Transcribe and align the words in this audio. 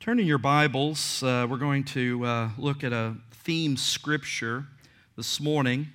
Turn 0.00 0.18
in 0.18 0.26
your 0.26 0.38
Bibles. 0.38 1.22
Uh, 1.22 1.46
we're 1.46 1.58
going 1.58 1.84
to 1.84 2.24
uh, 2.24 2.48
look 2.56 2.82
at 2.84 2.90
a 2.94 3.16
theme 3.32 3.76
scripture 3.76 4.64
this 5.14 5.38
morning, 5.38 5.88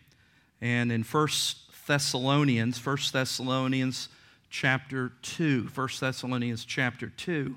and 0.62 0.92
in 0.92 1.04
First 1.04 1.58
Thessalonians, 1.88 2.78
First 2.78 3.14
Thessalonians 3.14 4.10
chapter 4.52 5.12
2. 5.24 5.70
1 5.74 5.90
Thessalonians 6.00 6.66
chapter 6.66 7.08
2. 7.08 7.56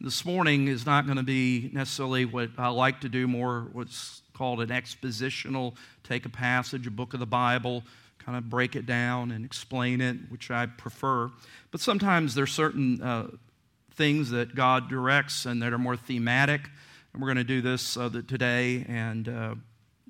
This 0.00 0.24
morning 0.24 0.66
is 0.66 0.84
not 0.84 1.06
going 1.06 1.16
to 1.16 1.22
be 1.22 1.70
necessarily 1.72 2.24
what 2.24 2.50
I 2.58 2.70
like 2.70 3.00
to 3.02 3.08
do, 3.08 3.28
more 3.28 3.68
what's 3.72 4.22
called 4.32 4.62
an 4.62 4.70
expositional, 4.70 5.76
take 6.02 6.26
a 6.26 6.28
passage, 6.28 6.88
a 6.88 6.90
book 6.90 7.14
of 7.14 7.20
the 7.20 7.26
Bible, 7.26 7.84
kind 8.18 8.36
of 8.36 8.50
break 8.50 8.74
it 8.74 8.84
down 8.84 9.30
and 9.30 9.44
explain 9.44 10.00
it, 10.00 10.16
which 10.28 10.50
I 10.50 10.66
prefer. 10.66 11.30
But 11.70 11.80
sometimes 11.80 12.34
there's 12.34 12.52
certain 12.52 13.00
uh, 13.00 13.28
things 13.94 14.30
that 14.30 14.54
God 14.54 14.88
directs 14.88 15.46
and 15.46 15.62
that 15.62 15.72
are 15.72 15.78
more 15.78 15.96
thematic. 15.96 16.68
And 17.12 17.22
we're 17.22 17.28
going 17.28 17.36
to 17.36 17.44
do 17.44 17.62
this 17.62 17.96
uh, 17.96 18.10
today 18.26 18.84
and, 18.88 19.28
uh, 19.28 19.54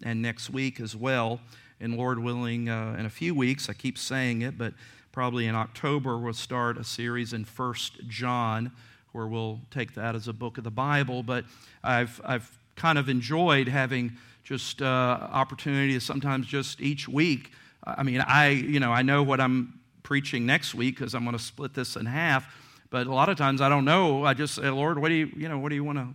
and 0.03 0.23
next 0.23 0.51
week 0.51 0.81
as 0.81 0.97
well. 0.97 1.41
And 1.81 1.97
Lord 1.97 2.19
willing, 2.19 2.69
uh, 2.69 2.97
in 2.99 3.05
a 3.05 3.11
few 3.11 3.35
weeks, 3.35 3.69
I 3.69 3.75
keep 3.75 3.99
saying 3.99 4.43
it, 4.43 4.57
but 4.57 4.73
probably 5.13 5.47
in 5.47 5.55
October, 5.55 6.17
we'll 6.17 6.33
start 6.33 6.79
a 6.79 6.85
series 6.85 7.33
in 7.33 7.45
First 7.45 8.09
John 8.09 8.73
where 9.13 9.27
we'll 9.27 9.61
take 9.71 9.95
that 9.95 10.15
as 10.15 10.29
a 10.29 10.33
book 10.33 10.57
of 10.57 10.65
the 10.65 10.71
Bible. 10.71 11.23
But 11.23 11.45
I've, 11.83 12.21
I've 12.25 12.59
kind 12.77 12.99
of 12.99 13.09
enjoyed 13.09 13.69
having 13.69 14.17
just 14.45 14.81
uh, 14.81 14.85
opportunity 14.87 15.93
to 15.93 16.01
sometimes 16.01 16.47
just 16.47 16.81
each 16.81 17.07
week. 17.07 17.53
I 17.85 18.03
mean, 18.03 18.23
I, 18.23 18.49
you 18.49 18.81
know, 18.81 18.93
I 18.93 19.03
know 19.03 19.23
what 19.23 19.41
I'm 19.41 19.79
preaching 20.03 20.47
next 20.47 20.75
week 20.75 20.99
because 20.99 21.15
I'm 21.15 21.25
going 21.25 21.37
to 21.37 21.43
split 21.43 21.75
this 21.75 21.97
in 21.97 22.07
half 22.07 22.64
but 22.95 23.09
a 23.09 23.13
lot 23.13 23.29
of 23.29 23.37
times 23.37 23.61
I 23.61 23.69
don't 23.69 23.85
know. 23.85 24.25
I 24.25 24.35
just 24.35 24.55
say, 24.55 24.71
Lord, 24.71 25.01
what 25.01 25.09
do 25.09 25.17
you, 25.17 25.29
you 25.37 25.49
know, 25.49 25.59
what 25.59 25.71
do 25.71 25.75
you 25.75 25.83
want 25.83 25.99
to, 25.99 26.07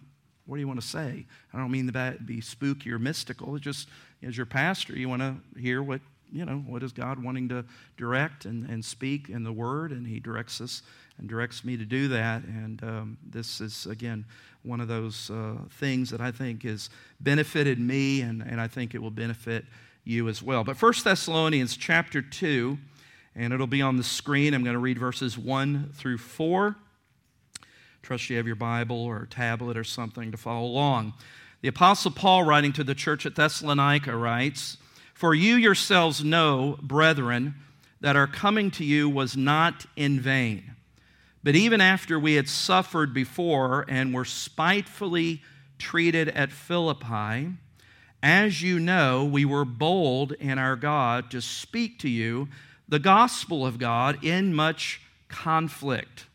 what 0.45 0.55
do 0.55 0.61
you 0.61 0.67
want 0.67 0.79
to 0.79 0.87
say? 0.87 1.25
I 1.53 1.57
don't 1.57 1.71
mean 1.71 1.91
to 1.91 2.17
be 2.23 2.39
spooky 2.39 2.89
or 2.93 2.97
mystical. 2.97 3.54
It's 3.57 3.65
just 3.65 3.90
as 4.23 4.37
your 4.37 4.45
pastor, 4.45 4.93
you 4.93 5.09
want 5.09 5.21
to 5.21 5.59
hear 5.59 5.84
what, 5.84 5.99
you 6.31 6.45
know, 6.45 6.59
what 6.59 6.81
is 6.81 6.93
God 6.93 7.21
wanting 7.21 7.49
to 7.49 7.65
direct 7.98 8.45
and, 8.45 8.65
and 8.70 8.85
speak 8.85 9.27
in 9.27 9.43
the 9.43 9.51
Word, 9.51 9.91
and 9.91 10.07
He 10.07 10.21
directs 10.21 10.62
us 10.62 10.81
and 11.17 11.27
directs 11.27 11.65
me 11.65 11.76
to 11.76 11.84
do 11.84 12.07
that. 12.07 12.43
And 12.45 12.82
um, 12.82 13.17
this 13.29 13.59
is 13.59 13.85
again 13.85 14.23
one 14.63 14.79
of 14.79 14.87
those 14.87 15.29
uh, 15.29 15.55
things 15.82 16.09
that 16.11 16.21
I 16.21 16.32
think 16.32 16.63
has 16.63 16.89
benefited 17.20 17.77
me, 17.77 18.21
and, 18.21 18.41
and 18.41 18.61
I 18.61 18.70
think 18.70 18.95
it 18.95 19.01
will 19.01 19.11
benefit 19.11 19.65
you 20.05 20.29
as 20.29 20.41
well. 20.41 20.63
But 20.63 20.77
First 20.77 21.04
Thessalonians 21.04 21.76
chapter 21.76 22.21
two 22.21 22.77
and 23.35 23.54
it'll 23.54 23.68
be 23.68 23.82
on 23.82 23.98
the 23.98 24.04
screen. 24.04 24.54
I'm 24.54 24.63
going 24.63 24.74
to 24.74 24.80
read 24.80 24.98
verses 24.98 25.38
1 25.38 25.91
through 25.94 26.18
4. 26.18 26.76
Trust 28.02 28.30
you 28.30 28.38
have 28.38 28.48
your 28.48 28.55
Bible 28.55 29.04
or 29.04 29.26
tablet 29.26 29.77
or 29.77 29.84
something 29.84 30.32
to 30.32 30.38
follow 30.38 30.66
along. 30.66 31.13
The 31.62 31.68
Apostle 31.68 32.12
Paul, 32.12 32.44
writing 32.44 32.74
to 32.74 32.84
the 32.84 32.96
church 32.96 33.26
at 33.26 33.35
Thessalonica, 33.35 34.16
writes 34.16 34.77
For 35.13 35.34
you 35.34 35.55
yourselves 35.55 36.24
know, 36.24 36.80
brethren, 36.82 37.55
that 38.02 38.16
our 38.16 38.27
coming 38.27 38.72
to 38.72 38.85
you 38.85 39.10
was 39.10 39.35
not 39.35 39.85
in 39.96 40.20
vain. 40.20 40.76
But 41.44 41.55
even 41.55 41.82
after 41.82 42.20
we 42.20 42.34
had 42.34 42.50
suffered 42.50 43.13
before 43.13 43.85
and 43.88 44.13
were 44.13 44.26
spitefully 44.26 45.41
treated 45.77 46.30
at 46.30 46.52
Philippi, 46.52 47.54
as 48.22 48.62
you 48.62 48.80
know, 48.80 49.24
we 49.24 49.46
were 49.46 49.66
bold 49.66 50.34
in 50.34 50.57
our 50.57 50.76
God 50.76 51.32
to 51.32 51.41
speak 51.41 52.00
to 52.00 52.10
you 52.10 52.50
the 52.90 52.99
gospel 52.99 53.65
of 53.65 53.77
God 53.77 54.23
in 54.23 54.54
much 54.54 54.99
conflict. 55.27 56.26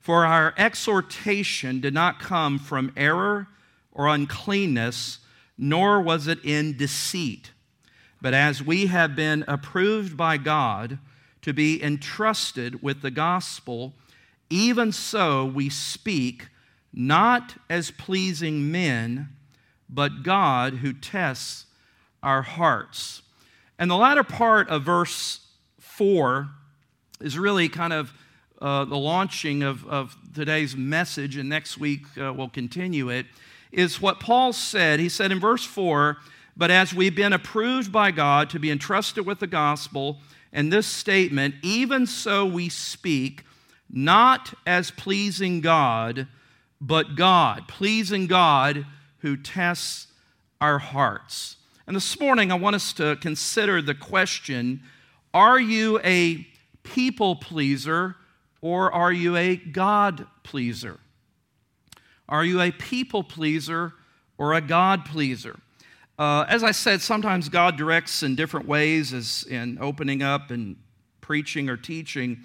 For 0.00 0.26
our 0.26 0.52
exhortation 0.58 1.80
did 1.80 1.94
not 1.94 2.18
come 2.18 2.58
from 2.58 2.92
error 2.96 3.46
or 3.92 4.08
uncleanness, 4.08 5.18
nor 5.56 6.00
was 6.00 6.26
it 6.26 6.44
in 6.44 6.76
deceit. 6.76 7.52
But 8.20 8.34
as 8.34 8.60
we 8.62 8.86
have 8.86 9.14
been 9.14 9.44
approved 9.46 10.16
by 10.16 10.36
God 10.36 10.98
to 11.42 11.52
be 11.52 11.82
entrusted 11.82 12.82
with 12.82 13.00
the 13.00 13.12
gospel, 13.12 13.94
even 14.50 14.90
so 14.90 15.44
we 15.44 15.70
speak, 15.70 16.48
not 16.92 17.54
as 17.70 17.92
pleasing 17.92 18.72
men, 18.72 19.28
but 19.88 20.24
God 20.24 20.74
who 20.74 20.92
tests 20.92 21.66
our 22.22 22.42
hearts. 22.42 23.22
And 23.78 23.88
the 23.88 23.96
latter 23.96 24.24
part 24.24 24.68
of 24.68 24.82
verse 24.82 25.40
4 25.98 26.48
is 27.20 27.36
really 27.36 27.68
kind 27.68 27.92
of 27.92 28.12
uh, 28.62 28.84
the 28.84 28.96
launching 28.96 29.64
of, 29.64 29.84
of 29.88 30.16
today's 30.32 30.76
message, 30.76 31.36
and 31.36 31.48
next 31.48 31.76
week 31.76 32.02
uh, 32.16 32.32
we'll 32.32 32.48
continue 32.48 33.08
it, 33.10 33.26
is 33.72 34.00
what 34.00 34.20
Paul 34.20 34.52
said. 34.52 35.00
He 35.00 35.08
said 35.08 35.32
in 35.32 35.40
verse 35.40 35.64
4 35.64 36.18
But 36.56 36.70
as 36.70 36.94
we've 36.94 37.16
been 37.16 37.32
approved 37.32 37.90
by 37.90 38.12
God 38.12 38.48
to 38.50 38.60
be 38.60 38.70
entrusted 38.70 39.26
with 39.26 39.40
the 39.40 39.48
gospel, 39.48 40.18
and 40.52 40.72
this 40.72 40.86
statement, 40.86 41.56
even 41.64 42.06
so 42.06 42.46
we 42.46 42.68
speak, 42.68 43.42
not 43.90 44.54
as 44.64 44.92
pleasing 44.92 45.60
God, 45.60 46.28
but 46.80 47.16
God, 47.16 47.66
pleasing 47.66 48.28
God 48.28 48.86
who 49.18 49.36
tests 49.36 50.06
our 50.60 50.78
hearts. 50.78 51.56
And 51.88 51.96
this 51.96 52.20
morning 52.20 52.52
I 52.52 52.54
want 52.54 52.76
us 52.76 52.92
to 52.92 53.16
consider 53.16 53.82
the 53.82 53.96
question 53.96 54.80
are 55.38 55.60
you 55.60 56.00
a 56.02 56.44
people 56.82 57.36
pleaser 57.36 58.16
or 58.60 58.92
are 58.92 59.12
you 59.12 59.36
a 59.36 59.54
God 59.54 60.26
pleaser? 60.42 60.98
Are 62.28 62.44
you 62.44 62.60
a 62.60 62.72
people 62.72 63.22
pleaser 63.22 63.92
or 64.36 64.54
a 64.54 64.60
God 64.60 65.04
pleaser? 65.04 65.60
Uh, 66.18 66.44
as 66.48 66.64
I 66.64 66.72
said, 66.72 67.00
sometimes 67.00 67.48
God 67.48 67.76
directs 67.76 68.24
in 68.24 68.34
different 68.34 68.66
ways, 68.66 69.12
as 69.12 69.46
in 69.48 69.78
opening 69.80 70.24
up 70.24 70.50
and 70.50 70.74
preaching 71.20 71.68
or 71.68 71.76
teaching. 71.76 72.44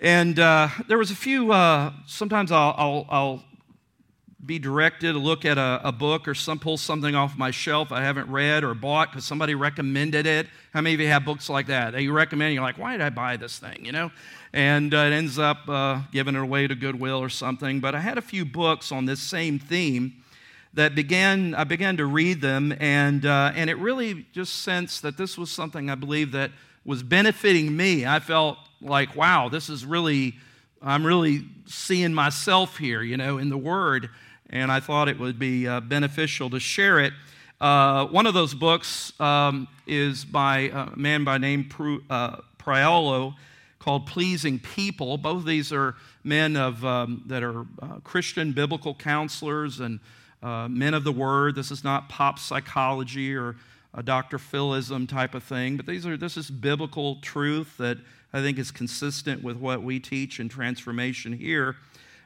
And 0.00 0.40
uh, 0.40 0.70
there 0.88 0.98
was 0.98 1.12
a 1.12 1.16
few. 1.16 1.52
Uh, 1.52 1.92
sometimes 2.06 2.50
I'll, 2.50 2.74
I'll, 2.76 3.06
I'll, 3.08 3.44
be 4.44 4.58
directed 4.58 5.12
to 5.12 5.18
look 5.18 5.44
at 5.44 5.56
a, 5.56 5.80
a, 5.84 5.92
book 5.92 6.28
or 6.28 6.34
some 6.34 6.58
pull 6.58 6.76
something 6.76 7.14
off 7.14 7.36
my 7.38 7.50
shelf 7.50 7.92
I 7.92 8.02
haven't 8.02 8.28
read 8.30 8.62
or 8.62 8.74
bought 8.74 9.10
because 9.10 9.24
somebody 9.24 9.54
recommended 9.54 10.26
it. 10.26 10.48
How 10.72 10.80
many 10.80 10.94
of 10.94 11.00
you 11.00 11.08
have 11.08 11.24
books 11.24 11.48
like 11.48 11.68
that? 11.68 11.92
That 11.92 12.02
you 12.02 12.12
recommend, 12.12 12.52
you're 12.52 12.62
like, 12.62 12.78
why 12.78 12.92
did 12.92 13.00
I 13.00 13.10
buy 13.10 13.36
this 13.36 13.58
thing? 13.58 13.84
You 13.84 13.92
know, 13.92 14.10
and 14.52 14.92
uh, 14.92 14.98
it 14.98 15.12
ends 15.12 15.38
up 15.38 15.68
uh, 15.68 16.02
giving 16.12 16.34
it 16.34 16.40
away 16.40 16.66
to 16.66 16.74
Goodwill 16.74 17.18
or 17.18 17.28
something. 17.28 17.80
But 17.80 17.94
I 17.94 18.00
had 18.00 18.18
a 18.18 18.22
few 18.22 18.44
books 18.44 18.92
on 18.92 19.06
this 19.06 19.20
same 19.20 19.58
theme 19.58 20.22
that 20.74 20.94
began. 20.94 21.54
I 21.54 21.64
began 21.64 21.96
to 21.96 22.06
read 22.06 22.40
them, 22.40 22.74
and 22.80 23.24
uh, 23.24 23.52
and 23.54 23.70
it 23.70 23.78
really 23.78 24.26
just 24.32 24.62
sensed 24.62 25.02
that 25.02 25.16
this 25.16 25.38
was 25.38 25.50
something 25.50 25.88
I 25.88 25.94
believe 25.94 26.32
that 26.32 26.50
was 26.84 27.02
benefiting 27.02 27.74
me. 27.74 28.04
I 28.04 28.20
felt 28.20 28.58
like, 28.82 29.16
wow, 29.16 29.48
this 29.48 29.70
is 29.70 29.86
really. 29.86 30.34
I'm 30.82 31.06
really 31.06 31.46
seeing 31.64 32.12
myself 32.12 32.76
here, 32.76 33.00
you 33.00 33.16
know, 33.16 33.38
in 33.38 33.48
the 33.48 33.56
Word 33.56 34.10
and 34.54 34.70
I 34.70 34.78
thought 34.78 35.08
it 35.08 35.18
would 35.18 35.38
be 35.38 35.66
uh, 35.66 35.80
beneficial 35.80 36.48
to 36.50 36.60
share 36.60 37.00
it. 37.00 37.12
Uh, 37.60 38.06
one 38.06 38.24
of 38.26 38.34
those 38.34 38.54
books 38.54 39.12
um, 39.20 39.66
is 39.86 40.24
by 40.24 40.70
a 40.72 40.96
man 40.96 41.24
by 41.24 41.38
name 41.38 41.68
uh, 42.08 42.36
Priolo 42.58 43.34
called 43.80 44.06
Pleasing 44.06 44.60
People. 44.60 45.18
Both 45.18 45.38
of 45.38 45.44
these 45.44 45.72
are 45.72 45.96
men 46.22 46.56
of, 46.56 46.84
um, 46.84 47.24
that 47.26 47.42
are 47.42 47.66
uh, 47.82 47.98
Christian 48.04 48.52
biblical 48.52 48.94
counselors 48.94 49.80
and 49.80 49.98
uh, 50.40 50.68
men 50.68 50.94
of 50.94 51.02
the 51.02 51.12
Word. 51.12 51.56
This 51.56 51.72
is 51.72 51.82
not 51.82 52.08
pop 52.08 52.38
psychology 52.38 53.34
or 53.34 53.56
a 53.92 54.02
Dr. 54.02 54.38
Philism 54.38 55.06
type 55.06 55.34
of 55.34 55.42
thing, 55.42 55.76
but 55.76 55.86
these 55.86 56.06
are, 56.06 56.16
this 56.16 56.36
is 56.36 56.50
biblical 56.50 57.16
truth 57.22 57.76
that 57.78 57.98
I 58.32 58.40
think 58.40 58.58
is 58.58 58.70
consistent 58.70 59.42
with 59.42 59.56
what 59.56 59.82
we 59.82 59.98
teach 59.98 60.38
in 60.38 60.48
transformation 60.48 61.32
here. 61.32 61.76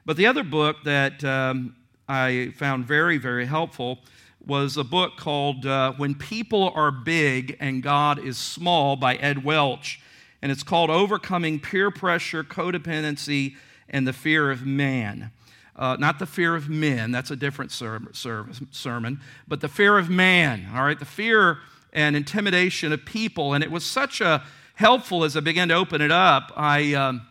But 0.04 0.16
the 0.16 0.26
other 0.26 0.42
book 0.42 0.76
that 0.84 1.22
um, 1.24 1.74
I 2.08 2.52
found 2.56 2.86
very, 2.86 3.18
very 3.18 3.44
helpful 3.44 3.98
was 4.46 4.78
a 4.78 4.84
book 4.84 5.18
called 5.18 5.66
uh, 5.66 5.92
When 5.92 6.14
People 6.14 6.72
Are 6.74 6.90
Big 6.90 7.58
and 7.60 7.82
God 7.82 8.18
is 8.18 8.38
Small 8.38 8.96
by 8.96 9.16
Ed 9.16 9.44
Welch. 9.44 10.00
And 10.40 10.50
it's 10.50 10.62
called 10.62 10.88
Overcoming 10.88 11.60
Peer 11.60 11.90
Pressure, 11.90 12.42
Codependency, 12.42 13.56
and 13.90 14.06
the 14.06 14.14
Fear 14.14 14.50
of 14.50 14.64
Man. 14.64 15.32
Uh, 15.76 15.96
not 15.98 16.18
the 16.18 16.24
fear 16.24 16.56
of 16.56 16.70
men, 16.70 17.12
that's 17.12 17.30
a 17.30 17.36
different 17.36 17.70
ser- 17.72 18.00
ser- 18.12 18.48
sermon, 18.70 19.20
but 19.46 19.60
the 19.60 19.68
fear 19.68 19.96
of 19.98 20.08
man, 20.08 20.66
all 20.74 20.82
right? 20.82 20.98
The 20.98 21.04
fear 21.04 21.58
and 21.92 22.16
intimidation 22.16 22.92
of 22.92 23.04
people. 23.04 23.54
And 23.54 23.62
it 23.62 23.70
was 23.70 23.84
such 23.84 24.20
a 24.20 24.42
helpful 24.74 25.24
as 25.24 25.36
I 25.36 25.40
began 25.40 25.68
to 25.68 25.74
open 25.74 26.00
it 26.00 26.10
up. 26.10 26.52
I 26.56 26.94
um, 26.94 27.26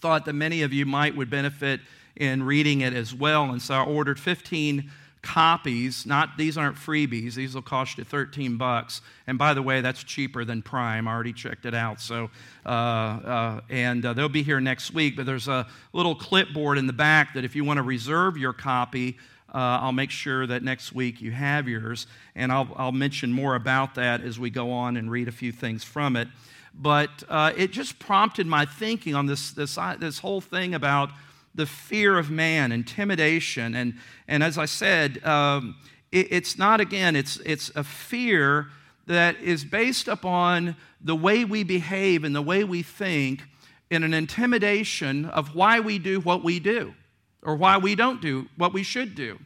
thought 0.00 0.24
that 0.24 0.32
many 0.32 0.62
of 0.62 0.72
you 0.72 0.86
might 0.86 1.14
would 1.14 1.30
benefit 1.30 1.80
in 2.16 2.42
reading 2.42 2.80
it 2.80 2.92
as 2.92 3.14
well. 3.14 3.44
And 3.44 3.60
so 3.60 3.74
I 3.74 3.84
ordered 3.84 4.18
15 4.18 4.90
copies. 5.24 6.04
Not 6.06 6.36
these 6.36 6.56
aren't 6.56 6.76
freebies. 6.76 7.34
These 7.34 7.54
will 7.54 7.62
cost 7.62 7.98
you 7.98 8.04
13 8.04 8.56
bucks. 8.56 9.00
And 9.26 9.38
by 9.38 9.54
the 9.54 9.62
way, 9.62 9.80
that's 9.80 10.04
cheaper 10.04 10.44
than 10.44 10.62
Prime. 10.62 11.08
I 11.08 11.12
already 11.12 11.32
checked 11.32 11.66
it 11.66 11.74
out. 11.74 12.00
So, 12.00 12.30
uh, 12.64 12.68
uh, 12.68 13.60
and 13.70 14.04
uh, 14.04 14.12
they'll 14.12 14.28
be 14.28 14.42
here 14.42 14.60
next 14.60 14.92
week. 14.92 15.16
But 15.16 15.26
there's 15.26 15.48
a 15.48 15.66
little 15.92 16.14
clipboard 16.14 16.78
in 16.78 16.86
the 16.86 16.92
back 16.92 17.34
that 17.34 17.44
if 17.44 17.56
you 17.56 17.64
want 17.64 17.78
to 17.78 17.82
reserve 17.82 18.36
your 18.36 18.52
copy, 18.52 19.16
uh, 19.48 19.80
I'll 19.82 19.92
make 19.92 20.10
sure 20.10 20.46
that 20.46 20.62
next 20.62 20.92
week 20.92 21.20
you 21.20 21.32
have 21.32 21.68
yours. 21.68 22.06
And 22.36 22.52
I'll, 22.52 22.68
I'll 22.76 22.92
mention 22.92 23.32
more 23.32 23.54
about 23.54 23.94
that 23.96 24.20
as 24.20 24.38
we 24.38 24.50
go 24.50 24.70
on 24.70 24.96
and 24.96 25.10
read 25.10 25.28
a 25.28 25.32
few 25.32 25.52
things 25.52 25.82
from 25.82 26.16
it. 26.16 26.28
But 26.76 27.22
uh, 27.28 27.52
it 27.56 27.70
just 27.70 27.98
prompted 27.98 28.46
my 28.46 28.66
thinking 28.66 29.14
on 29.14 29.26
this, 29.26 29.52
this, 29.52 29.78
this 29.98 30.18
whole 30.18 30.40
thing 30.40 30.74
about 30.74 31.10
the 31.54 31.66
fear 31.66 32.18
of 32.18 32.30
man, 32.30 32.72
intimidation. 32.72 33.74
And, 33.74 33.94
and 34.26 34.42
as 34.42 34.58
I 34.58 34.64
said, 34.64 35.24
um, 35.24 35.76
it, 36.10 36.28
it's 36.30 36.58
not, 36.58 36.80
again, 36.80 37.16
it's, 37.16 37.36
it's 37.44 37.70
a 37.74 37.84
fear 37.84 38.68
that 39.06 39.40
is 39.40 39.64
based 39.64 40.08
upon 40.08 40.76
the 41.00 41.14
way 41.14 41.44
we 41.44 41.62
behave 41.62 42.24
and 42.24 42.34
the 42.34 42.42
way 42.42 42.64
we 42.64 42.82
think 42.82 43.42
in 43.90 44.02
an 44.02 44.14
intimidation 44.14 45.26
of 45.26 45.54
why 45.54 45.80
we 45.80 45.98
do 45.98 46.20
what 46.20 46.42
we 46.42 46.58
do 46.58 46.94
or 47.42 47.54
why 47.54 47.76
we 47.76 47.94
don't 47.94 48.22
do 48.22 48.48
what 48.56 48.72
we 48.72 48.82
should 48.82 49.14
do. 49.14 49.38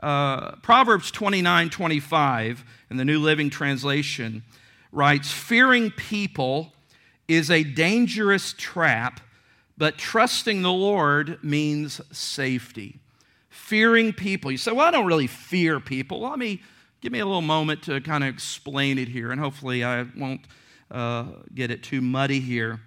Uh, 0.00 0.52
Proverbs 0.56 1.10
29 1.10 1.70
25 1.70 2.64
in 2.90 2.96
the 2.96 3.04
New 3.04 3.20
Living 3.20 3.48
Translation 3.48 4.42
writes 4.92 5.32
Fearing 5.32 5.90
people 5.90 6.72
is 7.28 7.50
a 7.50 7.62
dangerous 7.62 8.54
trap 8.58 9.20
but 9.78 9.98
trusting 9.98 10.62
the 10.62 10.72
Lord 10.72 11.38
means 11.42 12.00
safety. 12.10 13.00
Fearing 13.50 14.12
people. 14.12 14.50
You 14.50 14.58
say, 14.58 14.72
well, 14.72 14.86
I 14.86 14.90
don't 14.90 15.06
really 15.06 15.26
fear 15.26 15.80
people. 15.80 16.20
Let 16.20 16.38
me 16.38 16.62
give 17.00 17.12
me 17.12 17.18
a 17.20 17.26
little 17.26 17.42
moment 17.42 17.82
to 17.84 18.00
kind 18.00 18.24
of 18.24 18.32
explain 18.32 18.98
it 18.98 19.08
here, 19.08 19.30
and 19.30 19.40
hopefully 19.40 19.84
I 19.84 20.06
won't 20.16 20.42
uh, 20.90 21.24
get 21.54 21.70
it 21.70 21.82
too 21.82 22.00
muddy 22.00 22.40
here. 22.40 22.80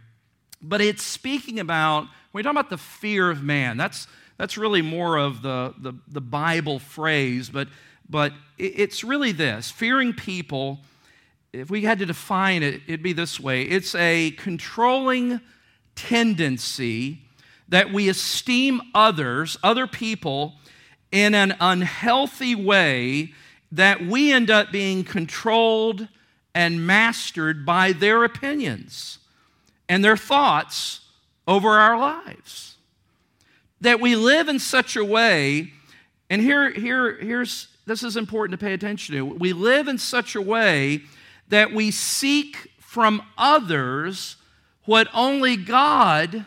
But 0.61 0.81
it's 0.81 1.03
speaking 1.03 1.59
about, 1.59 2.03
when 2.31 2.39
we 2.39 2.43
talk 2.43 2.51
about 2.51 2.69
the 2.69 2.77
fear 2.77 3.29
of 3.29 3.43
man, 3.43 3.77
that's, 3.77 4.07
that's 4.37 4.57
really 4.57 4.81
more 4.81 5.17
of 5.17 5.41
the, 5.41 5.73
the, 5.77 5.93
the 6.07 6.21
Bible 6.21 6.79
phrase, 6.79 7.49
but, 7.49 7.67
but 8.09 8.33
it's 8.57 9.03
really 9.03 9.31
this 9.31 9.71
fearing 9.71 10.13
people, 10.13 10.79
if 11.53 11.69
we 11.69 11.81
had 11.81 11.99
to 11.99 12.05
define 12.05 12.63
it, 12.63 12.81
it'd 12.87 13.03
be 13.03 13.13
this 13.13 13.39
way 13.39 13.63
it's 13.63 13.95
a 13.95 14.31
controlling 14.31 15.39
tendency 15.99 17.19
that 17.67 17.91
we 17.91 18.09
esteem 18.09 18.81
others, 18.95 19.57
other 19.61 19.85
people, 19.85 20.53
in 21.11 21.35
an 21.35 21.55
unhealthy 21.59 22.55
way 22.55 23.33
that 23.71 24.01
we 24.01 24.31
end 24.31 24.49
up 24.49 24.71
being 24.71 25.03
controlled 25.03 26.07
and 26.55 26.85
mastered 26.85 27.65
by 27.65 27.91
their 27.91 28.23
opinions 28.23 29.19
and 29.87 30.03
their 30.03 30.17
thoughts 30.17 31.01
over 31.47 31.69
our 31.69 31.97
lives. 31.97 32.77
That 33.81 33.99
we 33.99 34.15
live 34.15 34.49
in 34.49 34.59
such 34.59 34.95
a 34.95 35.05
way, 35.05 35.71
and 36.29 36.41
here, 36.41 36.71
here, 36.71 37.17
here's 37.17 37.67
this 37.85 38.03
is 38.03 38.17
important 38.17 38.59
to 38.59 38.63
pay 38.63 38.73
attention 38.73 39.15
to. 39.15 39.25
We 39.25 39.51
live 39.51 39.87
in 39.87 39.97
such 39.97 40.35
a 40.35 40.41
way 40.41 41.01
that 41.47 41.73
we 41.73 41.89
seek 41.89 42.71
from 42.79 43.23
others 43.37 44.35
what 44.89 45.07
only 45.13 45.55
God 45.55 46.45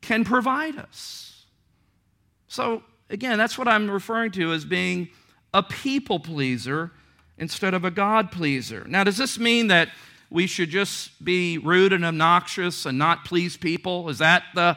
can 0.00 0.24
provide 0.24 0.76
us. 0.76 1.44
So, 2.48 2.82
again, 3.08 3.38
that's 3.38 3.56
what 3.56 3.68
I'm 3.68 3.88
referring 3.88 4.32
to 4.32 4.52
as 4.52 4.64
being 4.64 5.08
a 5.54 5.62
people 5.62 6.18
pleaser 6.18 6.90
instead 7.38 7.74
of 7.74 7.84
a 7.84 7.92
God 7.92 8.32
pleaser. 8.32 8.84
Now, 8.88 9.04
does 9.04 9.16
this 9.16 9.38
mean 9.38 9.68
that 9.68 9.90
we 10.30 10.48
should 10.48 10.68
just 10.68 11.24
be 11.24 11.58
rude 11.58 11.92
and 11.92 12.04
obnoxious 12.04 12.84
and 12.86 12.98
not 12.98 13.24
please 13.24 13.56
people? 13.56 14.08
Is 14.08 14.18
that 14.18 14.42
the 14.56 14.76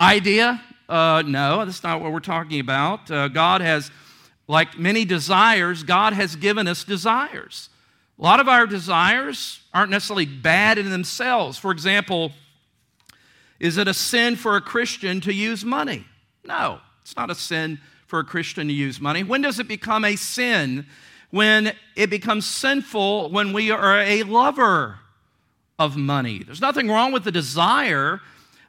idea? 0.00 0.60
Uh, 0.88 1.22
no, 1.24 1.64
that's 1.64 1.84
not 1.84 2.00
what 2.00 2.10
we're 2.10 2.18
talking 2.18 2.58
about. 2.58 3.08
Uh, 3.08 3.28
God 3.28 3.60
has, 3.60 3.92
like 4.48 4.80
many 4.80 5.04
desires, 5.04 5.84
God 5.84 6.12
has 6.12 6.34
given 6.34 6.66
us 6.66 6.82
desires. 6.82 7.68
A 8.22 8.24
lot 8.24 8.38
of 8.38 8.46
our 8.46 8.68
desires 8.68 9.58
aren't 9.74 9.90
necessarily 9.90 10.26
bad 10.26 10.78
in 10.78 10.90
themselves. 10.90 11.58
For 11.58 11.72
example, 11.72 12.30
is 13.58 13.78
it 13.78 13.88
a 13.88 13.94
sin 13.94 14.36
for 14.36 14.54
a 14.54 14.60
Christian 14.60 15.20
to 15.22 15.34
use 15.34 15.64
money? 15.64 16.06
No, 16.44 16.78
it's 17.00 17.16
not 17.16 17.30
a 17.30 17.34
sin 17.34 17.80
for 18.06 18.20
a 18.20 18.24
Christian 18.24 18.68
to 18.68 18.72
use 18.72 19.00
money. 19.00 19.24
When 19.24 19.42
does 19.42 19.58
it 19.58 19.66
become 19.66 20.04
a 20.04 20.14
sin? 20.14 20.86
When 21.30 21.72
it 21.96 22.10
becomes 22.10 22.46
sinful 22.46 23.30
when 23.30 23.52
we 23.52 23.72
are 23.72 23.98
a 23.98 24.22
lover 24.22 25.00
of 25.76 25.96
money. 25.96 26.44
There's 26.44 26.60
nothing 26.60 26.88
wrong 26.88 27.10
with 27.10 27.24
the 27.24 27.32
desire, 27.32 28.20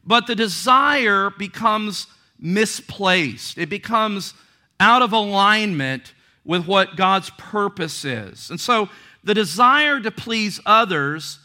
but 0.03 0.25
the 0.25 0.35
desire 0.35 1.29
becomes 1.29 2.07
misplaced. 2.39 3.59
It 3.59 3.69
becomes 3.69 4.33
out 4.79 5.03
of 5.03 5.13
alignment 5.13 6.15
with 6.43 6.65
what 6.65 6.95
God's 6.95 7.29
purpose 7.31 8.03
is. 8.03 8.49
And 8.49 8.59
so 8.59 8.89
the 9.23 9.33
desire 9.33 9.99
to 9.99 10.11
please 10.11 10.59
others 10.65 11.39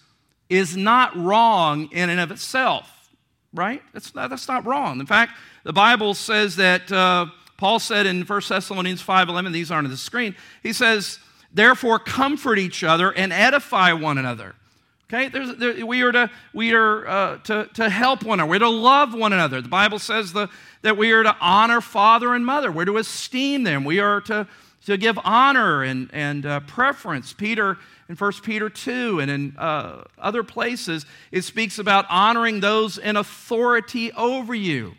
is 0.48 0.76
not 0.76 1.16
wrong 1.16 1.88
in 1.92 2.10
and 2.10 2.20
of 2.20 2.30
itself, 2.30 3.10
right? 3.52 3.82
That's 3.92 4.14
not, 4.14 4.30
that's 4.30 4.48
not 4.48 4.66
wrong. 4.66 5.00
In 5.00 5.06
fact, 5.06 5.32
the 5.64 5.72
Bible 5.72 6.14
says 6.14 6.56
that 6.56 6.90
uh, 6.90 7.26
Paul 7.56 7.78
said 7.78 8.06
in 8.06 8.22
1 8.22 8.42
Thessalonians 8.48 9.02
5.11, 9.02 9.52
these 9.52 9.70
aren't 9.70 9.86
on 9.86 9.90
the 9.90 9.96
screen, 9.96 10.34
he 10.62 10.72
says, 10.72 11.18
therefore 11.52 11.98
comfort 11.98 12.58
each 12.58 12.82
other 12.82 13.12
and 13.12 13.32
edify 13.32 13.92
one 13.92 14.18
another. 14.18 14.54
Okay, 15.10 15.28
there, 15.28 15.86
we 15.86 16.02
are, 16.02 16.12
to, 16.12 16.30
we 16.52 16.74
are 16.74 17.08
uh, 17.08 17.38
to, 17.38 17.68
to 17.74 17.88
help 17.88 18.24
one 18.24 18.40
another. 18.40 18.50
We're 18.50 18.58
to 18.58 18.68
love 18.68 19.14
one 19.14 19.32
another. 19.32 19.62
The 19.62 19.68
Bible 19.68 19.98
says 19.98 20.34
the, 20.34 20.50
that 20.82 20.98
we 20.98 21.12
are 21.12 21.22
to 21.22 21.34
honor 21.40 21.80
father 21.80 22.34
and 22.34 22.44
mother. 22.44 22.70
We're 22.70 22.84
to 22.84 22.98
esteem 22.98 23.62
them. 23.62 23.84
We 23.84 24.00
are 24.00 24.20
to 24.22 24.46
to 24.88 24.96
give 24.96 25.18
honor 25.22 25.82
and, 25.82 26.08
and 26.14 26.46
uh, 26.46 26.60
preference. 26.60 27.34
Peter, 27.34 27.76
in 28.08 28.16
1 28.16 28.32
Peter 28.42 28.70
2 28.70 29.20
and 29.20 29.30
in 29.30 29.54
uh, 29.58 30.02
other 30.16 30.42
places, 30.42 31.04
it 31.30 31.42
speaks 31.42 31.78
about 31.78 32.06
honoring 32.08 32.60
those 32.60 32.96
in 32.96 33.18
authority 33.18 34.10
over 34.12 34.54
you. 34.54 34.94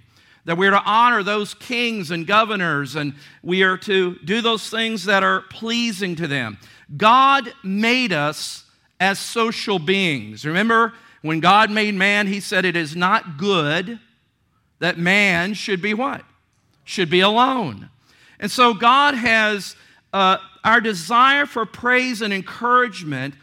That 0.45 0.59
we're 0.59 0.69
to 0.69 0.83
honor 0.83 1.24
those 1.24 1.56
kings 1.56 2.12
and 2.12 2.27
governors, 2.27 2.95
and 2.95 3.15
we 3.41 3.63
are 3.63 3.77
to 3.77 4.19
do 4.19 4.41
those 4.41 4.69
things 4.69 5.06
that 5.06 5.24
are 5.24 5.41
pleasing 5.50 6.15
to 6.18 6.27
them. 6.27 6.59
God 6.95 7.51
made 7.63 8.13
us 8.13 8.65
as 9.00 9.18
social 9.18 9.80
beings. 9.80 10.45
Remember, 10.45 10.94
when 11.24 11.39
God 11.39 11.71
made 11.71 11.95
man, 11.95 12.27
he 12.27 12.39
said, 12.39 12.63
It 12.63 12.75
is 12.75 12.95
not 12.95 13.39
good 13.39 14.00
that 14.77 15.00
man 15.00 15.56
should 15.56 15.81
be 15.81 15.95
what? 15.95 16.24
Should 16.83 17.09
be 17.09 17.21
alone. 17.21 17.89
And 18.39 18.50
so 18.50 18.74
God 18.74 19.15
has 19.15 19.75
uh, 20.13 20.38
our 20.63 20.81
desire 20.81 21.46
for 21.46 21.65
praise 21.65 22.22
and 22.22 22.34
encouragement 22.34 23.36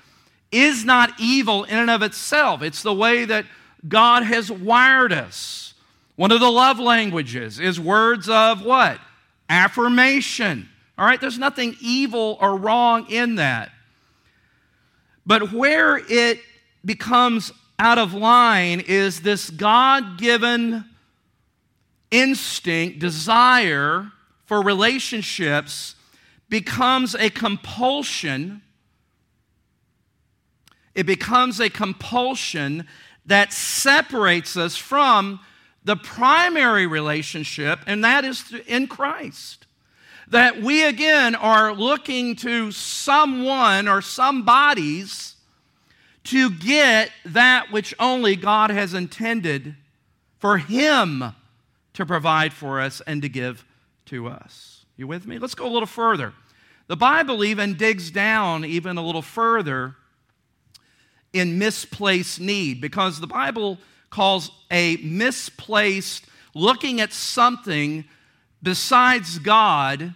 is 0.50 0.84
not 0.84 1.12
evil 1.18 1.64
in 1.64 1.76
and 1.76 1.90
of 1.90 2.02
itself. 2.02 2.62
It's 2.62 2.82
the 2.82 2.94
way 2.94 3.24
that 3.24 3.44
God 3.86 4.22
has 4.22 4.50
wired 4.50 5.12
us. 5.12 5.74
One 6.16 6.32
of 6.32 6.40
the 6.40 6.50
love 6.50 6.78
languages 6.78 7.60
is 7.60 7.78
words 7.78 8.28
of 8.28 8.64
what? 8.64 8.98
Affirmation. 9.48 10.68
All 10.96 11.04
right, 11.04 11.20
there's 11.20 11.38
nothing 11.38 11.76
evil 11.80 12.38
or 12.40 12.56
wrong 12.56 13.10
in 13.10 13.34
that. 13.34 13.70
But 15.26 15.52
where 15.52 15.98
it 15.98 16.40
becomes 16.84 17.52
out 17.78 17.98
of 17.98 18.14
line 18.14 18.80
is 18.80 19.20
this 19.20 19.50
God 19.50 20.18
given 20.18 20.84
instinct, 22.10 22.98
desire 22.98 24.10
for 24.46 24.62
relationships 24.62 25.96
becomes 26.48 27.14
a 27.14 27.28
compulsion. 27.28 28.62
It 30.94 31.04
becomes 31.04 31.60
a 31.60 31.68
compulsion 31.68 32.86
that 33.26 33.52
separates 33.52 34.56
us 34.56 34.76
from 34.76 35.40
the 35.84 35.96
primary 35.96 36.86
relationship, 36.86 37.80
and 37.86 38.02
that 38.04 38.24
is 38.24 38.54
in 38.66 38.86
Christ. 38.86 39.66
That 40.28 40.60
we 40.60 40.84
again 40.84 41.34
are 41.34 41.72
looking 41.72 42.34
to 42.36 42.72
someone 42.72 43.86
or 43.86 44.00
some 44.00 44.44
bodies 44.44 45.36
to 46.24 46.50
get 46.50 47.10
that 47.24 47.70
which 47.70 47.94
only 48.00 48.34
God 48.34 48.70
has 48.70 48.94
intended 48.94 49.76
for 50.38 50.58
Him 50.58 51.34
to 51.94 52.06
provide 52.06 52.52
for 52.52 52.80
us 52.80 53.00
and 53.06 53.22
to 53.22 53.28
give 53.28 53.64
to 54.06 54.28
us. 54.28 54.84
You 54.96 55.06
with 55.06 55.26
me? 55.26 55.38
Let's 55.38 55.54
go 55.54 55.66
a 55.66 55.72
little 55.72 55.86
further. 55.86 56.32
The 56.88 56.96
Bible 56.96 57.44
even 57.44 57.74
digs 57.74 58.10
down 58.10 58.64
even 58.64 58.96
a 58.96 59.04
little 59.04 59.22
further 59.22 59.96
in 61.32 61.58
misplaced 61.58 62.40
need 62.40 62.80
because 62.80 63.20
the 63.20 63.26
Bible 63.26 63.78
calls 64.10 64.50
a 64.70 64.96
misplaced 64.98 66.24
looking 66.54 67.00
at 67.00 67.12
something 67.12 68.04
besides 68.62 69.38
God 69.38 70.14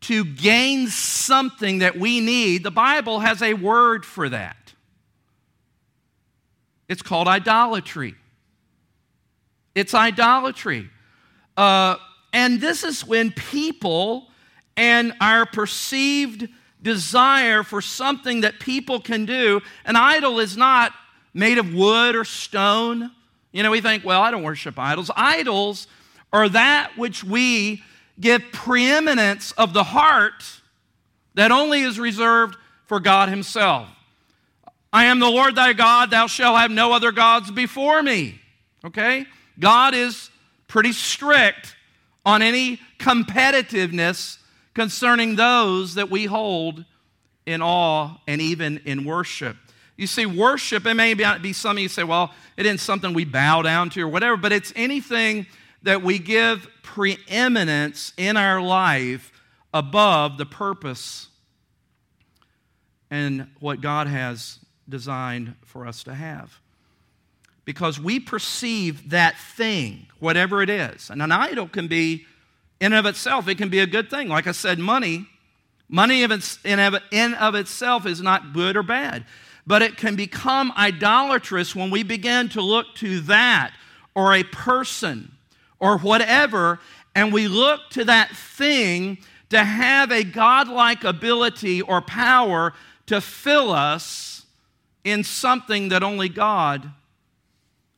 to 0.00 0.24
gain 0.24 0.88
something 0.88 1.78
that 1.78 1.98
we 1.98 2.20
need, 2.20 2.62
the 2.62 2.70
Bible 2.70 3.20
has 3.20 3.42
a 3.42 3.54
word 3.54 4.04
for 4.04 4.28
that. 4.28 4.74
It's 6.88 7.02
called 7.02 7.28
idolatry. 7.28 8.14
It's 9.74 9.94
idolatry. 9.94 10.90
Uh, 11.56 11.96
and 12.32 12.60
this 12.60 12.84
is 12.84 13.06
when 13.06 13.30
people 13.32 14.28
and 14.76 15.12
our 15.20 15.46
perceived 15.46 16.48
desire 16.82 17.62
for 17.62 17.80
something 17.80 18.42
that 18.42 18.60
people 18.60 19.00
can 19.00 19.26
do, 19.26 19.60
an 19.84 19.96
idol 19.96 20.38
is 20.38 20.56
not 20.56 20.92
made 21.34 21.58
of 21.58 21.74
wood 21.74 22.14
or 22.14 22.24
stone. 22.24 23.10
You 23.52 23.62
know, 23.62 23.70
we 23.70 23.80
think, 23.80 24.04
well, 24.04 24.22
I 24.22 24.30
don't 24.30 24.42
worship 24.42 24.78
idols. 24.78 25.10
Idols 25.16 25.88
are 26.32 26.48
that 26.50 26.96
which 26.96 27.24
we 27.24 27.82
give 28.20 28.42
preeminence 28.52 29.52
of 29.52 29.72
the 29.72 29.84
heart 29.84 30.44
that 31.34 31.50
only 31.50 31.82
is 31.82 31.98
reserved 31.98 32.56
for 32.86 33.00
God 33.00 33.28
Himself. 33.28 33.88
I 34.92 35.04
am 35.04 35.18
the 35.18 35.28
Lord 35.28 35.54
thy 35.54 35.72
God, 35.72 36.10
thou 36.10 36.26
shalt 36.26 36.58
have 36.58 36.70
no 36.70 36.92
other 36.92 37.12
gods 37.12 37.50
before 37.50 38.02
me. 38.02 38.40
Okay? 38.84 39.26
God 39.58 39.94
is 39.94 40.30
pretty 40.66 40.92
strict 40.92 41.76
on 42.28 42.42
any 42.42 42.78
competitiveness 42.98 44.36
concerning 44.74 45.34
those 45.36 45.94
that 45.94 46.10
we 46.10 46.26
hold 46.26 46.84
in 47.46 47.62
awe 47.62 48.18
and 48.26 48.42
even 48.42 48.82
in 48.84 49.06
worship. 49.06 49.56
You 49.96 50.06
see, 50.06 50.26
worship, 50.26 50.84
it 50.84 50.92
may 50.92 51.14
be 51.14 51.54
some 51.54 51.78
of 51.78 51.82
you 51.82 51.88
say, 51.88 52.04
well, 52.04 52.34
it 52.58 52.66
isn't 52.66 52.80
something 52.80 53.14
we 53.14 53.24
bow 53.24 53.62
down 53.62 53.88
to 53.90 54.02
or 54.02 54.08
whatever, 54.08 54.36
but 54.36 54.52
it's 54.52 54.74
anything 54.76 55.46
that 55.84 56.02
we 56.02 56.18
give 56.18 56.68
preeminence 56.82 58.12
in 58.18 58.36
our 58.36 58.60
life 58.60 59.32
above 59.72 60.36
the 60.36 60.44
purpose 60.44 61.28
and 63.10 63.48
what 63.58 63.80
God 63.80 64.06
has 64.06 64.58
designed 64.86 65.54
for 65.64 65.86
us 65.86 66.04
to 66.04 66.14
have. 66.14 66.60
Because 67.68 68.00
we 68.00 68.18
perceive 68.18 69.10
that 69.10 69.36
thing, 69.36 70.06
whatever 70.20 70.62
it 70.62 70.70
is. 70.70 71.10
And 71.10 71.20
an 71.20 71.30
idol 71.30 71.68
can 71.68 71.86
be, 71.86 72.24
in 72.80 72.94
of 72.94 73.04
itself, 73.04 73.46
it 73.46 73.58
can 73.58 73.68
be 73.68 73.80
a 73.80 73.86
good 73.86 74.08
thing. 74.08 74.30
Like 74.30 74.46
I 74.46 74.52
said, 74.52 74.78
money, 74.78 75.26
money 75.86 76.22
in 76.22 76.30
of 77.34 77.54
itself 77.54 78.06
is 78.06 78.22
not 78.22 78.54
good 78.54 78.74
or 78.74 78.82
bad. 78.82 79.26
But 79.66 79.82
it 79.82 79.98
can 79.98 80.16
become 80.16 80.72
idolatrous 80.78 81.76
when 81.76 81.90
we 81.90 82.02
begin 82.02 82.48
to 82.48 82.62
look 82.62 82.86
to 83.00 83.20
that 83.20 83.74
or 84.14 84.32
a 84.32 84.44
person 84.44 85.32
or 85.78 85.98
whatever, 85.98 86.80
and 87.14 87.34
we 87.34 87.48
look 87.48 87.90
to 87.90 88.04
that 88.06 88.34
thing 88.34 89.18
to 89.50 89.62
have 89.62 90.10
a 90.10 90.24
godlike 90.24 91.04
ability 91.04 91.82
or 91.82 92.00
power 92.00 92.72
to 93.04 93.20
fill 93.20 93.72
us 93.72 94.46
in 95.04 95.22
something 95.22 95.90
that 95.90 96.02
only 96.02 96.30
God 96.30 96.92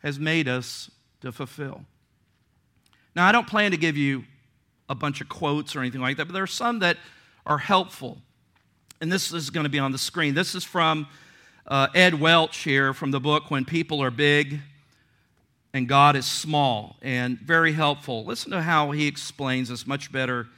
has 0.03 0.19
made 0.19 0.49
us 0.49 0.91
to 1.21 1.33
fulfill. 1.33 1.85
Now, 3.15 3.27
I 3.27 3.33
don't 3.33 3.47
plan 3.47 3.71
to 3.73 3.77
give 3.77 3.97
you 3.97 4.25
a 4.89 4.95
bunch 4.95 5.21
of 5.21 5.29
quotes 5.29 5.77
or 5.77 5.81
anything 5.81 6.01
like 6.01 6.17
that, 6.17 6.27
but 6.27 6.33
there 6.33 6.43
are 6.43 6.49
some 6.49 6.81
that 6.81 6.97
are 7.47 7.59
helpful. 7.59 8.19
And 9.01 9.11
this 9.11 9.33
is 9.33 9.51
going 9.51 9.65
to 9.65 9.71
be 9.71 9.79
on 9.79 9.93
the 9.93 9.99
screen. 9.99 10.35
This 10.35 10.55
is 10.55 10.65
from 10.65 11.07
uh, 11.67 11.89
Ed 11.95 12.21
Welch 12.21 12.59
here 12.59 12.93
from 12.93 13.11
the 13.11 13.21
book 13.21 13.51
When 13.51 13.65
People 13.65 14.03
Are 14.03 14.11
Big 14.11 14.61
and 15.73 15.89
God 15.89 16.17
is 16.17 16.27
Small, 16.27 16.97
and 17.01 17.39
very 17.39 17.73
helpful. 17.73 18.25
Listen 18.25 18.51
to 18.53 18.63
how 18.63 18.91
he 18.91 19.07
explains 19.07 19.69
this 19.69 19.87
much 19.87 20.11
better 20.11 20.49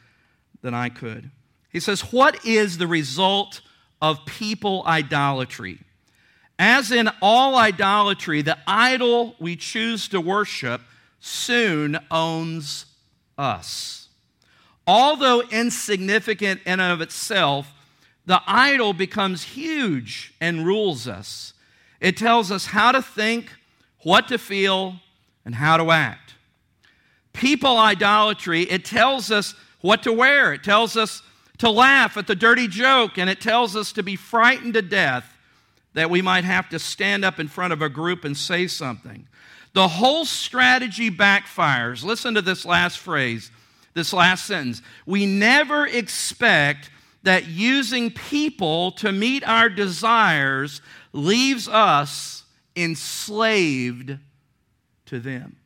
than 0.63 0.75
I 0.75 0.89
could. 0.89 1.31
He 1.71 1.81
says, 1.81 2.13
What 2.13 2.45
is 2.45 2.79
the 2.79 2.87
result 2.87 3.61
of 4.01 4.25
people 4.25 4.83
idolatry? 4.87 5.79
As 6.59 6.93
in 6.93 7.11
all 7.21 7.57
idolatry, 7.57 8.43
the 8.43 8.59
idol 8.67 9.35
we 9.39 9.57
choose 9.57 10.09
to 10.09 10.21
worship 10.21 10.81
soon 11.21 11.99
owns 12.11 12.87
us. 13.39 14.09
Although 14.87 15.43
insignificant 15.43 16.61
in 16.67 16.81
and 16.81 16.93
of 16.93 17.01
itself, 17.01 17.73
the 18.27 18.41
idol 18.47 18.93
becomes 18.93 19.43
huge 19.43 20.35
and 20.41 20.67
rules 20.67 21.09
us. 21.09 21.55
It 22.01 22.17
tells 22.17 22.51
us 22.51 22.67
how 22.67 22.93
to 22.93 23.03
think, 23.03 23.53
what 24.01 24.29
to 24.29 24.39
feel, 24.39 24.97
and 25.45 25.55
how 25.55 25.77
to 25.77 25.91
act. 25.91 26.35
People 27.33 27.79
idolatry, 27.79 28.63
it 28.63 28.85
tells 28.85 29.31
us 29.31 29.55
what 29.81 30.03
to 30.03 30.13
wear. 30.13 30.53
It 30.53 30.63
tells 30.63 30.97
us 30.97 31.23
to 31.59 31.71
laugh 31.71 32.17
at 32.17 32.27
the 32.27 32.35
dirty 32.35 32.69
joke, 32.69 33.19
and 33.19 33.31
it 33.31 33.41
tells 33.41 33.77
us 33.77 33.93
to 33.93 34.03
be 34.03 34.17
frightened 34.17 34.75
to 34.75 34.83
death 34.83 35.32
that 35.95 36.11
we 36.11 36.23
might 36.23 36.45
have 36.45 36.69
to 36.71 36.79
stand 36.79 37.25
up 37.25 37.39
in 37.39 37.49
front 37.49 37.73
of 37.73 37.83
a 37.83 37.89
group 37.89 38.25
and 38.25 38.37
say 38.37 38.67
something. 38.67 39.27
The 39.75 39.89
whole 39.89 40.25
strategy 40.25 41.11
backfires. 41.11 42.05
Listen 42.05 42.35
to 42.35 42.43
this 42.43 42.65
last 42.65 42.99
phrase, 42.99 43.51
this 43.95 44.13
last 44.13 44.47
sentence. 44.47 44.83
We 45.07 45.27
never 45.27 45.87
expect 45.87 46.91
that 47.23 47.47
using 47.47 48.11
people 48.11 48.93
to 48.93 49.13
meet 49.13 49.47
our 49.47 49.69
desires 49.69 50.83
leaves 51.13 51.69
us 51.69 52.45
enslaved 52.75 54.19
to 55.07 55.21
them. 55.21 55.57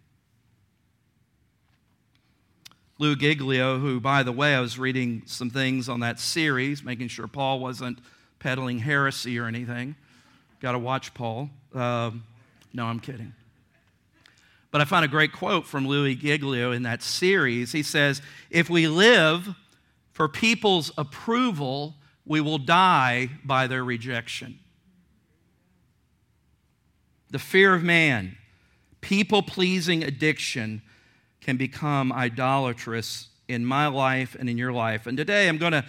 Lou 2.98 3.14
Giglio, 3.14 3.78
who, 3.78 4.00
by 4.00 4.22
the 4.22 4.32
way, 4.32 4.54
I 4.54 4.60
was 4.60 4.78
reading 4.78 5.22
some 5.26 5.50
things 5.50 5.88
on 5.88 6.00
that 6.00 6.18
series, 6.18 6.82
making 6.82 7.08
sure 7.08 7.26
Paul 7.26 7.60
wasn't 7.60 7.98
peddling 8.38 8.78
heresy 8.78 9.38
or 9.38 9.46
anything. 9.46 9.96
Got 10.66 10.72
to 10.72 10.80
watch 10.80 11.14
Paul. 11.14 11.48
Um, 11.74 12.24
no, 12.72 12.86
I'm 12.86 12.98
kidding. 12.98 13.32
But 14.72 14.80
I 14.80 14.84
found 14.84 15.04
a 15.04 15.08
great 15.08 15.32
quote 15.32 15.64
from 15.64 15.86
Louie 15.86 16.16
Giglio 16.16 16.72
in 16.72 16.82
that 16.82 17.04
series. 17.04 17.70
He 17.70 17.84
says, 17.84 18.20
If 18.50 18.68
we 18.68 18.88
live 18.88 19.54
for 20.12 20.26
people's 20.26 20.90
approval, 20.98 21.94
we 22.24 22.40
will 22.40 22.58
die 22.58 23.30
by 23.44 23.68
their 23.68 23.84
rejection. 23.84 24.58
The 27.30 27.38
fear 27.38 27.72
of 27.72 27.84
man, 27.84 28.36
people 29.00 29.42
pleasing 29.42 30.02
addiction 30.02 30.82
can 31.40 31.56
become 31.56 32.12
idolatrous 32.12 33.28
in 33.46 33.64
my 33.64 33.86
life 33.86 34.34
and 34.36 34.50
in 34.50 34.58
your 34.58 34.72
life. 34.72 35.06
And 35.06 35.16
today 35.16 35.48
I'm 35.48 35.58
going 35.58 35.74
to 35.74 35.84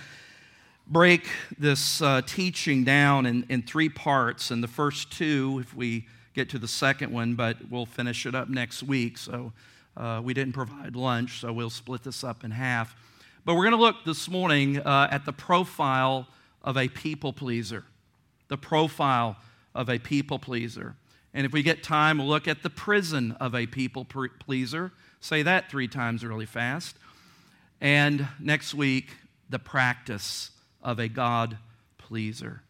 break 0.89 1.27
this 1.57 2.01
uh, 2.01 2.21
teaching 2.25 2.83
down 2.83 3.25
in, 3.25 3.45
in 3.49 3.61
three 3.61 3.89
parts. 3.89 4.51
And 4.51 4.63
the 4.63 4.67
first 4.67 5.11
two, 5.11 5.59
if 5.61 5.75
we 5.75 6.07
get 6.33 6.49
to 6.49 6.59
the 6.59 6.67
second 6.67 7.11
one, 7.11 7.35
but 7.35 7.57
we'll 7.69 7.85
finish 7.85 8.25
it 8.25 8.35
up 8.35 8.49
next 8.49 8.83
week. 8.83 9.17
So 9.17 9.51
uh, 9.97 10.21
we 10.23 10.33
didn't 10.33 10.53
provide 10.53 10.95
lunch, 10.95 11.41
so 11.41 11.51
we'll 11.51 11.69
split 11.69 12.03
this 12.03 12.23
up 12.23 12.43
in 12.43 12.51
half. 12.51 12.95
But 13.43 13.55
we're 13.55 13.63
going 13.63 13.77
to 13.77 13.81
look 13.81 14.05
this 14.05 14.29
morning 14.29 14.79
uh, 14.79 15.07
at 15.11 15.25
the 15.25 15.33
profile 15.33 16.27
of 16.63 16.77
a 16.77 16.87
people 16.87 17.33
pleaser. 17.33 17.83
The 18.47 18.57
profile 18.57 19.37
of 19.75 19.89
a 19.89 19.99
people 19.99 20.39
pleaser. 20.39 20.95
And 21.33 21.45
if 21.45 21.51
we 21.51 21.63
get 21.63 21.83
time, 21.83 22.17
we'll 22.17 22.27
look 22.27 22.47
at 22.47 22.63
the 22.63 22.69
prison 22.69 23.33
of 23.39 23.53
a 23.55 23.65
people 23.65 24.05
pleaser. 24.05 24.91
Say 25.19 25.43
that 25.43 25.69
three 25.69 25.87
times 25.87 26.23
really 26.23 26.45
fast. 26.45 26.95
And 27.81 28.27
next 28.39 28.73
week, 28.73 29.11
the 29.49 29.59
practice 29.59 30.51
of 30.87 30.99
a 30.99 31.09
God 31.09 31.57
pleaser. 31.97 32.61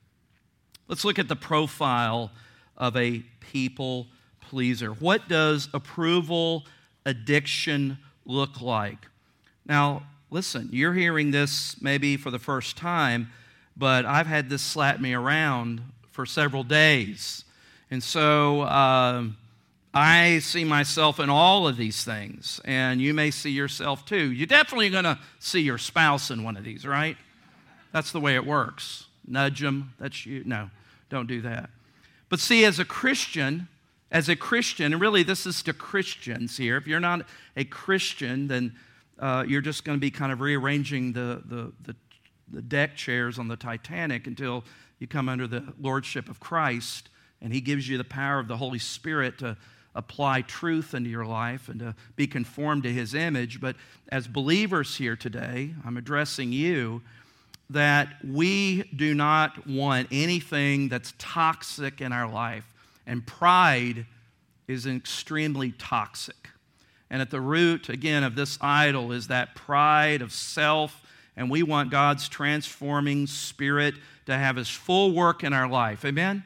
Let's 0.88 1.06
look 1.06 1.20
at 1.20 1.28
the 1.28 1.36
profile 1.36 2.32
of 2.76 2.98
a 2.98 3.20
people 3.40 4.08
pleaser. 4.42 4.90
What 4.90 5.30
does 5.30 5.70
approval 5.72 6.66
addiction 7.06 8.00
look 8.26 8.60
like? 8.60 9.06
Now, 9.68 10.02
listen, 10.32 10.68
you're 10.72 10.96
hearing 10.96 11.30
this 11.30 11.80
maybe 11.80 12.18
for 12.18 12.32
the 12.32 12.40
first 12.40 12.76
time, 12.76 13.30
but 13.78 14.04
I've 14.06 14.26
had 14.26 14.50
this 14.50 14.64
slap 14.64 15.00
me 15.00 15.14
around 15.14 15.84
for 16.12 16.26
several 16.26 16.64
days. 16.64 17.46
And 17.92 18.02
so 18.02 18.64
um, 18.64 19.38
I 19.94 20.40
see 20.40 20.64
myself 20.64 21.20
in 21.20 21.30
all 21.30 21.68
of 21.68 21.78
these 21.78 22.04
things, 22.04 22.60
and 22.66 23.00
you 23.00 23.14
may 23.14 23.30
see 23.30 23.52
yourself 23.52 24.06
too. 24.06 24.32
You're 24.32 24.48
definitely 24.48 24.90
going 24.90 25.04
to 25.04 25.20
see 25.38 25.62
your 25.62 25.78
spouse 25.78 26.32
in 26.32 26.44
one 26.44 26.58
of 26.58 26.64
these, 26.64 26.84
right? 26.84 27.16
That's 27.92 28.12
the 28.12 28.20
way 28.20 28.36
it 28.36 28.46
works. 28.46 29.06
Nudge 29.26 29.62
them. 29.62 29.94
That's 30.00 30.26
you. 30.26 30.44
No, 30.46 30.70
don't 31.10 31.28
do 31.28 31.42
that. 31.42 31.70
But 32.30 32.40
see, 32.40 32.66
as 32.66 32.80
a 32.80 32.86
Christian, 32.86 33.68
as 34.12 34.30
a 34.30 34.36
Christian, 34.36 34.94
and 34.94 35.02
really 35.02 35.24
this 35.24 35.46
is 35.46 35.64
to 35.64 35.74
Christians 35.74 36.58
here. 36.58 36.78
If 36.78 36.88
you're 36.88 37.00
not 37.00 37.26
a 37.56 37.64
Christian, 37.64 38.48
then 38.48 38.76
uh, 39.20 39.46
you're 39.48 39.62
just 39.62 39.84
going 39.84 39.98
to 39.98 40.02
be 40.02 40.12
kind 40.12 40.32
of 40.32 40.42
rearranging 40.42 41.14
the, 41.14 41.42
the, 41.46 41.72
the, 41.84 41.96
the 42.52 42.62
deck 42.62 42.96
chairs 42.96 43.40
on 43.40 43.48
the 43.48 43.56
Titanic 43.56 44.28
until 44.28 44.64
you 45.00 45.08
come 45.08 45.30
under 45.30 45.48
the 45.48 45.74
lordship 45.80 46.30
of 46.30 46.40
Christ 46.40 47.10
and 47.42 47.54
He 47.54 47.62
gives 47.62 47.88
you 47.88 47.98
the 47.98 48.04
power 48.04 48.40
of 48.40 48.48
the 48.48 48.58
Holy 48.58 48.80
Spirit 48.80 49.38
to 49.40 49.58
apply 49.98 50.44
truth 50.44 50.94
into 50.94 51.10
your 51.10 51.26
life 51.26 51.70
and 51.70 51.80
to 51.80 51.96
be 52.16 52.28
conformed 52.28 52.84
to 52.84 52.94
his 52.94 53.16
image. 53.16 53.60
But 53.60 53.76
as 54.10 54.28
believers 54.28 54.96
here 54.96 55.16
today, 55.16 55.74
I'm 55.84 55.98
addressing 55.98 56.54
you 56.54 57.02
that 57.70 58.16
we 58.24 58.84
do 58.96 59.14
not 59.14 59.68
want 59.68 60.08
anything 60.12 60.90
that's 60.90 61.14
toxic 61.18 62.02
in 62.02 62.14
our 62.14 62.32
life. 62.32 62.66
And 63.06 63.26
pride 63.26 64.06
is 64.68 64.86
extremely 64.86 65.72
toxic. 65.74 66.50
And 67.10 67.22
at 67.22 67.30
the 67.30 67.42
root, 67.42 67.90
again, 67.90 68.24
of 68.24 68.36
this 68.36 68.58
idol 68.62 69.12
is 69.12 69.28
that 69.28 69.56
pride 69.56 70.22
of 70.22 70.32
self. 70.32 71.02
And 71.36 71.50
we 71.50 71.64
want 71.64 71.92
God's 71.92 72.28
transforming 72.28 73.28
spirit 73.28 73.96
to 74.26 74.38
have 74.38 74.56
his 74.56 74.70
full 74.70 75.14
work 75.14 75.44
in 75.44 75.54
our 75.54 75.70
life. 75.70 76.04
Amen? 76.04 76.44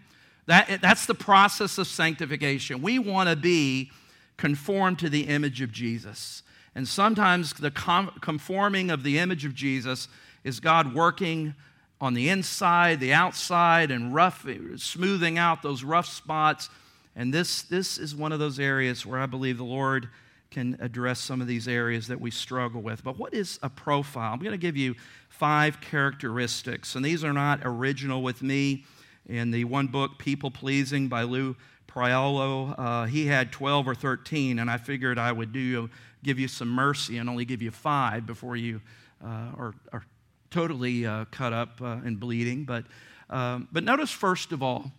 That, 0.48 0.82
that's 0.82 1.06
the 1.06 1.16
process 1.16 1.78
of 1.78 1.88
sanctification. 1.88 2.82
We 2.82 3.00
want 3.00 3.30
to 3.30 3.36
be 3.36 3.92
conformed 4.38 5.00
to 5.00 5.10
the 5.10 5.28
image 5.28 5.62
of 5.62 5.72
Jesus. 5.72 6.44
And 6.75 6.88
sometimes 6.88 7.54
the 7.54 7.72
conforming 7.72 8.92
of 8.92 9.04
the 9.04 9.20
image 9.20 9.46
of 9.46 9.54
Jesus 9.54 10.08
is 10.43 10.60
God 10.60 10.93
working 10.93 11.55
on 12.00 12.13
the 12.15 12.29
inside, 12.29 13.00
the 13.00 13.13
outside, 13.13 13.91
and 13.91 14.13
rough, 14.13 14.45
smoothing 14.77 15.38
out 15.38 15.62
those 15.62 15.83
rough 15.83 16.07
spots. 16.07 16.69
And 17.15 17.33
this, 17.33 17.62
this 17.62 17.98
is 17.98 18.15
one 18.15 18.31
of 18.31 18.39
those 18.39 18.60
areas 18.60 19.05
where 19.05 19.19
I 19.19 19.27
believe 19.27 19.57
the 19.57 19.63
Lord 19.63 20.10
can 20.50 20.77
address 20.81 21.19
some 21.19 21.41
of 21.41 21.48
these 21.48 21.67
areas 21.67 22.07
that 22.07 22.19
we 22.19 22.31
struggle 22.31 22.81
with. 22.81 23.03
But 23.03 23.17
what 23.17 23.33
is 23.33 23.60
a 23.63 23.69
profile? 23.69 24.33
I'm 24.33 24.39
going 24.39 24.51
to 24.51 24.57
give 24.57 24.75
you 24.75 24.95
five 25.29 25.79
characteristics, 25.79 26.95
and 26.95 27.05
these 27.05 27.24
are 27.24 27.33
not 27.33 27.62
original 27.63 28.21
with 28.21 28.41
me. 28.41 28.86
In 29.27 29.51
the 29.51 29.63
one 29.65 29.88
book, 29.88 30.17
People 30.17 30.51
Pleasing 30.51 31.07
by 31.07 31.24
Lou 31.24 31.55
Priolo, 31.88 32.75
uh, 32.77 33.05
he 33.05 33.27
had 33.27 33.51
12 33.51 33.88
or 33.88 33.95
13, 33.95 34.60
and 34.60 34.69
I 34.69 34.77
figured 34.77 35.17
I 35.17 35.31
would 35.31 35.53
do 35.53 35.89
give 36.24 36.39
you 36.39 36.48
some 36.48 36.69
mercy 36.69 37.17
and 37.17 37.29
only 37.29 37.45
give 37.45 37.62
you 37.62 37.71
five 37.71 38.25
before 38.25 38.55
you 38.55 38.81
uh, 39.24 39.51
are, 39.57 39.74
are 39.93 40.03
totally 40.51 41.05
uh, 41.05 41.25
cut 41.31 41.53
up 41.53 41.81
uh, 41.81 41.98
and 42.05 42.20
bleeding. 42.20 42.65
But, 42.65 42.86
um, 43.29 43.67
but 43.72 43.84
notice, 43.84 44.12
first 44.12 44.51
of 44.51 44.62
all, 44.62 44.91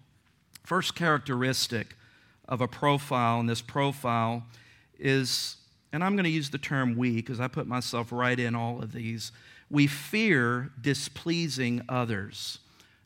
first 0.65 0.95
characteristic 0.95 1.97
of 2.49 2.61
a 2.61 2.69
profile, 2.69 3.41
and 3.41 3.49
this 3.49 3.63
profile 3.63 4.45
is, 4.99 5.57
and 5.93 6.03
I'm 6.03 6.17
going 6.17 6.25
to 6.25 6.31
use 6.31 6.51
the 6.51 6.59
term 6.59 6.97
we 6.97 7.17
because 7.17 7.39
I 7.39 7.49
put 7.49 7.67
myself 7.67 8.11
right 8.11 8.39
in 8.39 8.55
all 8.55 8.83
of 8.83 8.93
these. 8.93 9.33
We 9.71 9.87
fear 9.87 10.71
displeasing 10.81 11.83
others. 11.89 12.59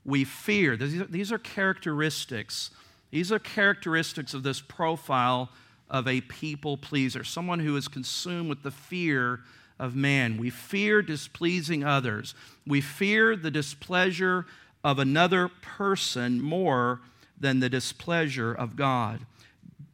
We 0.04 0.24
fear, 0.24 0.76
these 0.76 1.00
are, 1.00 1.04
these 1.04 1.32
are 1.32 1.38
characteristics. 1.38 2.70
These 3.10 3.32
are 3.32 3.38
characteristics 3.38 4.34
of 4.34 4.42
this 4.42 4.60
profile 4.60 5.50
of 5.88 6.08
a 6.08 6.20
people 6.22 6.76
pleaser, 6.76 7.24
someone 7.24 7.60
who 7.60 7.76
is 7.76 7.88
consumed 7.88 8.48
with 8.48 8.62
the 8.62 8.70
fear 8.70 9.40
of 9.78 9.95
man. 9.95 10.37
We 10.38 10.50
fear 10.50 11.02
displeasing 11.02 11.85
others. 11.85 12.35
We 12.66 12.80
fear 12.80 13.37
the 13.37 13.50
displeasure 13.50 14.47
of 14.83 14.99
another 14.99 15.49
person 15.49 16.40
more 16.40 17.00
than 17.38 17.61
the 17.61 17.68
displeasure 17.68 18.52
of 18.52 18.76
God. 18.76 19.21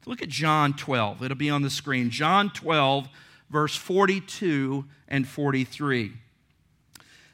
Look 0.06 0.22
at 0.22 0.28
John 0.28 0.74
12. 0.74 1.22
It'll 1.22 1.36
be 1.36 1.50
on 1.50 1.62
the 1.62 1.70
screen. 1.70 2.10
John 2.10 2.50
12, 2.50 3.08
verse 3.50 3.76
42 3.76 4.84
and 5.08 5.26
43. 5.26 6.12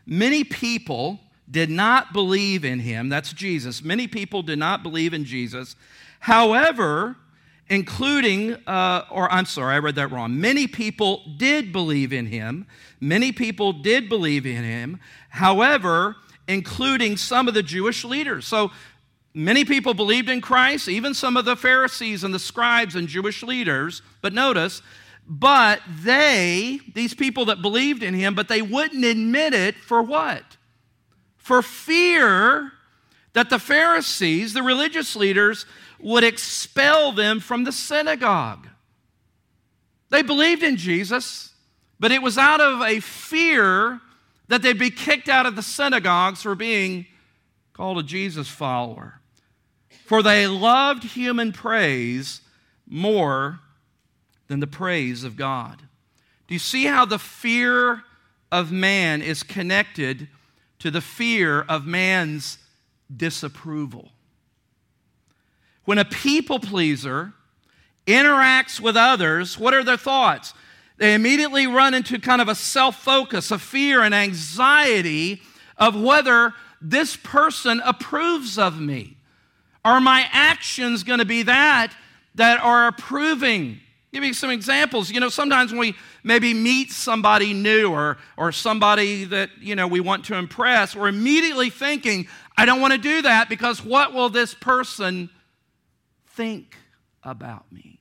Many 0.06 0.44
people 0.44 1.20
did 1.50 1.70
not 1.70 2.12
believe 2.12 2.64
in 2.64 2.80
him. 2.80 3.08
That's 3.08 3.32
Jesus. 3.32 3.82
Many 3.82 4.06
people 4.06 4.42
did 4.42 4.58
not 4.58 4.82
believe 4.82 5.14
in 5.14 5.24
Jesus. 5.24 5.76
However, 6.20 7.16
including, 7.70 8.54
uh, 8.66 9.04
or 9.10 9.30
I'm 9.30 9.46
sorry, 9.46 9.74
I 9.74 9.78
read 9.78 9.96
that 9.96 10.10
wrong. 10.10 10.40
Many 10.40 10.66
people 10.66 11.22
did 11.36 11.72
believe 11.72 12.12
in 12.12 12.26
him. 12.26 12.66
Many 13.00 13.32
people 13.32 13.72
did 13.72 14.08
believe 14.08 14.46
in 14.46 14.64
him. 14.64 15.00
However, 15.28 16.16
including 16.48 17.16
some 17.16 17.46
of 17.46 17.54
the 17.54 17.62
Jewish 17.62 18.04
leaders. 18.04 18.46
So 18.46 18.72
many 19.34 19.64
people 19.64 19.94
believed 19.94 20.28
in 20.28 20.40
Christ, 20.40 20.88
even 20.88 21.14
some 21.14 21.36
of 21.36 21.44
the 21.44 21.56
Pharisees 21.56 22.24
and 22.24 22.34
the 22.34 22.38
scribes 22.38 22.96
and 22.96 23.06
Jewish 23.06 23.42
leaders. 23.42 24.02
But 24.22 24.32
notice, 24.32 24.82
but 25.28 25.80
they, 26.02 26.80
these 26.94 27.14
people 27.14 27.44
that 27.46 27.60
believed 27.60 28.02
in 28.02 28.14
him, 28.14 28.34
but 28.34 28.48
they 28.48 28.62
wouldn't 28.62 29.04
admit 29.04 29.52
it 29.52 29.76
for 29.76 30.02
what? 30.02 30.56
For 31.36 31.60
fear 31.60 32.72
that 33.34 33.50
the 33.50 33.58
Pharisees, 33.58 34.54
the 34.54 34.62
religious 34.62 35.14
leaders, 35.14 35.66
would 36.00 36.24
expel 36.24 37.12
them 37.12 37.40
from 37.40 37.64
the 37.64 37.72
synagogue. 37.72 38.66
They 40.10 40.22
believed 40.22 40.62
in 40.62 40.76
Jesus, 40.76 41.52
but 42.00 42.12
it 42.12 42.22
was 42.22 42.38
out 42.38 42.60
of 42.60 42.80
a 42.80 43.00
fear 43.00 44.00
that 44.48 44.62
they'd 44.62 44.78
be 44.78 44.90
kicked 44.90 45.28
out 45.28 45.46
of 45.46 45.56
the 45.56 45.62
synagogues 45.62 46.42
for 46.42 46.54
being 46.54 47.06
called 47.72 47.98
a 47.98 48.02
Jesus 48.02 48.48
follower. 48.48 49.20
For 50.06 50.22
they 50.22 50.46
loved 50.46 51.04
human 51.04 51.52
praise 51.52 52.40
more 52.86 53.60
than 54.46 54.60
the 54.60 54.66
praise 54.66 55.22
of 55.22 55.36
God. 55.36 55.82
Do 56.46 56.54
you 56.54 56.58
see 56.58 56.84
how 56.84 57.04
the 57.04 57.18
fear 57.18 58.02
of 58.50 58.72
man 58.72 59.20
is 59.20 59.42
connected 59.42 60.28
to 60.78 60.90
the 60.90 61.02
fear 61.02 61.60
of 61.60 61.86
man's 61.86 62.56
disapproval? 63.14 64.10
When 65.88 65.96
a 65.96 66.04
people 66.04 66.58
pleaser 66.58 67.32
interacts 68.06 68.78
with 68.78 68.94
others, 68.94 69.58
what 69.58 69.72
are 69.72 69.82
their 69.82 69.96
thoughts? 69.96 70.52
They 70.98 71.14
immediately 71.14 71.66
run 71.66 71.94
into 71.94 72.18
kind 72.18 72.42
of 72.42 72.48
a 72.48 72.54
self 72.54 73.02
focus, 73.02 73.50
a 73.50 73.58
fear 73.58 74.02
and 74.02 74.14
anxiety 74.14 75.40
of 75.78 75.98
whether 75.98 76.52
this 76.82 77.16
person 77.16 77.80
approves 77.86 78.58
of 78.58 78.78
me. 78.78 79.16
Are 79.82 79.98
my 79.98 80.28
actions 80.30 81.04
going 81.04 81.20
to 81.20 81.24
be 81.24 81.44
that 81.44 81.94
that 82.34 82.60
are 82.60 82.88
approving? 82.88 83.80
Give 84.12 84.20
me 84.20 84.34
some 84.34 84.50
examples. 84.50 85.10
You 85.10 85.20
know, 85.20 85.30
sometimes 85.30 85.70
when 85.70 85.80
we 85.80 85.94
maybe 86.22 86.52
meet 86.52 86.92
somebody 86.92 87.54
new 87.54 87.90
or, 87.90 88.18
or 88.36 88.52
somebody 88.52 89.24
that, 89.24 89.48
you 89.58 89.74
know, 89.74 89.86
we 89.88 90.00
want 90.00 90.26
to 90.26 90.34
impress, 90.34 90.94
we're 90.94 91.08
immediately 91.08 91.70
thinking, 91.70 92.28
I 92.58 92.66
don't 92.66 92.82
want 92.82 92.92
to 92.92 92.98
do 92.98 93.22
that 93.22 93.48
because 93.48 93.82
what 93.82 94.12
will 94.12 94.28
this 94.28 94.52
person 94.52 95.30
think 96.38 96.76
about 97.24 97.72
me? 97.72 97.98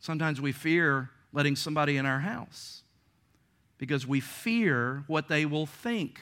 Sometimes 0.00 0.40
we 0.40 0.50
fear 0.50 1.10
letting 1.32 1.54
somebody 1.54 1.96
in 1.96 2.06
our 2.06 2.18
house 2.18 2.82
because 3.78 4.04
we 4.04 4.18
fear 4.18 5.04
what 5.06 5.28
they 5.28 5.46
will 5.46 5.64
think 5.64 6.18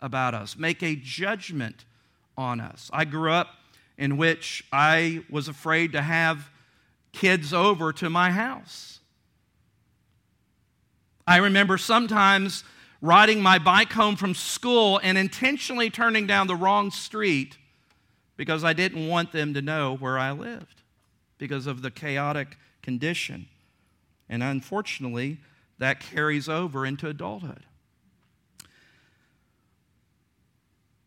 about 0.00 0.32
us, 0.32 0.56
make 0.56 0.82
a 0.82 0.96
judgment 0.96 1.84
on 2.38 2.58
us. 2.58 2.88
I 2.90 3.04
grew 3.04 3.30
up 3.30 3.48
in 3.98 4.16
which 4.16 4.64
I 4.72 5.22
was 5.28 5.46
afraid 5.46 5.92
to 5.92 6.00
have 6.00 6.48
kids 7.12 7.52
over 7.52 7.92
to 7.92 8.08
my 8.08 8.30
house. 8.30 9.00
I 11.26 11.36
remember 11.36 11.76
sometimes 11.76 12.64
riding 13.02 13.42
my 13.42 13.58
bike 13.58 13.92
home 13.92 14.16
from 14.16 14.34
school 14.34 14.98
and 15.02 15.18
intentionally 15.18 15.90
turning 15.90 16.26
down 16.26 16.46
the 16.46 16.56
wrong 16.56 16.90
street 16.90 17.58
because 18.38 18.64
I 18.64 18.72
didn't 18.72 19.08
want 19.08 19.32
them 19.32 19.52
to 19.52 19.60
know 19.60 19.96
where 19.96 20.18
I 20.18 20.30
lived 20.30 20.80
because 21.36 21.66
of 21.66 21.82
the 21.82 21.90
chaotic 21.90 22.56
condition. 22.80 23.48
And 24.30 24.42
unfortunately, 24.42 25.38
that 25.78 26.00
carries 26.00 26.48
over 26.48 26.86
into 26.86 27.08
adulthood. 27.08 27.64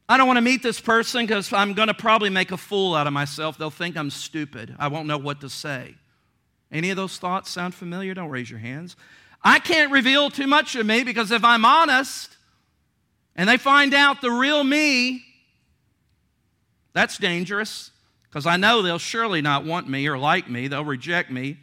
I 0.09 0.17
don't 0.17 0.27
want 0.27 0.37
to 0.37 0.41
meet 0.41 0.61
this 0.61 0.81
person 0.81 1.25
because 1.25 1.53
I'm 1.53 1.73
going 1.73 1.87
to 1.87 1.93
probably 1.93 2.29
make 2.29 2.51
a 2.51 2.57
fool 2.57 2.95
out 2.95 3.07
of 3.07 3.13
myself. 3.13 3.57
They'll 3.57 3.69
think 3.69 3.95
I'm 3.95 4.09
stupid. 4.09 4.75
I 4.77 4.89
won't 4.89 5.07
know 5.07 5.17
what 5.17 5.39
to 5.39 5.49
say. 5.49 5.95
Any 6.69 6.89
of 6.89 6.97
those 6.97 7.17
thoughts 7.17 7.49
sound 7.49 7.73
familiar? 7.73 8.13
Don't 8.13 8.29
raise 8.29 8.49
your 8.49 8.59
hands. 8.59 8.97
I 9.41 9.59
can't 9.59 9.89
reveal 9.89 10.29
too 10.29 10.47
much 10.47 10.75
of 10.75 10.85
me 10.85 11.03
because 11.03 11.31
if 11.31 11.45
I'm 11.45 11.63
honest 11.63 12.35
and 13.37 13.47
they 13.47 13.55
find 13.55 13.93
out 13.93 14.19
the 14.19 14.31
real 14.31 14.65
me, 14.65 15.23
that's 16.93 17.17
dangerous 17.17 17.91
because 18.29 18.45
I 18.45 18.57
know 18.57 18.81
they'll 18.81 18.97
surely 18.97 19.41
not 19.41 19.65
want 19.65 19.89
me 19.89 20.07
or 20.07 20.17
like 20.17 20.49
me. 20.49 20.67
They'll 20.67 20.85
reject 20.85 21.31
me. 21.31 21.57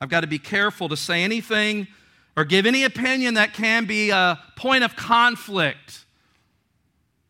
I've 0.00 0.08
got 0.08 0.20
to 0.20 0.26
be 0.26 0.38
careful 0.38 0.88
to 0.88 0.96
say 0.96 1.22
anything 1.22 1.86
or 2.36 2.44
give 2.44 2.66
any 2.66 2.84
opinion 2.84 3.34
that 3.34 3.52
can 3.52 3.84
be 3.84 4.10
a 4.10 4.38
point 4.56 4.82
of 4.84 4.96
conflict. 4.96 6.04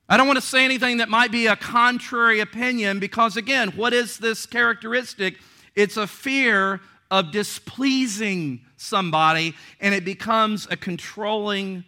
I 0.09 0.17
don't 0.17 0.27
want 0.27 0.39
to 0.39 0.47
say 0.47 0.65
anything 0.65 0.99
that 0.99 1.09
might 1.09 1.31
be 1.31 1.47
a 1.47 1.57
contrary 1.57 2.41
opinion 2.41 2.99
because, 2.99 3.37
again, 3.37 3.71
what 3.71 3.93
is 3.93 4.19
this 4.19 4.45
characteristic? 4.45 5.39
It's 5.77 5.97
a 5.97 6.07
fear 6.07 6.81
of 7.11 7.33
displeasing 7.33 8.61
somebody, 8.77 9.55
and 9.81 9.95
it 9.95 10.05
becomes 10.05 10.67
a 10.71 10.77
controlling 10.77 11.85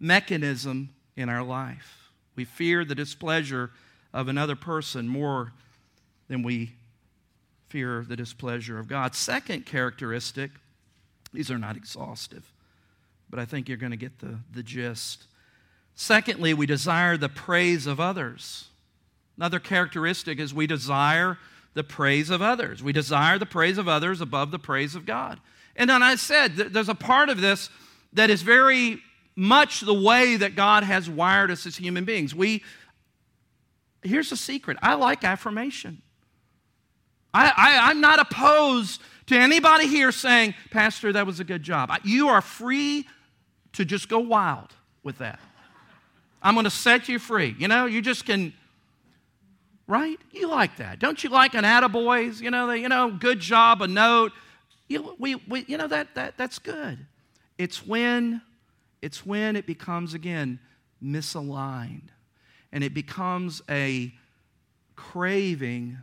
mechanism 0.00 0.90
in 1.16 1.28
our 1.28 1.42
life. 1.42 2.10
We 2.34 2.44
fear 2.44 2.84
the 2.84 2.94
displeasure 2.94 3.70
of 4.16 4.28
another 4.28 4.56
person 4.56 5.06
more 5.06 5.52
than 6.28 6.42
we 6.42 6.72
fear 7.68 8.04
the 8.08 8.16
displeasure 8.16 8.78
of 8.78 8.88
God. 8.88 9.14
Second 9.14 9.66
characteristic, 9.66 10.50
these 11.34 11.50
are 11.50 11.58
not 11.58 11.76
exhaustive, 11.76 12.50
but 13.28 13.38
I 13.38 13.44
think 13.44 13.68
you're 13.68 13.76
going 13.76 13.90
to 13.90 13.98
get 13.98 14.20
the, 14.20 14.38
the 14.50 14.62
gist. 14.62 15.24
Secondly, 15.94 16.54
we 16.54 16.64
desire 16.64 17.18
the 17.18 17.28
praise 17.28 17.86
of 17.86 18.00
others. 18.00 18.68
Another 19.36 19.58
characteristic 19.58 20.38
is 20.38 20.54
we 20.54 20.66
desire 20.66 21.36
the 21.74 21.84
praise 21.84 22.30
of 22.30 22.40
others. 22.40 22.82
We 22.82 22.94
desire 22.94 23.38
the 23.38 23.44
praise 23.44 23.76
of 23.76 23.86
others 23.86 24.22
above 24.22 24.50
the 24.50 24.58
praise 24.58 24.94
of 24.94 25.04
God. 25.04 25.40
And 25.76 25.90
then 25.90 26.02
I 26.02 26.14
said, 26.16 26.56
there's 26.56 26.88
a 26.88 26.94
part 26.94 27.28
of 27.28 27.42
this 27.42 27.68
that 28.14 28.30
is 28.30 28.40
very 28.40 29.02
much 29.34 29.82
the 29.82 29.92
way 29.92 30.36
that 30.36 30.56
God 30.56 30.84
has 30.84 31.10
wired 31.10 31.50
us 31.50 31.66
as 31.66 31.76
human 31.76 32.06
beings. 32.06 32.34
We, 32.34 32.62
here's 34.06 34.30
the 34.30 34.36
secret 34.36 34.78
I 34.82 34.94
like 34.94 35.24
affirmation. 35.24 36.02
I, 37.34 37.52
I, 37.56 37.90
I'm 37.90 38.00
not 38.00 38.18
opposed 38.18 39.02
to 39.26 39.36
anybody 39.36 39.86
here 39.88 40.10
saying, 40.10 40.54
Pastor, 40.70 41.12
that 41.12 41.26
was 41.26 41.40
a 41.40 41.44
good 41.44 41.62
job. 41.62 41.90
You 42.02 42.28
are 42.28 42.40
free 42.40 43.06
to 43.74 43.84
just 43.84 44.08
go 44.08 44.20
wild 44.20 44.72
with 45.02 45.18
that. 45.18 45.38
I'm 46.42 46.54
going 46.54 46.64
to 46.64 46.70
set 46.70 47.08
you 47.08 47.18
free. 47.18 47.54
You 47.58 47.68
know, 47.68 47.86
you 47.86 48.00
just 48.00 48.24
can, 48.24 48.54
right? 49.86 50.18
You 50.32 50.48
like 50.48 50.76
that. 50.76 50.98
Don't 50.98 51.22
you 51.22 51.28
like 51.28 51.54
an 51.54 51.64
attaboys? 51.64 52.40
You 52.40 52.50
know, 52.50 52.68
the, 52.68 52.78
you 52.78 52.88
know, 52.88 53.10
good 53.10 53.40
job, 53.40 53.82
a 53.82 53.88
note. 53.88 54.32
You, 54.88 55.14
we, 55.18 55.34
we, 55.34 55.64
you 55.66 55.76
know, 55.76 55.88
that, 55.88 56.14
that, 56.14 56.38
that's 56.38 56.58
good. 56.58 56.98
It's 57.58 57.86
when, 57.86 58.40
it's 59.02 59.26
when 59.26 59.56
it 59.56 59.66
becomes, 59.66 60.14
again, 60.14 60.60
misaligned. 61.02 62.08
And 62.72 62.84
it 62.84 62.94
becomes 62.94 63.62
a 63.70 64.12
craving 64.96 65.98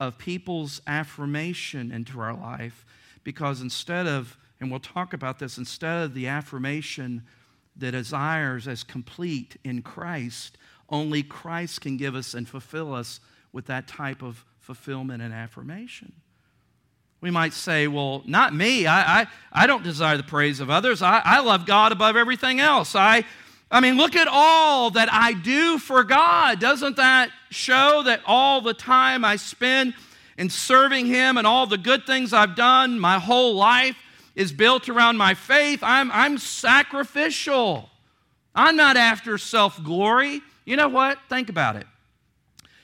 of 0.00 0.18
people's 0.18 0.82
affirmation 0.86 1.92
into 1.92 2.20
our 2.20 2.34
life 2.34 2.84
because 3.24 3.60
instead 3.60 4.06
of, 4.06 4.36
and 4.60 4.70
we'll 4.70 4.80
talk 4.80 5.12
about 5.12 5.38
this, 5.38 5.58
instead 5.58 6.04
of 6.04 6.14
the 6.14 6.26
affirmation 6.26 7.22
that 7.76 7.94
ours 8.12 8.66
as 8.68 8.82
complete 8.82 9.56
in 9.64 9.82
Christ, 9.82 10.58
only 10.88 11.22
Christ 11.22 11.80
can 11.80 11.96
give 11.96 12.14
us 12.14 12.34
and 12.34 12.48
fulfill 12.48 12.94
us 12.94 13.20
with 13.52 13.66
that 13.66 13.86
type 13.86 14.22
of 14.22 14.44
fulfillment 14.60 15.22
and 15.22 15.32
affirmation. 15.32 16.12
We 17.20 17.30
might 17.30 17.52
say, 17.52 17.86
well, 17.86 18.22
not 18.26 18.52
me. 18.52 18.86
I, 18.86 19.20
I, 19.20 19.26
I 19.52 19.66
don't 19.68 19.84
desire 19.84 20.16
the 20.16 20.24
praise 20.24 20.58
of 20.58 20.70
others. 20.70 21.02
I, 21.02 21.22
I 21.24 21.40
love 21.40 21.66
God 21.66 21.92
above 21.92 22.16
everything 22.16 22.58
else. 22.58 22.96
I, 22.96 23.24
I 23.72 23.80
mean, 23.80 23.96
look 23.96 24.14
at 24.14 24.28
all 24.30 24.90
that 24.90 25.10
I 25.10 25.32
do 25.32 25.78
for 25.78 26.04
God. 26.04 26.60
Doesn't 26.60 26.96
that 26.96 27.30
show 27.50 28.02
that 28.04 28.20
all 28.26 28.60
the 28.60 28.74
time 28.74 29.24
I 29.24 29.36
spend 29.36 29.94
in 30.36 30.50
serving 30.50 31.06
Him 31.06 31.38
and 31.38 31.46
all 31.46 31.66
the 31.66 31.78
good 31.78 32.04
things 32.04 32.34
I've 32.34 32.54
done, 32.54 33.00
my 33.00 33.18
whole 33.18 33.54
life 33.54 33.96
is 34.36 34.52
built 34.52 34.90
around 34.90 35.16
my 35.16 35.32
faith? 35.32 35.80
I'm, 35.82 36.12
I'm 36.12 36.36
sacrificial. 36.36 37.88
I'm 38.54 38.76
not 38.76 38.98
after 38.98 39.38
self 39.38 39.82
glory. 39.82 40.42
You 40.66 40.76
know 40.76 40.88
what? 40.88 41.18
Think 41.30 41.48
about 41.48 41.76
it. 41.76 41.86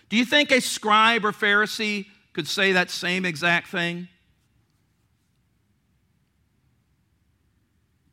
Do 0.08 0.16
you 0.16 0.24
think 0.24 0.50
a 0.50 0.60
scribe 0.62 1.22
or 1.26 1.32
Pharisee 1.32 2.06
could 2.32 2.48
say 2.48 2.72
that 2.72 2.90
same 2.90 3.26
exact 3.26 3.68
thing? 3.68 4.08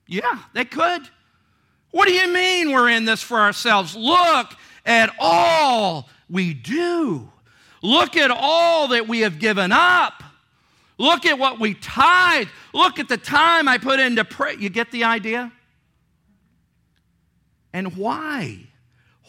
Yeah, 0.08 0.40
they 0.54 0.66
could. 0.66 1.10
What 1.96 2.10
do 2.10 2.14
you 2.14 2.28
mean 2.28 2.74
we're 2.74 2.90
in 2.90 3.06
this 3.06 3.22
for 3.22 3.40
ourselves? 3.40 3.96
Look 3.96 4.52
at 4.86 5.16
all 5.18 6.10
we 6.30 6.54
do. 6.54 7.32
Look 7.82 8.18
at 8.18 8.32
all 8.32 8.90
that 8.90 9.08
we 9.08 9.22
have 9.22 9.40
given 9.40 9.72
up. 9.72 10.22
Look 10.98 11.26
at 11.26 11.40
what 11.40 11.58
we 11.58 11.74
tithe. 11.74 12.50
Look 12.74 13.00
at 13.00 13.08
the 13.08 13.16
time 13.16 13.70
I 13.70 13.78
put 13.78 14.02
into 14.02 14.26
prayer. 14.26 14.60
You 14.60 14.68
get 14.68 14.92
the 14.92 15.06
idea? 15.06 15.54
And 17.72 17.96
why? 17.96 18.68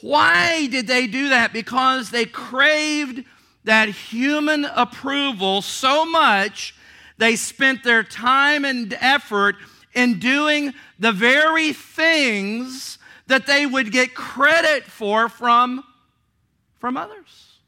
Why 0.01 0.67
did 0.67 0.89
they 0.89 1.07
do 1.07 1.29
that? 1.29 1.53
Because 1.53 2.11
they 2.11 2.25
craved 2.25 3.23
that 3.63 3.91
human 3.91 4.65
approval 4.65 5.63
so 5.63 6.05
much, 6.05 6.75
they 7.17 7.37
spent 7.37 7.85
their 7.85 8.03
time 8.03 8.65
and 8.65 8.93
effort 9.01 9.55
in 9.97 10.21
doing 10.21 10.75
the 10.99 11.11
very 11.11 11.73
things 11.73 12.99
that 13.27 13.47
they 13.47 13.67
would 13.67 13.91
get 13.91 14.15
credit 14.15 14.85
for 14.85 15.29
from, 15.29 15.83
from 16.79 16.97
others. 16.97 17.59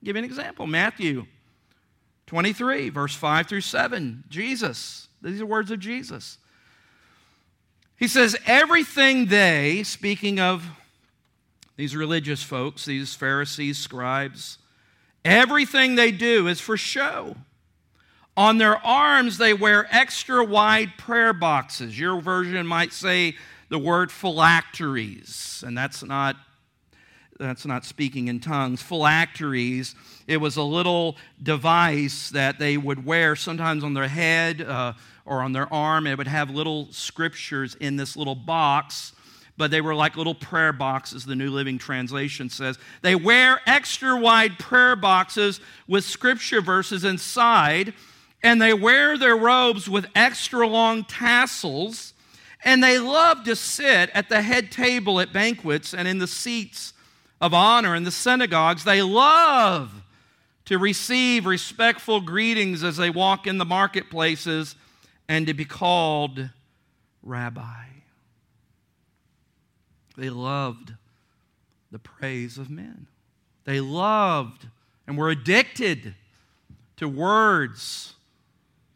I'll 0.00 0.04
give 0.04 0.14
you 0.14 0.20
an 0.20 0.24
example 0.24 0.66
Matthew 0.68 1.26
23, 2.26 2.90
verse 2.90 3.14
5 3.14 3.48
through 3.48 3.62
7. 3.62 4.24
Jesus, 4.28 5.08
these 5.22 5.40
are 5.40 5.46
words 5.46 5.70
of 5.70 5.80
Jesus. 5.80 6.38
He 7.96 8.06
says, 8.06 8.36
Everything 8.46 9.26
they, 9.26 9.82
speaking 9.82 10.38
of 10.38 10.64
these 11.76 11.96
religious 11.96 12.42
folks, 12.42 12.84
these 12.84 13.14
Pharisees, 13.14 13.78
scribes, 13.78 14.58
everything 15.24 15.94
they 15.94 16.12
do 16.12 16.48
is 16.48 16.60
for 16.60 16.76
show 16.76 17.34
on 18.38 18.56
their 18.56 18.76
arms, 18.86 19.36
they 19.36 19.52
wear 19.52 19.88
extra 19.90 20.44
wide 20.44 20.92
prayer 20.96 21.32
boxes. 21.32 21.98
Your 21.98 22.20
version 22.20 22.64
might 22.68 22.92
say 22.92 23.34
the 23.68 23.80
word 23.80 24.12
phylacteries, 24.12 25.64
and 25.66 25.76
that's 25.76 26.04
not 26.04 26.36
that's 27.40 27.66
not 27.66 27.84
speaking 27.84 28.28
in 28.28 28.38
tongues. 28.38 28.80
Phylacteries, 28.80 29.96
it 30.28 30.36
was 30.36 30.56
a 30.56 30.62
little 30.62 31.16
device 31.42 32.30
that 32.30 32.60
they 32.60 32.76
would 32.76 33.04
wear 33.04 33.34
sometimes 33.34 33.82
on 33.82 33.94
their 33.94 34.06
head 34.06 34.60
uh, 34.60 34.92
or 35.24 35.42
on 35.42 35.52
their 35.52 35.72
arm. 35.72 36.06
It 36.06 36.16
would 36.16 36.28
have 36.28 36.48
little 36.48 36.86
scriptures 36.92 37.74
in 37.80 37.96
this 37.96 38.16
little 38.16 38.36
box, 38.36 39.14
but 39.56 39.72
they 39.72 39.80
were 39.80 39.96
like 39.96 40.16
little 40.16 40.34
prayer 40.34 40.72
boxes, 40.72 41.24
the 41.24 41.34
New 41.34 41.50
Living 41.50 41.76
Translation 41.76 42.50
says. 42.50 42.78
They 43.02 43.16
wear 43.16 43.60
extra 43.66 44.16
wide 44.16 44.60
prayer 44.60 44.94
boxes 44.94 45.60
with 45.88 46.04
scripture 46.04 46.60
verses 46.60 47.02
inside 47.02 47.94
and 48.42 48.62
they 48.62 48.72
wear 48.72 49.18
their 49.18 49.36
robes 49.36 49.88
with 49.88 50.06
extra 50.14 50.66
long 50.66 51.04
tassels, 51.04 52.14
and 52.64 52.82
they 52.82 52.98
love 52.98 53.44
to 53.44 53.56
sit 53.56 54.10
at 54.14 54.28
the 54.28 54.42
head 54.42 54.70
table 54.70 55.20
at 55.20 55.32
banquets 55.32 55.94
and 55.94 56.06
in 56.06 56.18
the 56.18 56.26
seats 56.26 56.92
of 57.40 57.54
honor 57.54 57.94
in 57.94 58.04
the 58.04 58.10
synagogues. 58.10 58.84
They 58.84 59.02
love 59.02 60.02
to 60.66 60.78
receive 60.78 61.46
respectful 61.46 62.20
greetings 62.20 62.84
as 62.84 62.96
they 62.96 63.10
walk 63.10 63.46
in 63.46 63.58
the 63.58 63.64
marketplaces 63.64 64.74
and 65.28 65.46
to 65.46 65.54
be 65.54 65.64
called 65.64 66.50
rabbi. 67.22 67.84
They 70.16 70.30
loved 70.30 70.94
the 71.90 71.98
praise 71.98 72.58
of 72.58 72.68
men. 72.68 73.06
They 73.64 73.80
loved 73.80 74.66
and 75.06 75.16
were 75.16 75.30
addicted 75.30 76.14
to 76.96 77.08
words 77.08 78.14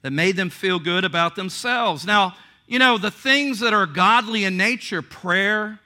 that 0.03 0.13
made 0.13 0.37
them 0.37 0.51
feel 0.51 0.79
good 0.79 1.05
about 1.05 1.37
themselves. 1.37 2.05
Now, 2.05 2.35
you 2.67 2.79
know, 2.79 2.99
the 2.99 3.11
things 3.11 3.61
that 3.61 3.73
are 3.73 3.87
godly 3.87 4.45
in 4.45 4.57
nature, 4.57 5.03
prayer, 5.03 5.79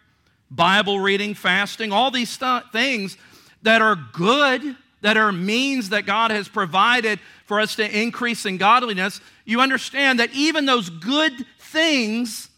Bible 0.51 1.01
reading, 1.01 1.35
fasting, 1.35 1.93
all 1.93 2.11
these 2.11 2.37
th- 2.37 2.65
things 2.73 3.17
that 3.63 3.83
are 3.83 3.97
good, 4.13 4.77
that 5.03 5.17
are 5.17 5.33
means 5.33 5.91
that 5.91 6.07
God 6.07 6.31
has 6.31 6.49
provided 6.49 7.19
for 7.45 7.61
us 7.61 7.77
to 7.77 7.99
increase 7.99 8.47
in 8.47 8.57
godliness, 8.57 9.21
you 9.45 9.61
understand 9.61 10.21
that 10.21 10.33
even 10.33 10.67
those 10.67 10.91
good 10.91 11.33
things 11.59 12.49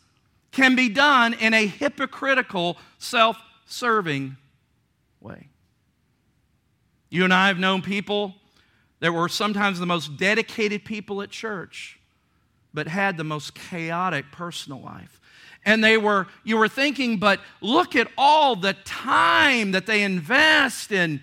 can 0.53 0.77
be 0.77 0.88
done 0.88 1.35
in 1.35 1.55
a 1.55 1.66
hypocritical, 1.66 2.77
self 2.99 3.37
serving 3.66 4.37
way. 5.21 5.49
You 7.11 7.25
and 7.25 7.33
I 7.33 7.49
have 7.49 7.59
known 7.59 7.83
people 7.83 8.35
that 9.00 9.12
were 9.12 9.28
sometimes 9.28 9.78
the 9.78 9.87
most 9.87 10.16
dedicated 10.16 10.84
people 10.84 11.22
at 11.22 11.30
church, 11.30 11.98
but 12.74 12.88
had 12.88 13.16
the 13.16 13.24
most 13.24 13.54
chaotic 13.54 14.30
personal 14.32 14.80
life. 14.80 15.20
And 15.64 15.82
they 15.82 15.96
were, 15.96 16.26
you 16.44 16.56
were 16.56 16.68
thinking, 16.68 17.18
but 17.18 17.40
look 17.61 17.94
at 17.94 18.08
all 18.16 18.56
the 18.56 18.74
time 18.84 19.72
that 19.72 19.87
they 19.87 20.02
invest 20.02 20.92
in 20.92 21.20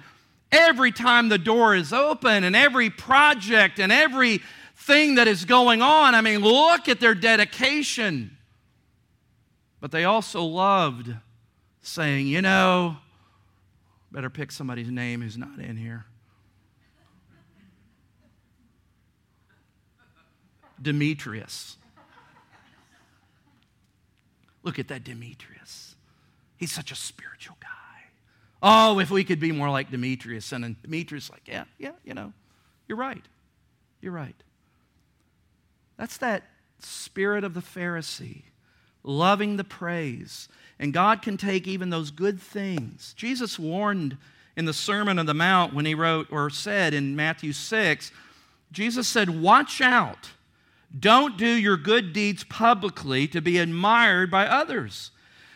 every 0.51 0.91
time 0.91 1.29
the 1.29 1.37
door 1.37 1.75
is 1.75 1.91
open 1.91 2.43
and 2.43 2.55
every 2.55 2.89
project 2.89 3.79
and 3.79 3.91
every 3.91 4.41
thing 4.75 5.15
that 5.15 5.27
is 5.27 5.45
going 5.45 5.81
on. 5.81 6.15
I 6.15 6.21
mean, 6.21 6.41
look 6.41 6.87
at 6.87 6.99
their 6.99 7.15
dedication. 7.15 8.37
But 9.81 9.91
they 9.91 10.05
also 10.05 10.43
loved 10.43 11.13
saying, 11.81 12.27
you 12.27 12.41
know, 12.41 12.97
better 14.11 14.29
pick 14.29 14.51
somebody's 14.51 14.89
name 14.89 15.21
who's 15.21 15.37
not 15.37 15.59
in 15.59 15.77
here. 15.77 16.05
Demetrius. 20.85 21.75
Look 24.63 24.79
at 24.79 24.87
that 24.87 25.03
Demetrius. 25.03 25.95
He's 26.57 26.71
such 26.71 26.91
a 26.91 26.95
spiritual 26.95 27.57
guy. 27.59 27.67
Oh, 28.63 28.99
if 28.99 29.11
we 29.11 29.23
could 29.23 29.39
be 29.39 29.51
more 29.51 29.69
like 29.69 29.91
Demetrius. 29.91 30.51
And 30.51 30.81
Demetrius, 30.81 31.29
like, 31.29 31.41
yeah, 31.45 31.65
yeah, 31.77 31.91
you 32.05 32.13
know, 32.13 32.31
You're 32.87 32.97
right. 32.97 33.23
You're 34.01 34.13
right. 34.13 34.35
That's 35.97 36.17
that 36.17 36.43
spirit 36.79 37.43
of 37.43 37.53
the 37.53 37.61
Pharisee, 37.61 38.43
loving 39.03 39.57
the 39.57 39.63
praise. 39.63 40.47
And 40.79 40.93
God 40.93 41.21
can 41.21 41.37
take 41.37 41.67
even 41.67 41.89
those 41.89 42.11
good 42.11 42.39
things. 42.39 43.13
Jesus 43.17 43.57
warned 43.57 44.17
in 44.55 44.65
the 44.65 44.73
Sermon 44.73 45.19
on 45.19 45.25
the 45.25 45.33
Mount 45.33 45.73
when 45.73 45.85
he 45.85 45.95
wrote 45.95 46.27
or 46.31 46.49
said 46.49 46.93
in 46.93 47.15
Matthew 47.15 47.53
6, 47.53 48.11
Jesus 48.71 49.07
said, 49.07 49.41
Watch 49.41 49.81
out. 49.81 50.31
Don't 50.97 51.37
do 51.37 51.47
your 51.47 51.77
good 51.77 52.13
deeds 52.13 52.43
publicly 52.43 53.27
to 53.27 53.41
be 53.41 53.57
admired 53.57 54.31
by 54.31 54.47
others, 54.47 55.11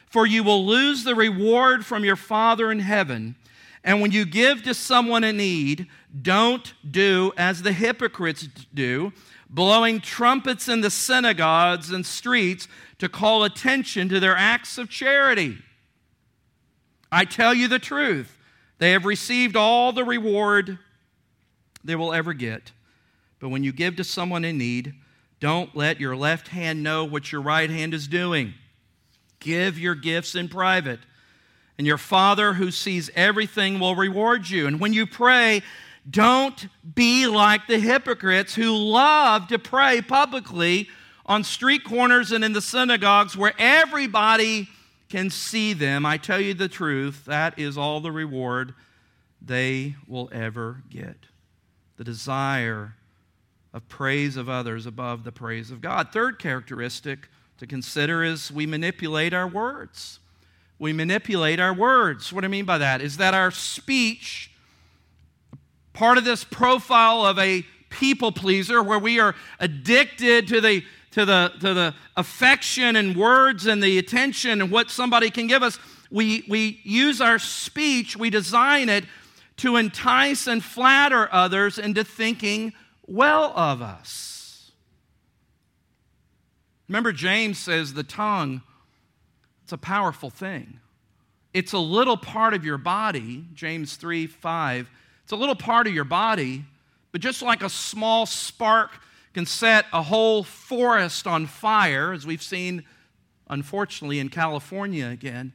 for 0.07 0.25
you 0.25 0.43
will 0.43 0.65
lose 0.65 1.03
the 1.03 1.15
reward 1.15 1.85
from 1.85 2.03
your 2.03 2.15
Father 2.15 2.71
in 2.71 2.79
heaven. 2.79 3.35
And 3.83 4.01
when 4.01 4.11
you 4.11 4.25
give 4.25 4.63
to 4.63 4.73
someone 4.73 5.23
in 5.23 5.37
need, 5.37 5.87
don't 6.21 6.73
do 6.89 7.31
as 7.37 7.61
the 7.61 7.71
hypocrites 7.71 8.47
do, 8.73 9.13
blowing 9.49 9.99
trumpets 10.01 10.67
in 10.67 10.81
the 10.81 10.91
synagogues 10.91 11.91
and 11.91 12.05
streets 12.05 12.67
to 12.97 13.07
call 13.07 13.43
attention 13.43 14.09
to 14.09 14.19
their 14.19 14.35
acts 14.35 14.77
of 14.77 14.89
charity. 14.89 15.57
I 17.11 17.25
tell 17.25 17.53
you 17.53 17.67
the 17.67 17.79
truth, 17.79 18.37
they 18.77 18.91
have 18.91 19.05
received 19.05 19.55
all 19.55 19.91
the 19.91 20.03
reward 20.03 20.77
they 21.83 21.95
will 21.95 22.13
ever 22.13 22.33
get. 22.33 22.71
But 23.39 23.49
when 23.49 23.63
you 23.63 23.71
give 23.71 23.95
to 23.95 24.03
someone 24.03 24.43
in 24.43 24.57
need, 24.57 24.93
don't 25.39 25.75
let 25.75 25.99
your 25.99 26.15
left 26.15 26.49
hand 26.49 26.83
know 26.83 27.05
what 27.05 27.31
your 27.31 27.41
right 27.41 27.69
hand 27.69 27.93
is 27.93 28.07
doing. 28.07 28.53
Give 29.39 29.79
your 29.79 29.95
gifts 29.95 30.35
in 30.35 30.49
private, 30.49 30.99
and 31.77 31.87
your 31.87 31.97
Father 31.97 32.53
who 32.53 32.71
sees 32.71 33.09
everything 33.15 33.79
will 33.79 33.95
reward 33.95 34.49
you. 34.49 34.67
And 34.67 34.79
when 34.79 34.91
you 34.91 35.07
pray, 35.07 35.61
don't 36.09 36.67
be 36.95 37.25
like 37.27 37.67
the 37.67 37.79
hypocrites 37.79 38.55
who 38.55 38.75
love 38.75 39.47
to 39.47 39.59
pray 39.59 40.01
publicly 40.01 40.89
on 41.25 41.43
street 41.43 41.83
corners 41.83 42.31
and 42.31 42.43
in 42.43 42.53
the 42.53 42.61
synagogues 42.61 43.37
where 43.37 43.53
everybody 43.57 44.67
can 45.09 45.29
see 45.29 45.73
them. 45.73 46.05
I 46.05 46.17
tell 46.17 46.41
you 46.41 46.53
the 46.53 46.67
truth, 46.67 47.25
that 47.25 47.57
is 47.57 47.77
all 47.77 47.99
the 47.99 48.11
reward 48.11 48.73
they 49.41 49.95
will 50.07 50.29
ever 50.31 50.83
get. 50.89 51.15
The 51.97 52.03
desire 52.03 52.95
of 53.73 53.87
praise 53.87 54.37
of 54.37 54.49
others 54.49 54.85
above 54.85 55.23
the 55.23 55.31
praise 55.31 55.71
of 55.71 55.81
God. 55.81 56.11
Third 56.11 56.39
characteristic 56.39 57.29
to 57.59 57.67
consider 57.67 58.23
is 58.23 58.51
we 58.51 58.65
manipulate 58.65 59.33
our 59.33 59.47
words. 59.47 60.19
We 60.79 60.93
manipulate 60.93 61.59
our 61.59 61.73
words. 61.73 62.31
What 62.31 62.45
I 62.45 62.47
mean 62.47 62.65
by 62.65 62.77
that? 62.77 63.01
Is 63.01 63.17
that 63.17 63.33
our 63.33 63.51
speech, 63.51 64.51
part 65.93 66.17
of 66.17 66.23
this 66.23 66.43
profile 66.43 67.25
of 67.25 67.37
a 67.37 67.63
people 67.89 68.31
pleaser, 68.31 68.81
where 68.81 68.99
we 68.99 69.19
are 69.19 69.35
addicted 69.59 70.47
to 70.47 70.61
the 70.61 70.83
to 71.11 71.25
the, 71.25 71.51
to 71.59 71.73
the 71.73 71.95
affection 72.15 72.95
and 72.95 73.15
words 73.15 73.65
and 73.65 73.81
the 73.81 73.97
attention 73.97 74.61
and 74.61 74.71
what 74.71 74.91
somebody 74.91 75.29
can 75.29 75.47
give 75.47 75.63
us, 75.63 75.79
we, 76.11 76.43
we 76.47 76.79
use 76.83 77.19
our 77.19 77.39
speech, 77.39 78.15
we 78.15 78.29
design 78.29 78.89
it 78.89 79.05
to 79.57 79.75
entice 79.75 80.47
and 80.47 80.63
flatter 80.63 81.27
others 81.31 81.77
into 81.77 82.03
thinking 82.03 82.73
well 83.09 83.51
of 83.55 83.81
us. 83.81 84.71
Remember, 86.87 87.11
James 87.11 87.57
says 87.57 87.93
the 87.93 88.03
tongue, 88.03 88.61
it's 89.63 89.71
a 89.71 89.77
powerful 89.77 90.29
thing. 90.29 90.79
It's 91.53 91.73
a 91.73 91.79
little 91.79 92.17
part 92.17 92.53
of 92.53 92.63
your 92.63 92.77
body, 92.77 93.45
James 93.53 93.95
3 93.95 94.27
5. 94.27 94.89
It's 95.23 95.31
a 95.31 95.35
little 95.35 95.55
part 95.55 95.87
of 95.87 95.93
your 95.93 96.05
body, 96.05 96.65
but 97.11 97.21
just 97.21 97.41
like 97.41 97.61
a 97.61 97.69
small 97.69 98.25
spark 98.25 98.91
can 99.33 99.45
set 99.45 99.85
a 99.93 100.01
whole 100.01 100.43
forest 100.43 101.27
on 101.27 101.45
fire, 101.45 102.13
as 102.13 102.25
we've 102.25 102.41
seen, 102.41 102.83
unfortunately, 103.47 104.19
in 104.19 104.29
California 104.29 105.07
again, 105.07 105.53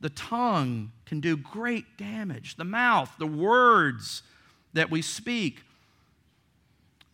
the 0.00 0.10
tongue 0.10 0.90
can 1.06 1.20
do 1.20 1.36
great 1.36 1.96
damage. 1.96 2.56
The 2.56 2.64
mouth, 2.64 3.12
the 3.18 3.26
words 3.26 4.22
that 4.72 4.90
we 4.90 5.00
speak. 5.00 5.62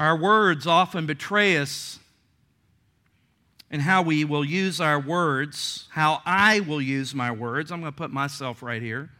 Our 0.00 0.16
words 0.16 0.66
often 0.66 1.04
betray 1.04 1.58
us 1.58 1.98
and 3.70 3.82
how 3.82 4.00
we 4.00 4.24
will 4.24 4.44
use 4.44 4.80
our 4.80 4.98
words, 4.98 5.88
how 5.90 6.22
I 6.24 6.60
will 6.60 6.80
use 6.80 7.14
my 7.14 7.30
words. 7.30 7.70
I'm 7.70 7.80
going 7.80 7.92
to 7.92 7.96
put 7.96 8.10
myself 8.10 8.62
right 8.62 8.80
here 8.80 9.10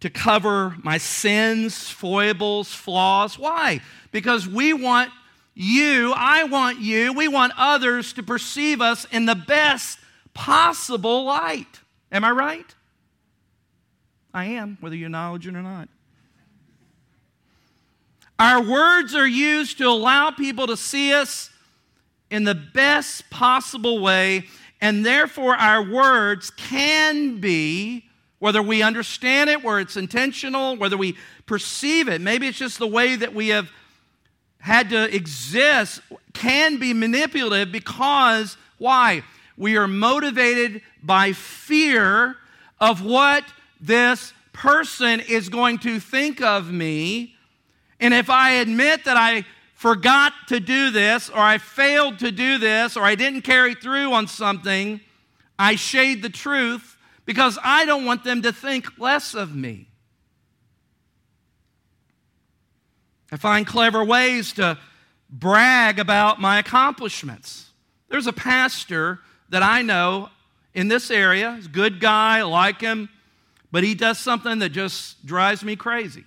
to 0.00 0.10
cover 0.10 0.76
my 0.82 0.98
sins, 0.98 1.88
foibles, 1.88 2.68
flaws. 2.68 3.38
Why? 3.38 3.80
Because 4.12 4.46
we 4.46 4.74
want 4.74 5.10
you, 5.54 6.12
I 6.14 6.44
want 6.44 6.80
you, 6.80 7.14
we 7.14 7.26
want 7.26 7.54
others 7.56 8.12
to 8.12 8.22
perceive 8.22 8.82
us 8.82 9.06
in 9.10 9.24
the 9.24 9.34
best 9.34 9.98
possible 10.34 11.24
light. 11.24 11.80
Am 12.12 12.24
I 12.24 12.30
right? 12.30 12.74
I 14.34 14.44
am, 14.44 14.76
whether 14.80 14.94
you 14.94 15.06
acknowledge 15.06 15.46
it 15.46 15.54
or 15.54 15.62
not. 15.62 15.88
Our 18.38 18.62
words 18.62 19.14
are 19.14 19.26
used 19.26 19.78
to 19.78 19.84
allow 19.84 20.30
people 20.30 20.66
to 20.66 20.76
see 20.76 21.12
us 21.12 21.50
in 22.30 22.44
the 22.44 22.54
best 22.54 23.30
possible 23.30 24.00
way, 24.00 24.44
and 24.80 25.06
therefore 25.06 25.54
our 25.54 25.82
words 25.82 26.50
can 26.50 27.40
be, 27.40 28.04
whether 28.38 28.62
we 28.62 28.82
understand 28.82 29.48
it, 29.48 29.64
whether 29.64 29.80
it's 29.80 29.96
intentional, 29.96 30.76
whether 30.76 30.98
we 30.98 31.16
perceive 31.46 32.08
it, 32.08 32.20
maybe 32.20 32.46
it's 32.46 32.58
just 32.58 32.78
the 32.78 32.86
way 32.86 33.16
that 33.16 33.32
we 33.32 33.48
have 33.48 33.70
had 34.58 34.90
to 34.90 35.14
exist, 35.14 36.00
can 36.34 36.76
be 36.78 36.92
manipulative 36.92 37.72
because, 37.72 38.58
why? 38.78 39.22
We 39.56 39.78
are 39.78 39.88
motivated 39.88 40.82
by 41.02 41.32
fear 41.32 42.36
of 42.80 43.02
what 43.02 43.44
this 43.80 44.34
person 44.52 45.20
is 45.20 45.48
going 45.48 45.78
to 45.78 46.00
think 46.00 46.42
of 46.42 46.70
me 46.70 47.35
and 48.00 48.12
if 48.12 48.30
I 48.30 48.52
admit 48.52 49.04
that 49.04 49.16
I 49.16 49.44
forgot 49.74 50.32
to 50.48 50.60
do 50.60 50.90
this, 50.90 51.28
or 51.28 51.38
I 51.38 51.58
failed 51.58 52.18
to 52.20 52.32
do 52.32 52.58
this, 52.58 52.96
or 52.96 53.04
I 53.04 53.14
didn't 53.14 53.42
carry 53.42 53.74
through 53.74 54.12
on 54.12 54.26
something, 54.26 55.00
I 55.58 55.76
shade 55.76 56.22
the 56.22 56.28
truth 56.28 56.96
because 57.24 57.58
I 57.62 57.84
don't 57.84 58.04
want 58.04 58.24
them 58.24 58.42
to 58.42 58.52
think 58.52 58.98
less 58.98 59.34
of 59.34 59.54
me. 59.54 59.88
I 63.32 63.36
find 63.36 63.66
clever 63.66 64.04
ways 64.04 64.52
to 64.54 64.78
brag 65.28 65.98
about 65.98 66.40
my 66.40 66.58
accomplishments. 66.58 67.70
There's 68.08 68.26
a 68.26 68.32
pastor 68.32 69.18
that 69.48 69.62
I 69.62 69.82
know 69.82 70.30
in 70.74 70.88
this 70.88 71.10
area, 71.10 71.60
good 71.72 72.00
guy, 72.00 72.42
like 72.42 72.80
him, 72.80 73.08
but 73.72 73.82
he 73.82 73.94
does 73.94 74.18
something 74.18 74.60
that 74.60 74.70
just 74.70 75.26
drives 75.26 75.64
me 75.64 75.74
crazy. 75.74 76.24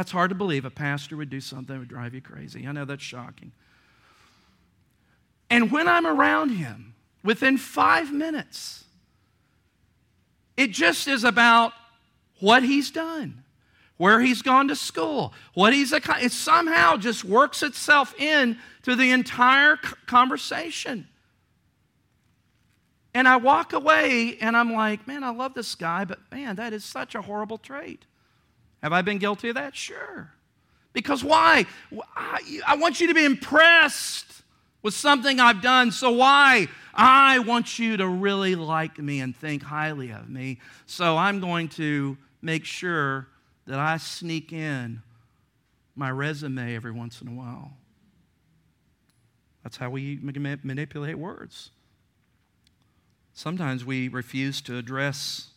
That's 0.00 0.12
hard 0.12 0.30
to 0.30 0.34
believe. 0.34 0.64
A 0.64 0.70
pastor 0.70 1.14
would 1.18 1.28
do 1.28 1.42
something 1.42 1.74
that 1.74 1.78
would 1.78 1.88
drive 1.88 2.14
you 2.14 2.22
crazy. 2.22 2.66
I 2.66 2.72
know 2.72 2.86
that's 2.86 3.02
shocking. 3.02 3.52
And 5.50 5.70
when 5.70 5.86
I'm 5.88 6.06
around 6.06 6.52
him, 6.52 6.94
within 7.22 7.58
five 7.58 8.10
minutes, 8.10 8.84
it 10.56 10.70
just 10.70 11.06
is 11.06 11.22
about 11.22 11.74
what 12.38 12.62
he's 12.62 12.90
done, 12.90 13.44
where 13.98 14.22
he's 14.22 14.40
gone 14.40 14.68
to 14.68 14.74
school, 14.74 15.34
what 15.52 15.74
he's 15.74 15.92
it 15.92 16.32
somehow 16.32 16.96
just 16.96 17.22
works 17.22 17.62
itself 17.62 18.18
in 18.18 18.56
to 18.84 18.96
the 18.96 19.10
entire 19.10 19.76
conversation. 20.06 21.08
And 23.12 23.28
I 23.28 23.36
walk 23.36 23.74
away 23.74 24.38
and 24.40 24.56
I'm 24.56 24.72
like, 24.72 25.06
man, 25.06 25.22
I 25.22 25.30
love 25.30 25.52
this 25.52 25.74
guy, 25.74 26.06
but 26.06 26.20
man, 26.32 26.56
that 26.56 26.72
is 26.72 26.86
such 26.86 27.14
a 27.14 27.20
horrible 27.20 27.58
trait. 27.58 28.06
Have 28.82 28.92
I 28.92 29.02
been 29.02 29.18
guilty 29.18 29.50
of 29.50 29.56
that? 29.56 29.76
Sure. 29.76 30.32
Because 30.92 31.22
why? 31.22 31.66
I 32.66 32.76
want 32.76 33.00
you 33.00 33.08
to 33.08 33.14
be 33.14 33.24
impressed 33.24 34.26
with 34.82 34.94
something 34.94 35.38
I've 35.38 35.62
done. 35.62 35.92
So 35.92 36.10
why? 36.10 36.68
I 36.94 37.38
want 37.40 37.78
you 37.78 37.96
to 37.98 38.08
really 38.08 38.54
like 38.56 38.98
me 38.98 39.20
and 39.20 39.36
think 39.36 39.62
highly 39.62 40.10
of 40.10 40.28
me. 40.28 40.58
So 40.86 41.16
I'm 41.16 41.40
going 41.40 41.68
to 41.70 42.16
make 42.42 42.64
sure 42.64 43.28
that 43.66 43.78
I 43.78 43.98
sneak 43.98 44.52
in 44.52 45.02
my 45.94 46.10
resume 46.10 46.74
every 46.74 46.90
once 46.90 47.20
in 47.20 47.28
a 47.28 47.32
while. 47.32 47.72
That's 49.62 49.76
how 49.76 49.90
we 49.90 50.18
manipulate 50.22 51.18
words. 51.18 51.70
Sometimes 53.34 53.84
we 53.84 54.08
refuse 54.08 54.60
to 54.62 54.76
address 54.76 55.50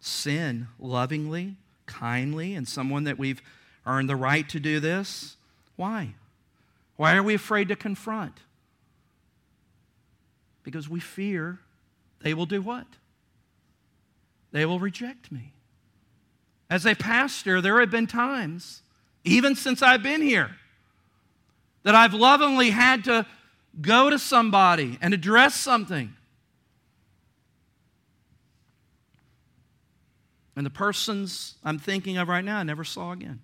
sin 0.00 0.68
lovingly 0.78 1.56
kindly 1.88 2.54
and 2.54 2.68
someone 2.68 3.04
that 3.04 3.18
we've 3.18 3.42
earned 3.84 4.08
the 4.08 4.16
right 4.16 4.48
to 4.50 4.60
do 4.60 4.78
this? 4.78 5.36
Why? 5.74 6.14
Why 6.96 7.16
are 7.16 7.22
we 7.22 7.34
afraid 7.34 7.68
to 7.68 7.76
confront? 7.76 8.40
Because 10.62 10.88
we 10.88 11.00
fear 11.00 11.58
they 12.20 12.34
will 12.34 12.46
do 12.46 12.60
what? 12.60 12.86
They 14.52 14.64
will 14.66 14.78
reject 14.78 15.30
me. 15.30 15.52
As 16.70 16.84
a 16.84 16.94
pastor, 16.94 17.60
there 17.60 17.80
have 17.80 17.90
been 17.90 18.06
times, 18.06 18.82
even 19.24 19.54
since 19.54 19.82
I've 19.82 20.02
been 20.02 20.20
here, 20.20 20.50
that 21.84 21.94
I've 21.94 22.14
lovingly 22.14 22.70
had 22.70 23.04
to 23.04 23.26
go 23.80 24.10
to 24.10 24.18
somebody 24.18 24.98
and 25.00 25.14
address 25.14 25.54
something. 25.54 26.14
And 30.58 30.66
the 30.66 30.70
persons 30.70 31.54
I'm 31.62 31.78
thinking 31.78 32.16
of 32.16 32.26
right 32.26 32.44
now 32.44 32.58
I 32.58 32.64
never 32.64 32.82
saw 32.82 33.12
again. 33.12 33.38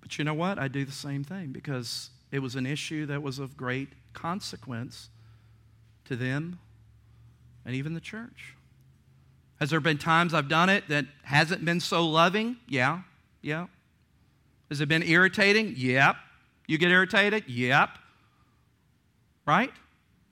But 0.00 0.16
you 0.16 0.24
know 0.24 0.32
what? 0.32 0.58
I 0.58 0.68
do 0.68 0.86
the 0.86 0.90
same 0.90 1.22
thing 1.22 1.52
because 1.52 2.08
it 2.32 2.38
was 2.38 2.56
an 2.56 2.64
issue 2.64 3.04
that 3.04 3.22
was 3.22 3.38
of 3.38 3.58
great 3.58 3.90
consequence 4.14 5.10
to 6.06 6.16
them 6.16 6.58
and 7.66 7.74
even 7.74 7.92
the 7.92 8.00
church. 8.00 8.54
Has 9.60 9.68
there 9.68 9.80
been 9.80 9.98
times 9.98 10.32
I've 10.32 10.48
done 10.48 10.70
it 10.70 10.88
that 10.88 11.04
hasn't 11.24 11.62
been 11.62 11.80
so 11.80 12.08
loving? 12.08 12.56
Yeah, 12.66 13.02
yeah. 13.42 13.66
Has 14.70 14.80
it 14.80 14.88
been 14.88 15.02
irritating? 15.02 15.74
Yep. 15.76 16.16
You 16.66 16.78
get 16.78 16.90
irritated? 16.90 17.44
Yep. 17.48 17.90
Right? 19.46 19.72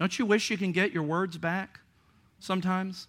Don't 0.00 0.18
you 0.18 0.24
wish 0.24 0.48
you 0.48 0.56
can 0.56 0.72
get 0.72 0.92
your 0.92 1.02
words 1.02 1.36
back 1.36 1.80
sometimes? 2.42 3.08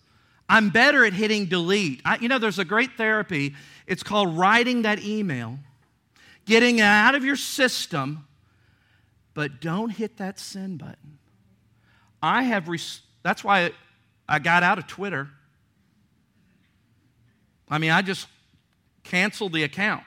I'm 0.49 0.69
better 0.69 1.05
at 1.05 1.13
hitting 1.13 1.45
delete. 1.45 2.01
I, 2.05 2.17
you 2.17 2.27
know, 2.27 2.37
there's 2.37 2.59
a 2.59 2.65
great 2.65 2.93
therapy. 2.97 3.55
It's 3.87 4.03
called 4.03 4.37
writing 4.37 4.83
that 4.83 5.03
email, 5.03 5.59
getting 6.45 6.79
it 6.79 6.83
out 6.83 7.15
of 7.15 7.23
your 7.23 7.35
system, 7.35 8.27
but 9.33 9.61
don't 9.61 9.89
hit 9.89 10.17
that 10.17 10.39
send 10.39 10.79
button. 10.79 11.17
I 12.21 12.43
have, 12.43 12.67
res- 12.67 13.01
that's 13.23 13.43
why 13.43 13.71
I 14.27 14.39
got 14.39 14.63
out 14.63 14.77
of 14.77 14.87
Twitter. 14.87 15.29
I 17.69 17.77
mean, 17.77 17.91
I 17.91 18.01
just 18.01 18.27
canceled 19.03 19.53
the 19.53 19.63
account. 19.63 20.03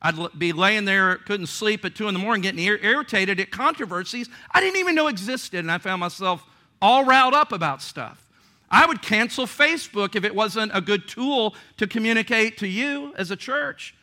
I'd 0.00 0.16
be 0.38 0.52
laying 0.52 0.84
there, 0.84 1.16
couldn't 1.16 1.46
sleep 1.46 1.84
at 1.84 1.94
two 1.94 2.06
in 2.06 2.14
the 2.14 2.20
morning, 2.20 2.42
getting 2.42 2.60
irritated 2.60 3.40
at 3.40 3.50
controversies 3.50 4.28
I 4.50 4.60
didn't 4.60 4.78
even 4.78 4.94
know 4.94 5.08
existed, 5.08 5.60
and 5.60 5.70
I 5.70 5.78
found 5.78 6.00
myself 6.00 6.46
all 6.80 7.04
riled 7.04 7.34
up 7.34 7.52
about 7.52 7.82
stuff. 7.82 8.25
I 8.70 8.86
would 8.86 9.02
cancel 9.02 9.46
Facebook 9.46 10.16
if 10.16 10.24
it 10.24 10.34
wasn't 10.34 10.72
a 10.74 10.80
good 10.80 11.06
tool 11.06 11.54
to 11.76 11.86
communicate 11.86 12.58
to 12.58 12.66
you 12.66 13.14
as 13.16 13.30
a 13.30 13.36
church. 13.36 13.94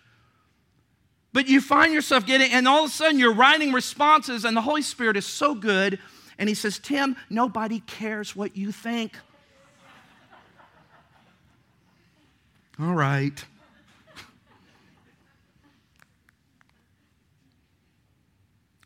But 1.34 1.48
you 1.48 1.60
find 1.60 1.94
yourself 1.94 2.26
getting, 2.26 2.52
and 2.52 2.68
all 2.68 2.86
of 2.86 2.90
a 2.90 2.94
sudden 2.94 3.20
you're 3.20 3.34
writing 3.34 3.74
responses, 3.74 4.46
and 4.46 4.56
the 4.56 4.62
Holy 4.62 4.84
Spirit 4.84 5.18
is 5.18 5.26
so 5.26 5.56
good, 5.56 6.00
and 6.38 6.48
He 6.48 6.56
says, 6.56 6.80
Tim, 6.80 7.16
nobody 7.30 7.80
cares 7.82 8.36
what 8.36 8.56
you 8.56 8.72
think. 8.72 9.18
All 12.80 12.94
right. 12.94 13.44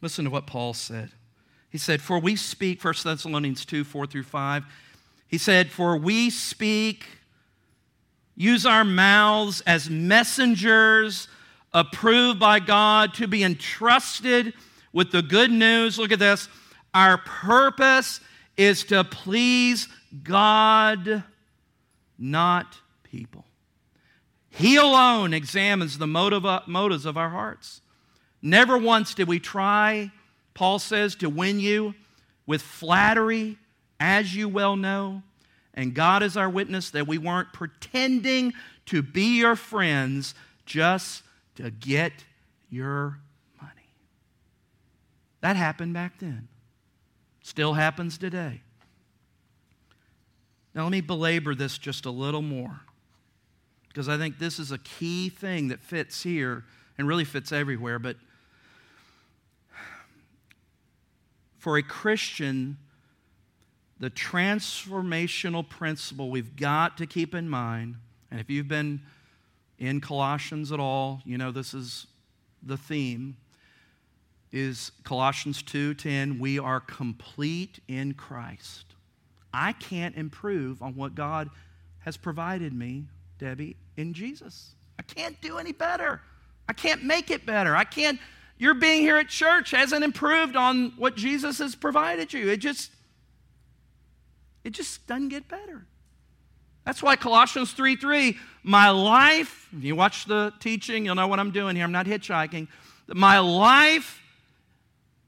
Listen 0.01 0.25
to 0.25 0.31
what 0.31 0.45
Paul 0.45 0.73
said. 0.73 1.09
He 1.69 1.77
said, 1.77 2.01
For 2.01 2.19
we 2.19 2.35
speak, 2.35 2.83
1 2.83 2.93
Thessalonians 3.03 3.65
2 3.65 3.83
4 3.83 4.07
through 4.07 4.23
5. 4.23 4.63
He 5.27 5.37
said, 5.37 5.71
For 5.71 5.97
we 5.97 6.29
speak, 6.29 7.05
use 8.35 8.65
our 8.65 8.85
mouths 8.85 9.61
as 9.61 9.89
messengers 9.89 11.27
approved 11.73 12.39
by 12.39 12.59
God 12.59 13.13
to 13.15 13.27
be 13.27 13.43
entrusted 13.43 14.53
with 14.93 15.11
the 15.11 15.21
good 15.21 15.51
news. 15.51 15.99
Look 15.99 16.11
at 16.11 16.19
this. 16.19 16.47
Our 16.93 17.17
purpose 17.17 18.21
is 18.55 18.83
to 18.85 19.03
please 19.03 19.87
God, 20.23 21.23
not 22.17 22.77
people. 23.03 23.45
He 24.49 24.77
alone 24.77 25.33
examines 25.33 25.97
the 25.97 26.07
motive, 26.07 26.43
motives 26.65 27.05
of 27.05 27.17
our 27.17 27.29
hearts. 27.29 27.81
Never 28.41 28.77
once 28.77 29.13
did 29.13 29.27
we 29.27 29.39
try, 29.39 30.11
Paul 30.53 30.79
says, 30.79 31.15
to 31.17 31.29
win 31.29 31.59
you 31.59 31.93
with 32.47 32.61
flattery, 32.61 33.57
as 33.99 34.35
you 34.35 34.47
well 34.49 34.75
know. 34.75 35.23
And 35.73 35.93
God 35.93 36.23
is 36.23 36.35
our 36.35 36.49
witness 36.49 36.89
that 36.91 37.07
we 37.07 37.17
weren't 37.17 37.53
pretending 37.53 38.53
to 38.87 39.01
be 39.01 39.37
your 39.37 39.55
friends 39.55 40.33
just 40.65 41.23
to 41.55 41.69
get 41.69 42.11
your 42.69 43.19
money. 43.61 43.89
That 45.41 45.55
happened 45.55 45.93
back 45.93 46.19
then, 46.19 46.47
still 47.41 47.73
happens 47.73 48.17
today. 48.17 48.61
Now, 50.73 50.83
let 50.83 50.91
me 50.91 51.01
belabor 51.01 51.55
this 51.55 51.77
just 51.77 52.05
a 52.05 52.11
little 52.11 52.41
more 52.41 52.81
because 53.87 54.07
I 54.07 54.17
think 54.17 54.37
this 54.37 54.59
is 54.59 54.71
a 54.71 54.77
key 54.77 55.29
thing 55.29 55.69
that 55.69 55.79
fits 55.81 56.21
here 56.21 56.65
and 56.99 57.07
really 57.07 57.25
fits 57.25 57.51
everywhere. 57.51 57.97
But 57.97 58.17
for 61.57 61.77
a 61.77 61.83
Christian, 61.83 62.77
the 63.99 64.09
transformational 64.09 65.67
principle 65.67 66.29
we've 66.29 66.55
got 66.55 66.97
to 66.97 67.05
keep 67.07 67.33
in 67.33 67.49
mind, 67.49 67.95
and 68.29 68.39
if 68.39 68.49
you've 68.49 68.67
been 68.67 69.01
in 69.79 70.01
Colossians 70.01 70.71
at 70.71 70.79
all, 70.79 71.21
you 71.25 71.37
know 71.37 71.51
this 71.51 71.73
is 71.73 72.07
the 72.63 72.77
theme 72.77 73.37
is 74.51 74.91
Colossians 75.03 75.61
2:10 75.61 76.39
we 76.39 76.57
are 76.57 76.79
complete 76.79 77.79
in 77.87 78.13
Christ. 78.13 78.85
I 79.53 79.73
can't 79.73 80.15
improve 80.15 80.81
on 80.81 80.95
what 80.95 81.15
God 81.15 81.49
has 81.99 82.17
provided 82.17 82.73
me 82.73 83.05
Debbie, 83.37 83.75
in 83.95 84.13
Jesus. 84.13 84.71
I 84.99 85.03
can't 85.03 85.39
do 85.41 85.57
any 85.57 85.71
better. 85.71 86.21
I 86.67 86.73
can't 86.73 87.03
make 87.03 87.29
it 87.31 87.45
better. 87.45 87.75
I 87.75 87.83
can't, 87.83 88.19
your 88.57 88.73
being 88.73 89.01
here 89.01 89.17
at 89.17 89.29
church 89.29 89.71
hasn't 89.71 90.03
improved 90.03 90.55
on 90.55 90.93
what 90.97 91.15
Jesus 91.15 91.59
has 91.59 91.75
provided 91.75 92.33
you. 92.33 92.49
It 92.49 92.57
just, 92.57 92.91
it 94.67 94.73
just 94.73 95.07
doesn't 95.07 95.29
get 95.29 95.47
better. 95.47 95.85
That's 96.85 97.01
why 97.01 97.15
Colossians 97.15 97.71
3 97.71 97.95
3, 97.95 98.37
my 98.63 98.89
life, 98.89 99.69
if 99.77 99.81
you 99.81 99.95
watch 99.95 100.25
the 100.25 100.51
teaching, 100.59 101.05
you'll 101.05 101.15
know 101.15 101.27
what 101.29 101.39
I'm 101.39 101.51
doing 101.51 101.77
here. 101.77 101.85
I'm 101.85 101.93
not 101.93 102.05
hitchhiking. 102.05 102.67
My 103.07 103.39
life 103.39 104.21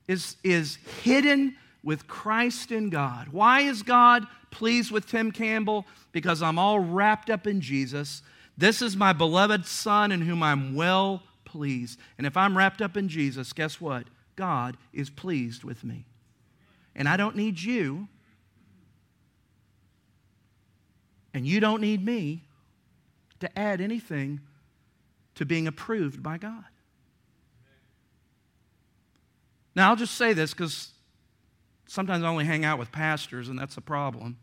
is, 0.10 0.36
is 0.44 0.78
hidden 1.04 1.56
with 1.86 2.06
Christ 2.06 2.74
in 2.74 2.90
God. 2.90 3.30
Why 3.30 3.62
is 3.62 3.82
God 3.82 4.28
pleased 4.52 4.92
with 4.92 5.08
Tim 5.08 5.32
Campbell? 5.32 5.86
Because 6.12 6.42
I'm 6.42 6.60
all 6.60 6.82
wrapped 6.82 7.30
up 7.30 7.48
in 7.48 7.62
Jesus. 7.62 8.22
This 8.58 8.82
is 8.82 8.98
my 8.98 9.14
beloved 9.14 9.66
Son 9.66 10.12
in 10.12 10.20
whom 10.20 10.44
I'm 10.44 10.76
well 10.76 11.24
pleased. 11.46 11.98
And 12.18 12.28
if 12.28 12.36
I'm 12.36 12.58
wrapped 12.58 12.82
up 12.82 12.98
in 12.98 13.08
Jesus, 13.08 13.54
guess 13.54 13.80
what? 13.80 14.04
God 14.36 14.76
is 14.92 15.10
pleased 15.10 15.64
with 15.64 15.86
me. 15.86 16.04
And 16.94 17.08
I 17.08 17.16
don't 17.16 17.38
need 17.38 17.62
you, 17.62 18.10
and 21.34 21.46
you 21.46 21.60
don't 21.60 21.82
need 21.82 22.04
me 22.04 22.44
to 23.40 23.60
add 23.60 23.82
anything 23.82 24.42
to 25.36 25.46
being 25.46 25.68
approved 25.68 26.22
by 26.22 26.38
God. 26.38 26.66
Now, 29.76 29.90
I'll 29.90 29.96
just 29.96 30.16
say 30.16 30.34
this 30.34 30.54
because 30.54 30.92
Sometimes 31.90 32.24
I 32.24 32.28
only 32.28 32.46
hang 32.46 32.66
out 32.66 32.78
with 32.78 32.92
pastors, 32.92 33.50
and 33.50 33.58
that's 33.58 33.76
a 33.76 33.82
problem. 33.82 34.38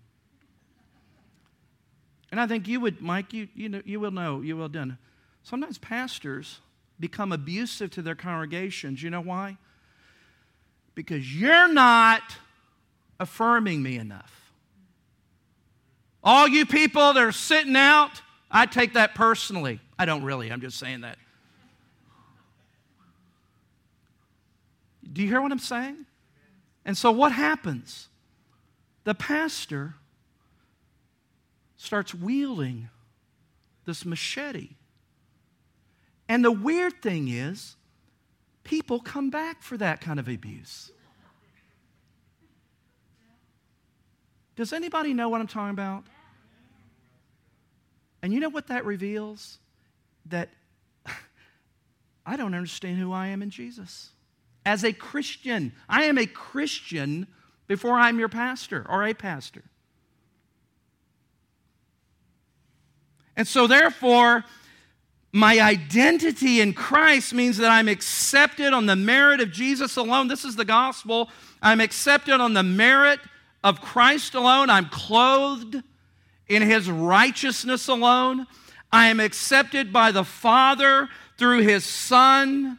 And 2.33 2.40
I 2.40 2.49
think 2.49 2.66
you 2.66 2.81
would, 2.81 3.01
Mike, 3.01 3.33
you, 3.33 3.46
you, 3.55 3.68
know, 3.68 3.83
you 3.85 4.01
will 4.01 4.11
know, 4.11 4.40
you 4.40 4.57
will 4.57 4.68
know. 4.68 4.96
Sometimes 5.44 5.79
pastors 5.79 6.59
become 6.99 7.31
abusive 7.31 7.92
to 7.92 8.03
their 8.03 8.16
congregations. 8.16 9.01
You 9.01 9.11
know 9.11 9.20
why? 9.20 9.59
Because 10.96 11.33
you're 11.33 11.72
not 11.72 12.22
affirming 13.20 13.81
me 13.81 13.96
enough. 13.96 14.45
All 16.27 16.49
you 16.49 16.67
people 16.67 17.12
that 17.12 17.23
are 17.23 17.31
sitting 17.31 17.77
out, 17.77 18.21
I 18.51 18.67
take 18.67 18.95
that 18.95 19.15
personally. 19.15 19.79
I 19.97 20.07
don't 20.07 20.25
really, 20.25 20.51
I'm 20.51 20.61
just 20.61 20.77
saying 20.77 21.03
that. 21.03 21.19
Do 25.12 25.23
you 25.23 25.29
hear 25.29 25.41
what 25.41 25.53
I'm 25.53 25.61
saying? 25.61 26.05
And 26.85 26.99
so 26.99 27.12
what 27.12 27.31
happens? 27.31 28.09
The 29.05 29.15
pastor 29.15 29.95
starts 31.77 32.12
wielding 32.12 32.89
this 33.85 34.05
machete. 34.05 34.70
And 36.29 36.45
the 36.45 36.51
weird 36.51 37.03
thing 37.03 37.29
is, 37.29 37.77
people 38.64 38.99
come 38.99 39.31
back 39.31 39.62
for 39.62 39.77
that 39.77 40.01
kind 40.01 40.18
of 40.18 40.27
abuse. 40.27 40.91
Does 44.57 44.72
anybody 44.72 45.14
know 45.14 45.29
what 45.29 45.41
I'm 45.41 45.47
talking 45.47 45.70
about? 45.70 46.03
And 48.23 48.33
you 48.33 48.41
know 48.41 48.49
what 48.49 48.69
that 48.69 48.85
reveals? 48.85 49.59
That 50.27 50.49
I 52.27 52.37
don't 52.37 52.55
understand 52.55 52.99
who 52.99 53.12
I 53.12 53.29
am 53.29 53.43
in 53.43 53.51
Jesus 53.51 54.11
as 54.64 54.85
a 54.85 54.93
Christian. 54.93 55.73
I 55.89 56.05
am 56.05 56.19
a 56.19 56.27
Christian 56.27 57.27
before 57.67 57.95
I'm 57.95 58.19
your 58.19 58.29
pastor 58.29 58.85
or 58.89 59.07
a 59.07 59.14
pastor. 59.14 59.62
And 63.37 63.47
so, 63.47 63.67
therefore, 63.67 64.45
my 65.33 65.61
identity 65.61 66.61
in 66.61 66.73
Christ 66.73 67.35
means 67.35 67.59
that 67.59 67.71
I'm 67.71 67.89
accepted 67.89 68.73
on 68.73 68.87
the 68.87 68.97
merit 68.97 69.41
of 69.41 69.53
Jesus 69.53 69.97
alone. 69.97 70.29
This 70.29 70.45
is 70.45 70.57
the 70.57 70.64
gospel. 70.64 71.29
I'm 71.61 71.81
accepted 71.81 72.41
on 72.41 72.55
the 72.55 72.62
merit 72.62 73.21
of 73.62 73.81
Christ 73.81 74.35
alone. 74.35 74.71
I'm 74.71 74.87
clothed 74.87 75.83
in 76.49 76.62
his 76.62 76.90
righteousness 76.90 77.88
alone. 77.88 78.47
I 78.92 79.09
am 79.09 79.20
accepted 79.20 79.92
by 79.92 80.12
the 80.12 80.24
Father 80.24 81.09
through 81.38 81.61
his 81.61 81.84
Son 81.84 82.78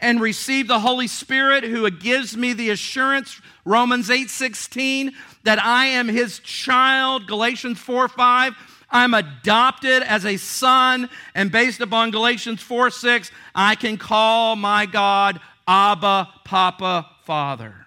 and 0.00 0.20
receive 0.20 0.68
the 0.68 0.80
Holy 0.80 1.06
Spirit 1.06 1.64
who 1.64 1.90
gives 1.90 2.36
me 2.36 2.52
the 2.52 2.70
assurance 2.70 3.40
Romans 3.64 4.10
8:16 4.10 5.12
that 5.44 5.62
I 5.62 5.86
am 5.86 6.08
his 6.08 6.38
child 6.40 7.26
Galatians 7.26 7.78
4 7.78 8.08
5 8.08 8.54
I'm 8.90 9.12
adopted 9.12 10.02
as 10.02 10.24
a 10.24 10.36
son, 10.38 11.10
and 11.34 11.52
based 11.52 11.80
upon 11.80 12.10
Galatians 12.10 12.62
4 12.62 12.90
6, 12.90 13.30
I 13.54 13.74
can 13.74 13.98
call 13.98 14.56
my 14.56 14.86
God 14.86 15.40
Abba, 15.66 16.28
Papa, 16.44 17.10
Father. 17.24 17.86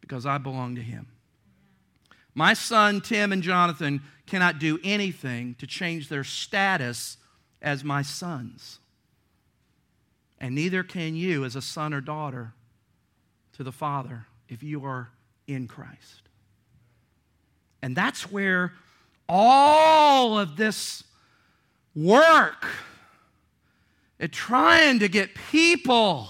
Because 0.00 0.24
I 0.24 0.38
belong 0.38 0.76
to 0.76 0.82
him. 0.82 1.06
My 2.34 2.54
son, 2.54 3.00
Tim, 3.00 3.32
and 3.32 3.42
Jonathan 3.42 4.02
cannot 4.26 4.58
do 4.58 4.78
anything 4.84 5.54
to 5.56 5.66
change 5.66 6.08
their 6.08 6.24
status 6.24 7.16
as 7.60 7.82
my 7.82 8.02
sons. 8.02 8.78
And 10.40 10.54
neither 10.54 10.82
can 10.82 11.16
you 11.16 11.44
as 11.44 11.56
a 11.56 11.62
son 11.62 11.92
or 11.92 12.00
daughter 12.00 12.52
to 13.54 13.64
the 13.64 13.72
Father 13.72 14.26
if 14.48 14.62
you 14.62 14.84
are 14.84 15.10
in 15.46 15.66
Christ. 15.66 16.22
And 17.82 17.96
that's 17.96 18.30
where 18.30 18.72
all 19.28 20.38
of 20.38 20.56
this 20.56 21.02
work 21.94 22.66
at 24.20 24.32
trying 24.32 25.00
to 25.00 25.08
get 25.08 25.34
people 25.50 26.28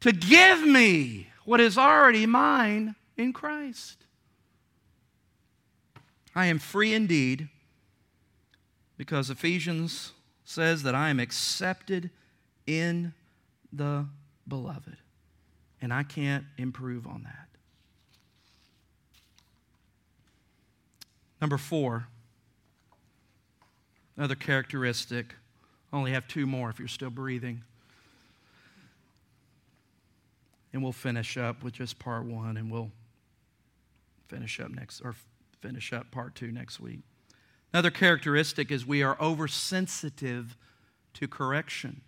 to 0.00 0.12
give 0.12 0.62
me 0.62 1.28
what 1.44 1.60
is 1.60 1.78
already 1.78 2.26
mine 2.26 2.94
in 3.16 3.32
Christ. 3.32 4.05
I 6.36 6.46
am 6.46 6.58
free 6.58 6.92
indeed 6.92 7.48
because 8.98 9.30
Ephesians 9.30 10.12
says 10.44 10.82
that 10.82 10.94
I 10.94 11.08
am 11.08 11.18
accepted 11.18 12.10
in 12.66 13.14
the 13.72 14.06
beloved. 14.46 14.98
And 15.80 15.94
I 15.94 16.02
can't 16.02 16.44
improve 16.58 17.06
on 17.06 17.22
that. 17.24 17.48
Number 21.40 21.56
four, 21.56 22.06
another 24.16 24.34
characteristic. 24.34 25.34
I 25.90 25.96
only 25.96 26.12
have 26.12 26.28
two 26.28 26.46
more 26.46 26.68
if 26.68 26.78
you're 26.78 26.88
still 26.88 27.10
breathing. 27.10 27.62
And 30.74 30.82
we'll 30.82 30.92
finish 30.92 31.38
up 31.38 31.62
with 31.62 31.72
just 31.72 31.98
part 31.98 32.24
one 32.24 32.58
and 32.58 32.70
we'll 32.70 32.90
finish 34.28 34.60
up 34.60 34.70
next, 34.70 35.00
or 35.00 35.14
finish 35.66 35.92
up 35.92 36.12
part 36.12 36.36
two 36.36 36.52
next 36.52 36.78
week. 36.78 37.00
Another 37.72 37.90
characteristic 37.90 38.70
is 38.70 38.86
we 38.86 39.02
are 39.02 39.16
oversensitive 39.20 40.56
to 41.14 41.26
correction. 41.26 42.02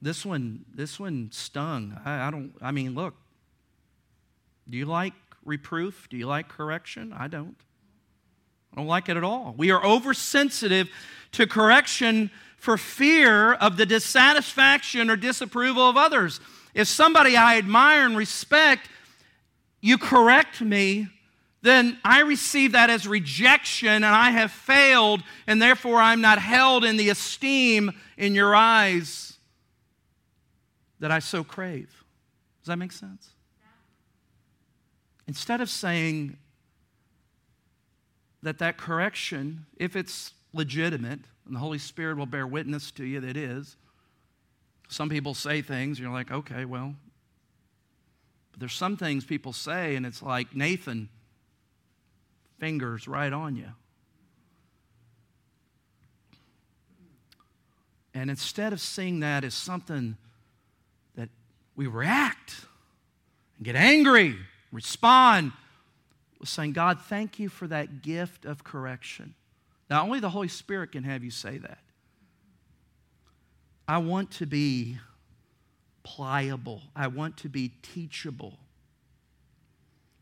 This 0.00 0.24
one, 0.24 0.64
this 0.72 1.00
one 1.00 1.30
stung. 1.32 2.00
I, 2.04 2.28
I 2.28 2.30
don't. 2.30 2.54
I 2.62 2.70
mean, 2.70 2.94
look. 2.94 3.14
Do 4.70 4.78
you 4.78 4.86
like 4.86 5.14
reproof? 5.44 6.08
Do 6.08 6.16
you 6.16 6.28
like 6.28 6.48
correction? 6.48 7.12
I 7.12 7.26
don't. 7.26 7.56
I 8.72 8.76
don't 8.76 8.86
like 8.86 9.08
it 9.08 9.16
at 9.16 9.24
all. 9.24 9.54
We 9.56 9.72
are 9.72 9.84
oversensitive 9.84 10.88
to 11.32 11.48
correction 11.48 12.30
for 12.58 12.78
fear 12.78 13.54
of 13.54 13.76
the 13.76 13.86
dissatisfaction 13.86 15.10
or 15.10 15.16
disapproval 15.16 15.88
of 15.88 15.96
others. 15.96 16.38
If 16.74 16.86
somebody 16.86 17.36
I 17.36 17.58
admire 17.58 18.06
and 18.06 18.16
respect, 18.16 18.88
you 19.84 19.98
correct 19.98 20.62
me, 20.62 21.08
then 21.60 21.98
I 22.02 22.20
receive 22.20 22.72
that 22.72 22.88
as 22.88 23.06
rejection 23.06 23.90
and 23.90 24.06
I 24.06 24.30
have 24.30 24.50
failed, 24.50 25.22
and 25.46 25.60
therefore 25.60 25.98
I'm 25.98 26.22
not 26.22 26.38
held 26.38 26.86
in 26.86 26.96
the 26.96 27.10
esteem 27.10 27.92
in 28.16 28.34
your 28.34 28.54
eyes 28.56 29.34
that 31.00 31.10
I 31.10 31.18
so 31.18 31.44
crave. 31.44 32.02
Does 32.62 32.68
that 32.68 32.78
make 32.78 32.92
sense? 32.92 33.28
Instead 35.26 35.60
of 35.60 35.68
saying 35.68 36.38
that 38.42 38.58
that 38.60 38.78
correction, 38.78 39.66
if 39.76 39.96
it's 39.96 40.32
legitimate, 40.54 41.20
and 41.44 41.54
the 41.54 41.60
Holy 41.60 41.78
Spirit 41.78 42.16
will 42.16 42.24
bear 42.24 42.46
witness 42.46 42.90
to 42.92 43.04
you 43.04 43.20
that 43.20 43.28
it 43.28 43.36
is, 43.36 43.76
some 44.88 45.10
people 45.10 45.34
say 45.34 45.60
things, 45.60 46.00
you're 46.00 46.10
like, 46.10 46.30
okay, 46.30 46.64
well, 46.64 46.94
but 48.54 48.60
there's 48.60 48.74
some 48.74 48.96
things 48.96 49.24
people 49.24 49.52
say, 49.52 49.96
and 49.96 50.06
it's 50.06 50.22
like 50.22 50.54
Nathan, 50.54 51.08
fingers 52.60 53.08
right 53.08 53.32
on 53.32 53.56
you. 53.56 53.66
And 58.14 58.30
instead 58.30 58.72
of 58.72 58.80
seeing 58.80 59.18
that 59.20 59.42
as 59.42 59.54
something 59.54 60.16
that 61.16 61.30
we 61.74 61.88
react 61.88 62.66
and 63.56 63.64
get 63.64 63.74
angry 63.74 64.36
respond 64.70 65.50
saying, 66.44 66.74
God, 66.74 67.00
thank 67.00 67.40
you 67.40 67.48
for 67.48 67.66
that 67.66 68.02
gift 68.02 68.44
of 68.44 68.62
correction. 68.62 69.34
Now, 69.90 70.04
only 70.04 70.20
the 70.20 70.30
Holy 70.30 70.46
Spirit 70.46 70.92
can 70.92 71.02
have 71.02 71.24
you 71.24 71.30
say 71.32 71.58
that. 71.58 71.78
I 73.88 73.98
want 73.98 74.30
to 74.32 74.46
be 74.46 74.98
pliable, 76.04 76.82
I 76.94 77.08
want 77.08 77.36
to 77.38 77.48
be 77.48 77.72
teachable. 77.82 78.58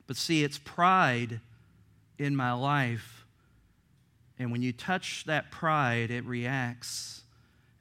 But 0.06 0.16
see, 0.16 0.42
it's 0.42 0.58
pride 0.58 1.40
in 2.18 2.34
my 2.34 2.52
life. 2.52 3.26
And 4.38 4.50
when 4.50 4.62
you 4.62 4.72
touch 4.72 5.24
that 5.26 5.50
pride, 5.50 6.10
it 6.10 6.24
reacts. 6.24 7.22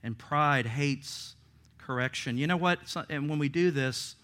And 0.04 0.18
pride 0.18 0.66
hates 0.66 1.36
correction. 1.78 2.38
You 2.38 2.48
know 2.48 2.58
what? 2.58 2.80
And 3.10 3.30
when 3.30 3.40
we 3.40 3.50
do 3.50 3.72
this, 3.72 4.16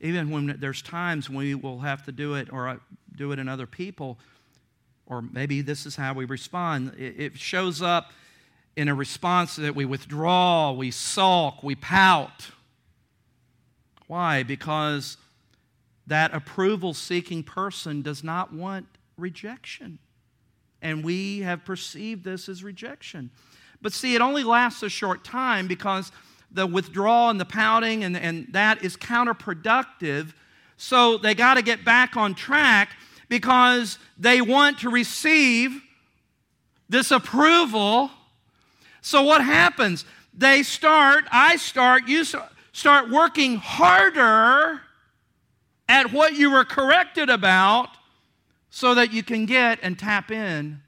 even 0.00 0.30
when 0.30 0.56
there's 0.58 0.82
times 0.82 1.28
when 1.28 1.38
we 1.38 1.54
will 1.54 1.80
have 1.80 2.04
to 2.06 2.12
do 2.12 2.34
it 2.34 2.52
or 2.52 2.68
uh, 2.68 2.76
do 3.16 3.32
it 3.32 3.38
in 3.38 3.48
other 3.48 3.66
people, 3.66 4.18
or 5.06 5.22
maybe 5.22 5.60
this 5.60 5.86
is 5.86 5.96
how 5.96 6.14
we 6.14 6.24
respond, 6.24 6.94
it 6.98 7.38
shows 7.38 7.82
up 7.82 8.12
in 8.76 8.88
a 8.88 8.94
response 8.94 9.56
that 9.56 9.74
we 9.74 9.84
withdraw, 9.84 10.72
we 10.72 10.90
sulk, 10.90 11.62
we 11.62 11.74
pout. 11.74 12.50
Why? 14.06 14.42
Because 14.42 15.16
that 16.06 16.34
approval 16.34 16.94
seeking 16.94 17.42
person 17.42 18.02
does 18.02 18.24
not 18.24 18.52
want 18.52 18.86
rejection. 19.16 19.98
And 20.82 21.04
we 21.04 21.40
have 21.40 21.64
perceived 21.64 22.24
this 22.24 22.48
as 22.48 22.64
rejection. 22.64 23.30
But 23.82 23.92
see, 23.92 24.14
it 24.14 24.20
only 24.20 24.42
lasts 24.42 24.82
a 24.82 24.88
short 24.88 25.24
time 25.24 25.68
because 25.68 26.10
the 26.50 26.66
withdrawal 26.66 27.30
and 27.30 27.40
the 27.40 27.44
pouting, 27.44 28.02
and, 28.04 28.16
and 28.16 28.48
that 28.52 28.82
is 28.84 28.96
counterproductive. 28.96 30.32
So 30.76 31.18
they 31.18 31.34
got 31.34 31.54
to 31.54 31.62
get 31.62 31.84
back 31.84 32.16
on 32.16 32.34
track 32.34 32.90
because 33.28 33.98
they 34.18 34.40
want 34.40 34.80
to 34.80 34.90
receive 34.90 35.80
this 36.88 37.10
approval. 37.10 38.10
So 39.00 39.22
what 39.22 39.44
happens? 39.44 40.04
They 40.34 40.62
start, 40.62 41.24
I 41.30 41.56
start, 41.56 42.06
you 42.06 42.24
start 42.72 43.10
working 43.10 43.56
harder 43.56 44.80
at 45.88 46.12
what 46.12 46.34
you 46.34 46.52
were 46.52 46.64
corrected 46.64 47.28
about 47.28 47.88
so 48.70 48.94
that 48.94 49.12
you 49.12 49.22
can 49.22 49.46
get 49.46 49.80
and 49.82 49.98
tap 49.98 50.30
in 50.30 50.80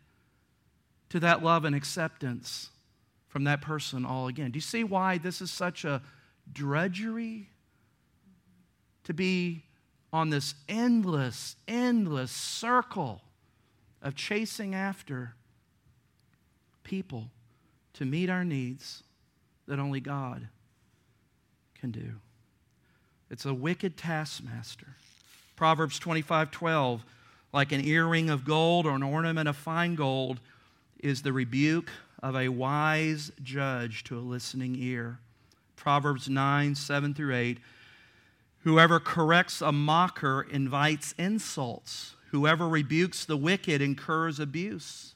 to 1.10 1.20
that 1.20 1.42
love 1.42 1.64
and 1.64 1.74
acceptance 1.74 2.70
from 3.28 3.44
that 3.44 3.60
person 3.60 4.04
all 4.04 4.28
again. 4.28 4.50
Do 4.50 4.56
you 4.56 4.62
see 4.62 4.84
why 4.84 5.18
this 5.18 5.40
is 5.40 5.50
such 5.50 5.84
a 5.84 6.00
drudgery? 6.52 7.48
To 9.04 9.14
be 9.14 9.64
on 10.12 10.30
this 10.30 10.54
endless, 10.68 11.56
endless 11.66 12.30
circle 12.30 13.20
of 14.00 14.14
chasing 14.14 14.74
after 14.74 15.34
people 16.84 17.30
to 17.95 18.05
meet 18.05 18.30
our 18.30 18.45
needs 18.45 19.03
that 19.66 19.78
only 19.78 20.01
God 20.01 20.49
can 21.74 21.90
do. 21.90 22.14
It's 23.30 23.45
a 23.45 23.55
wicked 23.55 23.97
taskmaster. 23.97 24.97
Proverbs 25.57 25.99
25 25.99 26.51
12, 26.51 27.05
like 27.53 27.72
an 27.72 27.84
earring 27.84 28.30
of 28.30 28.45
gold 28.45 28.86
or 28.86 28.95
an 28.95 29.03
ornament 29.03 29.49
of 29.49 29.57
fine 29.57 29.95
gold, 29.95 30.40
is 30.99 31.22
the 31.22 31.32
rebuke 31.32 31.90
of 32.22 32.36
a 32.36 32.49
wise 32.49 33.32
judge 33.43 34.05
to 34.05 34.18
a 34.18 34.20
listening 34.20 34.76
ear. 34.78 35.18
Proverbs 35.76 36.28
9, 36.28 36.74
7 36.74 37.14
through 37.14 37.34
8. 37.34 37.59
Whoever 38.61 39.01
corrects 39.01 39.61
a 39.61 39.72
mocker 39.72 40.47
invites 40.49 41.14
insults. 41.18 42.14
Whoever 42.30 42.68
rebukes 42.68 43.24
the 43.24 43.36
wicked 43.36 43.82
incurs 43.82 44.38
abuse. 44.38 45.14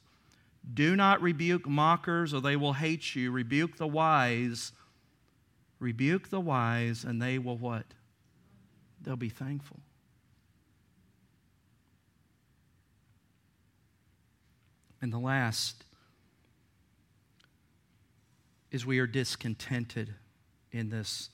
Do 0.73 0.95
not 0.95 1.21
rebuke 1.21 1.67
mockers, 1.67 2.33
or 2.33 2.41
they 2.41 2.55
will 2.55 2.73
hate 2.73 3.15
you. 3.15 3.31
Rebuke 3.31 3.77
the 3.77 3.87
wise. 3.87 4.71
Rebuke 5.79 6.29
the 6.29 6.39
wise, 6.39 7.03
and 7.03 7.21
they 7.21 7.37
will 7.37 7.57
what? 7.57 7.85
They'll 9.01 9.15
be 9.15 9.29
thankful. 9.29 9.79
And 15.01 15.13
the 15.13 15.19
last 15.19 15.83
is 18.71 18.85
we 18.85 18.99
are 18.99 19.07
discontented 19.07 20.15
in 20.71 20.89
this 20.89 21.29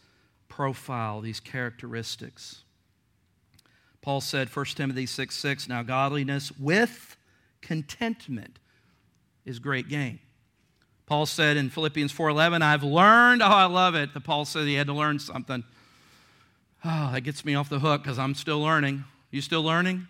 profile, 0.49 1.21
these 1.21 1.39
characteristics. 1.39 2.63
Paul 4.01 4.21
said, 4.21 4.53
1 4.53 4.65
Timothy 4.75 5.05
6 5.05 5.36
6, 5.36 5.69
now 5.69 5.81
godliness 5.81 6.51
with 6.59 7.15
contentment 7.61 8.59
is 9.46 9.60
great 9.60 9.89
gain. 9.89 10.20
Paul 11.06 11.26
said 11.26 11.58
in 11.58 11.70
Philippians 11.70 12.14
4:11, 12.14 12.62
I've 12.62 12.84
learned, 12.84 13.41
oh, 13.41 13.48
I 13.48 13.66
love 13.66 13.96
it. 13.96 14.14
That 14.14 14.24
Paul 14.24 14.46
said 14.46 14.68
he 14.68 14.76
had 14.76 14.88
to 14.88 14.94
learn 14.94 15.20
something. 15.20 15.64
Oh, 16.86 17.12
that 17.14 17.22
gets 17.22 17.46
me 17.46 17.56
off 17.56 17.70
the 17.70 17.80
hook 17.80 18.04
because 18.04 18.20
I'm 18.20 18.36
still 18.36 18.62
learning. 18.62 19.04
You 19.32 19.41
still 19.41 19.64
learning? 19.64 20.08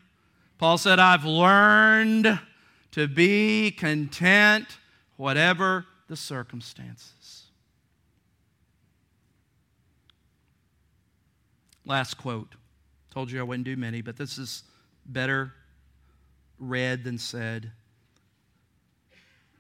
Paul 0.58 0.78
said, 0.78 1.00
I've 1.00 1.26
learned 1.26 2.40
to 2.92 3.08
be 3.08 3.72
content, 3.72 4.78
whatever 5.18 5.86
the 6.08 6.16
circumstances. 6.16 7.44
Last 11.86 12.16
quote. 12.16 12.56
Told 13.12 13.32
you 13.32 13.40
I 13.40 13.44
wouldn't 13.44 13.66
do 13.66 13.76
many, 13.76 14.02
but 14.02 14.18
this 14.18 14.38
is 14.38 14.64
better 15.06 15.54
read 16.58 17.04
than 17.04 17.18
said. 17.18 17.72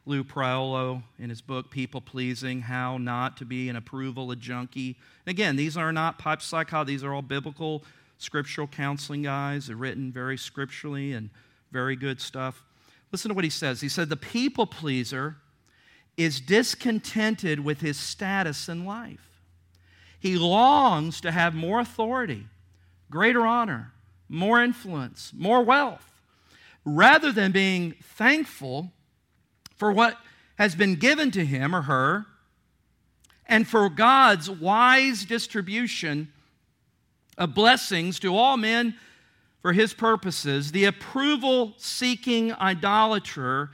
Lou 0.05 0.23
Priolo 0.23 1.01
in 1.17 1.29
his 1.29 1.41
book 1.41 1.69
People 1.69 2.01
Pleasing 2.01 2.61
How 2.61 2.97
Not 2.97 3.37
to 3.37 3.45
Be 3.45 3.69
an 3.69 3.77
Approval 3.77 4.31
a 4.31 4.35
Junkie. 4.35 4.97
And 5.25 5.31
again, 5.31 5.55
these 5.55 5.77
are 5.77 5.93
not 5.93 6.19
pipe 6.19 6.41
psychology, 6.41 6.93
these 6.93 7.03
are 7.03 7.13
all 7.13 7.21
biblical 7.21 7.83
scriptural 8.17 8.67
counseling 8.67 9.21
guys. 9.21 9.67
They're 9.67 9.75
written 9.77 10.11
very 10.11 10.37
scripturally 10.37 11.13
and 11.13 11.29
very 11.71 11.95
good 11.95 12.19
stuff. 12.19 12.63
Listen 13.13 13.29
to 13.29 13.35
what 13.35 13.45
he 13.45 13.49
says. 13.49 13.79
He 13.79 13.89
said, 13.89 14.09
The 14.09 14.17
people 14.17 14.65
pleaser 14.65 15.37
is 16.17 16.41
discontented 16.41 17.61
with 17.61 17.79
his 17.79 17.97
status 17.97 18.67
in 18.67 18.85
life. 18.85 19.29
He 20.19 20.37
longs 20.37 21.21
to 21.21 21.31
have 21.31 21.53
more 21.53 21.79
authority, 21.79 22.47
greater 23.09 23.45
honor, 23.45 23.91
more 24.27 24.61
influence, 24.61 25.31
more 25.35 25.63
wealth, 25.63 26.09
rather 26.85 27.31
than 27.31 27.51
being 27.51 27.95
thankful 28.01 28.91
for 29.75 29.91
what 29.91 30.17
has 30.57 30.75
been 30.75 30.95
given 30.95 31.31
to 31.31 31.45
him 31.45 31.75
or 31.75 31.83
her 31.83 32.25
and 33.45 33.67
for 33.67 33.89
God's 33.89 34.49
wise 34.49 35.25
distribution 35.25 36.31
of 37.37 37.53
blessings 37.53 38.19
to 38.19 38.35
all 38.35 38.57
men 38.57 38.95
for 39.61 39.73
his 39.73 39.93
purposes, 39.93 40.71
the 40.71 40.85
approval 40.85 41.73
seeking 41.77 42.53
idolater 42.53 43.71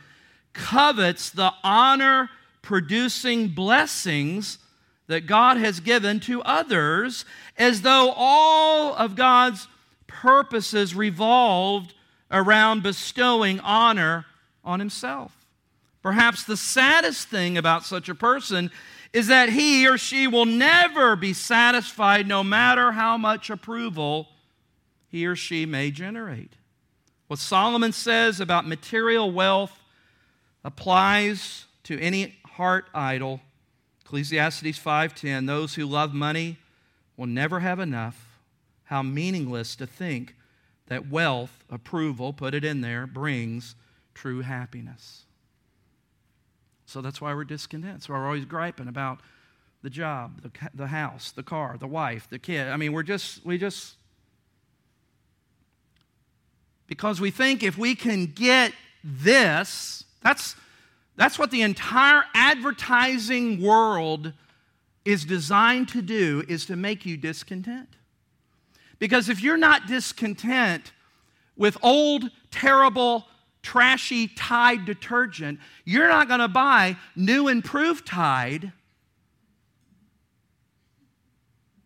covets 0.53 1.29
the 1.29 1.53
honor 1.63 2.29
producing 2.61 3.49
blessings 3.49 4.59
that 5.07 5.25
God 5.25 5.57
has 5.57 5.79
given 5.79 6.19
to 6.21 6.41
others 6.43 7.25
as 7.57 7.81
though 7.81 8.13
all 8.15 8.93
of 8.93 9.15
God's 9.15 9.67
purposes 10.05 10.93
revolved 10.93 11.93
around 12.29 12.83
bestowing 12.83 13.59
honor 13.61 14.25
on 14.63 14.79
himself. 14.79 15.38
Perhaps 16.01 16.43
the 16.43 16.57
saddest 16.57 17.27
thing 17.27 17.57
about 17.57 17.83
such 17.83 18.09
a 18.09 18.15
person 18.15 18.71
is 19.11 19.27
that 19.27 19.49
he 19.49 19.87
or 19.87 19.97
she 19.97 20.27
will 20.27 20.45
never 20.45 21.15
be 21.15 21.33
satisfied 21.33 22.27
no 22.27 22.43
matter 22.43 22.91
how 22.91 23.17
much 23.17 23.49
approval 23.49 24.29
he 25.07 25.25
or 25.25 25.35
she 25.35 25.65
may 25.65 25.91
generate. 25.91 26.53
What 27.27 27.39
Solomon 27.39 27.91
says 27.91 28.39
about 28.39 28.67
material 28.67 29.31
wealth 29.31 29.83
applies 30.63 31.65
to 31.83 31.99
any 31.99 32.35
heart 32.45 32.85
idol. 32.93 33.41
Ecclesiastes 34.01 34.79
5:10 34.79 35.45
Those 35.45 35.75
who 35.75 35.85
love 35.85 36.13
money 36.13 36.57
will 37.17 37.27
never 37.27 37.59
have 37.59 37.79
enough. 37.79 38.39
How 38.85 39.03
meaningless 39.03 39.75
to 39.75 39.85
think 39.85 40.35
that 40.87 41.09
wealth, 41.09 41.63
approval, 41.69 42.33
put 42.33 42.53
it 42.53 42.63
in 42.63 42.81
there, 42.81 43.05
brings 43.05 43.75
true 44.15 44.41
happiness. 44.41 45.25
So 46.89 47.01
that's 47.01 47.21
why 47.21 47.33
we're 47.33 47.43
discontent. 47.43 48.03
So 48.03 48.13
we're 48.13 48.25
always 48.25 48.45
griping 48.45 48.87
about 48.87 49.19
the 49.83 49.89
job, 49.89 50.41
the, 50.41 50.51
the 50.73 50.87
house, 50.87 51.31
the 51.31 51.43
car, 51.43 51.77
the 51.79 51.87
wife, 51.87 52.27
the 52.29 52.39
kid. 52.39 52.67
I 52.67 52.77
mean, 52.77 52.93
we're 52.93 53.03
just, 53.03 53.45
we 53.45 53.57
just, 53.57 53.95
because 56.87 57.21
we 57.21 57.29
think 57.29 57.61
if 57.61 57.77
we 57.77 57.93
can 57.93 58.25
get 58.25 58.73
this, 59.03 60.03
that's, 60.21 60.55
that's 61.15 61.37
what 61.37 61.51
the 61.51 61.61
entire 61.61 62.23
advertising 62.33 63.61
world 63.61 64.33
is 65.05 65.25
designed 65.25 65.89
to 65.89 66.01
do, 66.01 66.43
is 66.47 66.65
to 66.65 66.75
make 66.75 67.05
you 67.05 67.17
discontent. 67.17 67.89
Because 68.97 69.29
if 69.29 69.41
you're 69.41 69.57
not 69.57 69.87
discontent 69.87 70.91
with 71.55 71.77
old, 71.83 72.31
terrible, 72.51 73.27
trashy 73.61 74.27
Tide 74.27 74.85
detergent, 74.85 75.59
you're 75.85 76.07
not 76.07 76.27
going 76.27 76.39
to 76.39 76.47
buy 76.47 76.97
new 77.15 77.47
improved 77.47 78.05
Tide. 78.05 78.71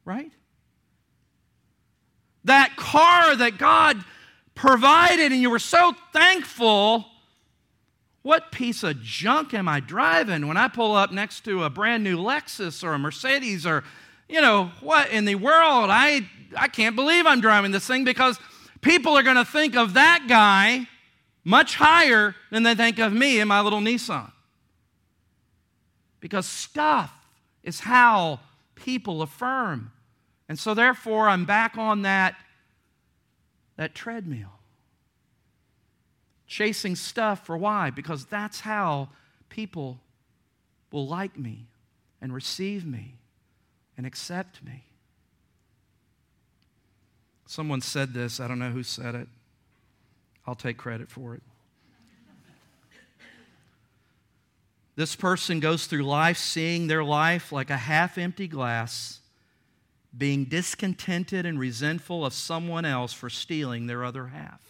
Right? 0.06 0.32
That 2.46 2.76
car 2.76 3.36
that 3.36 3.58
God 3.58 4.04
provided 4.56 5.32
and 5.32 5.42
you 5.42 5.50
were 5.50 5.60
so 5.60 5.96
thankful. 6.12 7.06
What 8.22 8.52
piece 8.52 8.84
of 8.84 9.02
junk 9.02 9.54
am 9.54 9.68
I 9.68 9.80
driving 9.80 10.48
when 10.48 10.58
I 10.58 10.68
pull 10.68 10.96
up 10.96 11.12
next 11.12 11.44
to 11.46 11.64
a 11.64 11.70
brand 11.70 12.04
new 12.04 12.18
Lexus 12.18 12.84
or 12.84 12.94
a 12.94 13.00
Mercedes 13.00 13.66
or, 13.66 13.84
you 14.30 14.42
know, 14.42 14.72
what 14.80 15.10
in 15.10 15.26
the 15.26 15.36
world? 15.36 15.90
I, 15.90 16.30
I 16.56 16.68
can't 16.68 16.96
believe 16.96 17.26
I'm 17.26 17.42
driving 17.42 17.72
this 17.72 17.86
thing 17.86 18.04
because 18.04 18.40
people 18.82 19.18
are 19.18 19.24
going 19.24 19.36
to 19.38 19.46
think 19.46 19.76
of 19.76 19.96
that 19.96 20.26
guy 20.28 20.88
much 21.44 21.76
higher 21.76 22.36
than 22.52 22.64
they 22.64 22.76
think 22.76 23.00
of 23.00 23.14
me 23.14 23.40
in 23.40 23.48
my 23.48 23.62
little 23.62 23.82
Nissan. 23.82 24.32
Because 26.20 26.46
stuff 26.46 27.12
is 27.64 27.82
how 27.82 28.40
people 28.76 29.22
affirm. 29.22 29.92
And 30.48 30.58
so, 30.58 30.74
therefore, 30.74 31.28
I'm 31.28 31.46
back 31.46 31.78
on 31.78 32.04
that, 32.04 32.36
that 33.76 33.94
treadmill. 33.94 34.60
Chasing 36.48 36.96
stuff 36.96 37.46
for 37.46 37.58
why? 37.58 37.90
Because 37.90 38.26
that's 38.26 38.62
how 38.62 39.10
people 39.50 40.00
will 40.92 41.08
like 41.08 41.38
me 41.38 41.66
and 42.22 42.34
receive 42.34 42.86
me 42.86 43.16
and 43.98 44.06
accept 44.06 44.64
me. 44.64 44.84
Someone 47.46 47.82
said 47.82 48.14
this, 48.14 48.40
I 48.40 48.48
don't 48.48 48.60
know 48.60 48.72
who 48.72 48.84
said 48.84 49.16
it. 49.16 49.28
I'll 50.46 50.56
take 50.56 50.78
credit 50.78 51.10
for 51.10 51.36
it. 51.36 51.42
This 54.96 55.16
person 55.16 55.60
goes 55.60 55.88
through 55.88 56.04
life 56.04 56.38
seeing 56.38 56.88
their 56.88 57.04
life 57.04 57.52
like 57.52 57.70
a 57.70 57.78
half 57.78 58.18
empty 58.18 58.48
glass, 58.48 59.22
being 60.16 60.46
discontented 60.46 61.46
and 61.46 61.60
resentful 61.60 62.26
of 62.26 62.34
someone 62.34 62.86
else 62.86 63.12
for 63.12 63.30
stealing 63.30 63.88
their 63.88 64.04
other 64.04 64.28
half. 64.28 64.62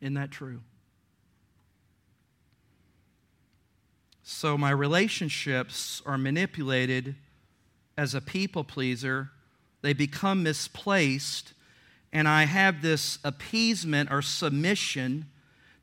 Isn't 0.00 0.14
that 0.14 0.30
true? 0.30 0.60
So, 4.24 4.58
my 4.58 4.70
relationships 4.70 6.02
are 6.04 6.18
manipulated 6.18 7.14
as 7.96 8.14
a 8.14 8.20
people 8.20 8.62
pleaser, 8.62 9.30
they 9.82 9.92
become 9.92 10.42
misplaced 10.42 11.52
and 12.12 12.28
I 12.28 12.44
have 12.44 12.82
this 12.82 13.18
appeasement 13.24 14.10
or 14.10 14.22
submission 14.22 15.26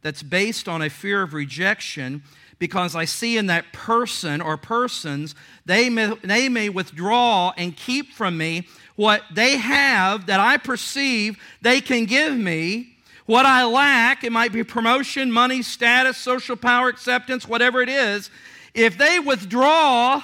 that's 0.01 0.23
based 0.23 0.67
on 0.67 0.81
a 0.81 0.89
fear 0.89 1.21
of 1.21 1.33
rejection 1.33 2.23
because 2.59 2.95
I 2.95 3.05
see 3.05 3.37
in 3.37 3.47
that 3.47 3.73
person 3.73 4.41
or 4.41 4.57
persons, 4.57 5.35
they 5.65 5.89
may, 5.89 6.15
they 6.23 6.47
may 6.49 6.69
withdraw 6.69 7.53
and 7.57 7.75
keep 7.75 8.13
from 8.13 8.37
me 8.37 8.67
what 8.95 9.23
they 9.33 9.57
have 9.57 10.27
that 10.27 10.39
I 10.39 10.57
perceive 10.57 11.37
they 11.61 11.81
can 11.81 12.05
give 12.05 12.35
me. 12.35 12.91
What 13.25 13.45
I 13.47 13.65
lack, 13.65 14.23
it 14.23 14.31
might 14.31 14.53
be 14.53 14.63
promotion, 14.63 15.31
money, 15.31 15.63
status, 15.63 16.17
social 16.17 16.55
power, 16.55 16.89
acceptance, 16.89 17.47
whatever 17.47 17.81
it 17.81 17.89
is. 17.89 18.29
If 18.75 18.97
they 18.97 19.19
withdraw, 19.19 20.21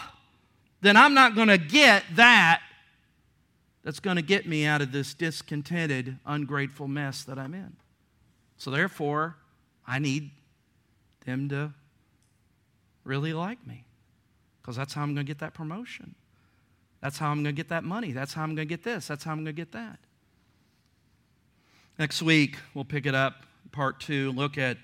then 0.82 0.96
I'm 0.96 1.16
not 1.16 1.36
going 1.36 1.48
to 1.48 1.58
get 1.58 2.04
that 2.16 2.62
that's 3.84 4.00
going 4.00 4.16
to 4.16 4.22
get 4.22 4.48
me 4.48 4.66
out 4.66 4.82
of 4.82 4.92
this 4.92 5.14
discontented, 5.14 6.18
ungrateful 6.26 6.88
mess 6.88 7.24
that 7.24 7.40
I'm 7.40 7.54
in. 7.54 7.76
So, 8.58 8.70
therefore, 8.70 9.38
I 9.88 10.00
need 10.00 10.32
them 11.26 11.50
to 11.50 11.74
really 13.04 13.34
like 13.34 13.66
me 13.66 13.86
because 14.62 14.76
that's 14.76 14.94
how 14.94 15.02
I'm 15.02 15.16
going 15.16 15.26
to 15.26 15.30
get 15.30 15.40
that 15.40 15.54
promotion. 15.54 16.16
That's 17.02 17.18
how 17.18 17.32
I'm 17.32 17.44
going 17.44 17.56
to 17.56 17.60
get 17.60 17.70
that 17.70 17.84
money. 17.84 18.12
That's 18.12 18.34
how 18.34 18.44
I'm 18.44 18.56
going 18.56 18.68
to 18.68 18.70
get 18.70 18.84
this. 18.84 19.08
That's 19.08 19.24
how 19.24 19.32
I'm 19.32 19.38
going 19.38 19.46
to 19.46 19.54
get 19.54 19.72
that. 19.72 20.00
Next 21.98 22.22
week, 22.22 22.58
we'll 22.74 22.86
pick 22.86 23.06
it 23.06 23.16
up, 23.16 23.46
part 23.72 24.00
two, 24.00 24.32
look 24.32 24.58
at 24.58 24.78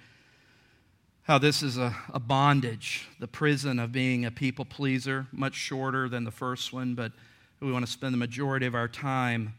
how 1.23 1.37
this 1.37 1.61
is 1.61 1.77
a, 1.77 1.95
a 2.13 2.19
bondage, 2.19 3.07
the 3.19 3.27
prison 3.27 3.79
of 3.79 3.91
being 3.91 4.25
a 4.25 4.31
people 4.31 4.65
pleaser, 4.65 5.27
much 5.31 5.55
shorter 5.55 6.07
than 6.07 6.23
the 6.23 6.31
first 6.31 6.71
one, 6.71 6.95
but 6.95 7.11
we 7.59 7.71
want 7.71 7.85
to 7.85 7.91
spend 7.91 8.13
the 8.13 8.17
majority 8.17 8.65
of 8.65 8.75
our 8.75 8.87
time 8.87 9.53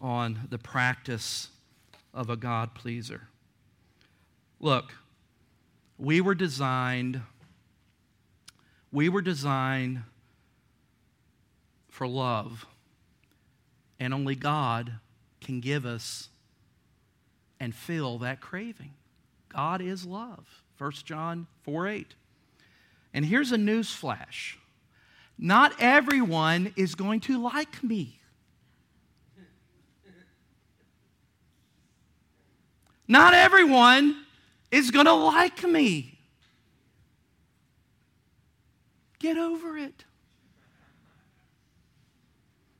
on 0.00 0.46
the 0.50 0.58
practice 0.58 1.48
of 2.14 2.30
a 2.30 2.36
God 2.36 2.74
pleaser. 2.74 3.28
Look, 4.60 4.94
we 5.98 6.20
were 6.20 6.34
designed 6.34 7.22
we 8.92 9.08
were 9.08 9.22
designed 9.22 10.02
for 11.88 12.06
love, 12.06 12.66
and 13.98 14.12
only 14.12 14.34
God 14.34 14.92
can 15.40 15.60
give 15.60 15.86
us 15.86 16.28
and 17.58 17.74
fill 17.74 18.18
that 18.18 18.40
craving. 18.40 18.92
God 19.48 19.80
is 19.80 20.04
love. 20.04 20.62
1 20.76 20.92
John 21.04 21.46
4 21.62 21.88
8. 21.88 22.14
And 23.14 23.24
here's 23.24 23.52
a 23.52 23.58
news 23.58 23.90
flash 23.90 24.58
not 25.38 25.74
everyone 25.78 26.72
is 26.76 26.94
going 26.94 27.20
to 27.20 27.42
like 27.42 27.82
me. 27.82 28.20
Not 33.08 33.34
everyone 33.34 34.24
is 34.70 34.90
going 34.90 35.06
to 35.06 35.12
like 35.12 35.62
me. 35.64 36.18
Get 39.18 39.36
over 39.36 39.76
it. 39.76 40.04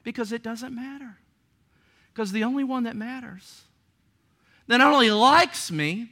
Because 0.02 0.32
it 0.32 0.42
doesn't 0.42 0.74
matter. 0.74 1.18
Because 2.12 2.32
the 2.32 2.44
only 2.44 2.64
one 2.64 2.84
that 2.84 2.96
matters, 2.96 3.62
that 4.66 4.78
not 4.78 4.92
only 4.92 5.10
likes 5.10 5.70
me, 5.70 6.10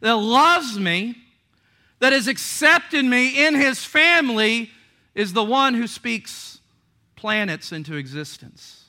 that 0.00 0.16
loves 0.16 0.78
me, 0.78 1.16
that 2.00 2.12
has 2.12 2.28
accepted 2.28 3.04
me 3.04 3.46
in 3.46 3.54
his 3.54 3.84
family, 3.84 4.70
is 5.14 5.32
the 5.32 5.44
one 5.44 5.74
who 5.74 5.86
speaks 5.86 6.60
planets 7.16 7.72
into 7.72 7.96
existence. 7.96 8.84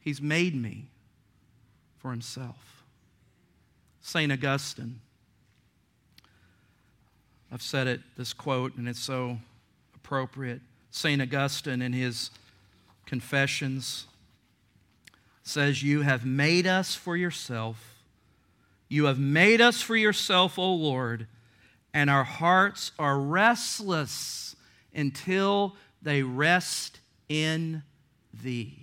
He's 0.00 0.20
made 0.20 0.54
me 0.54 0.88
for 1.98 2.10
himself. 2.10 2.84
St. 4.00 4.32
Augustine 4.32 5.00
I've 7.52 7.62
said 7.62 7.86
it, 7.86 8.00
this 8.16 8.32
quote, 8.32 8.76
and 8.76 8.88
it's 8.88 8.98
so 8.98 9.36
appropriate. 9.94 10.62
St. 10.90 11.20
Augustine, 11.20 11.82
in 11.82 11.92
his 11.92 12.30
Confessions, 13.04 14.06
says, 15.42 15.82
You 15.82 16.00
have 16.00 16.24
made 16.24 16.66
us 16.66 16.94
for 16.94 17.14
yourself. 17.14 18.02
You 18.88 19.04
have 19.04 19.18
made 19.18 19.60
us 19.60 19.82
for 19.82 19.96
yourself, 19.96 20.58
O 20.58 20.72
Lord, 20.72 21.26
and 21.94 22.08
our 22.10 22.24
hearts 22.24 22.92
are 22.98 23.18
restless 23.18 24.56
until 24.94 25.76
they 26.02 26.22
rest 26.22 27.00
in 27.28 27.82
thee. 28.42 28.81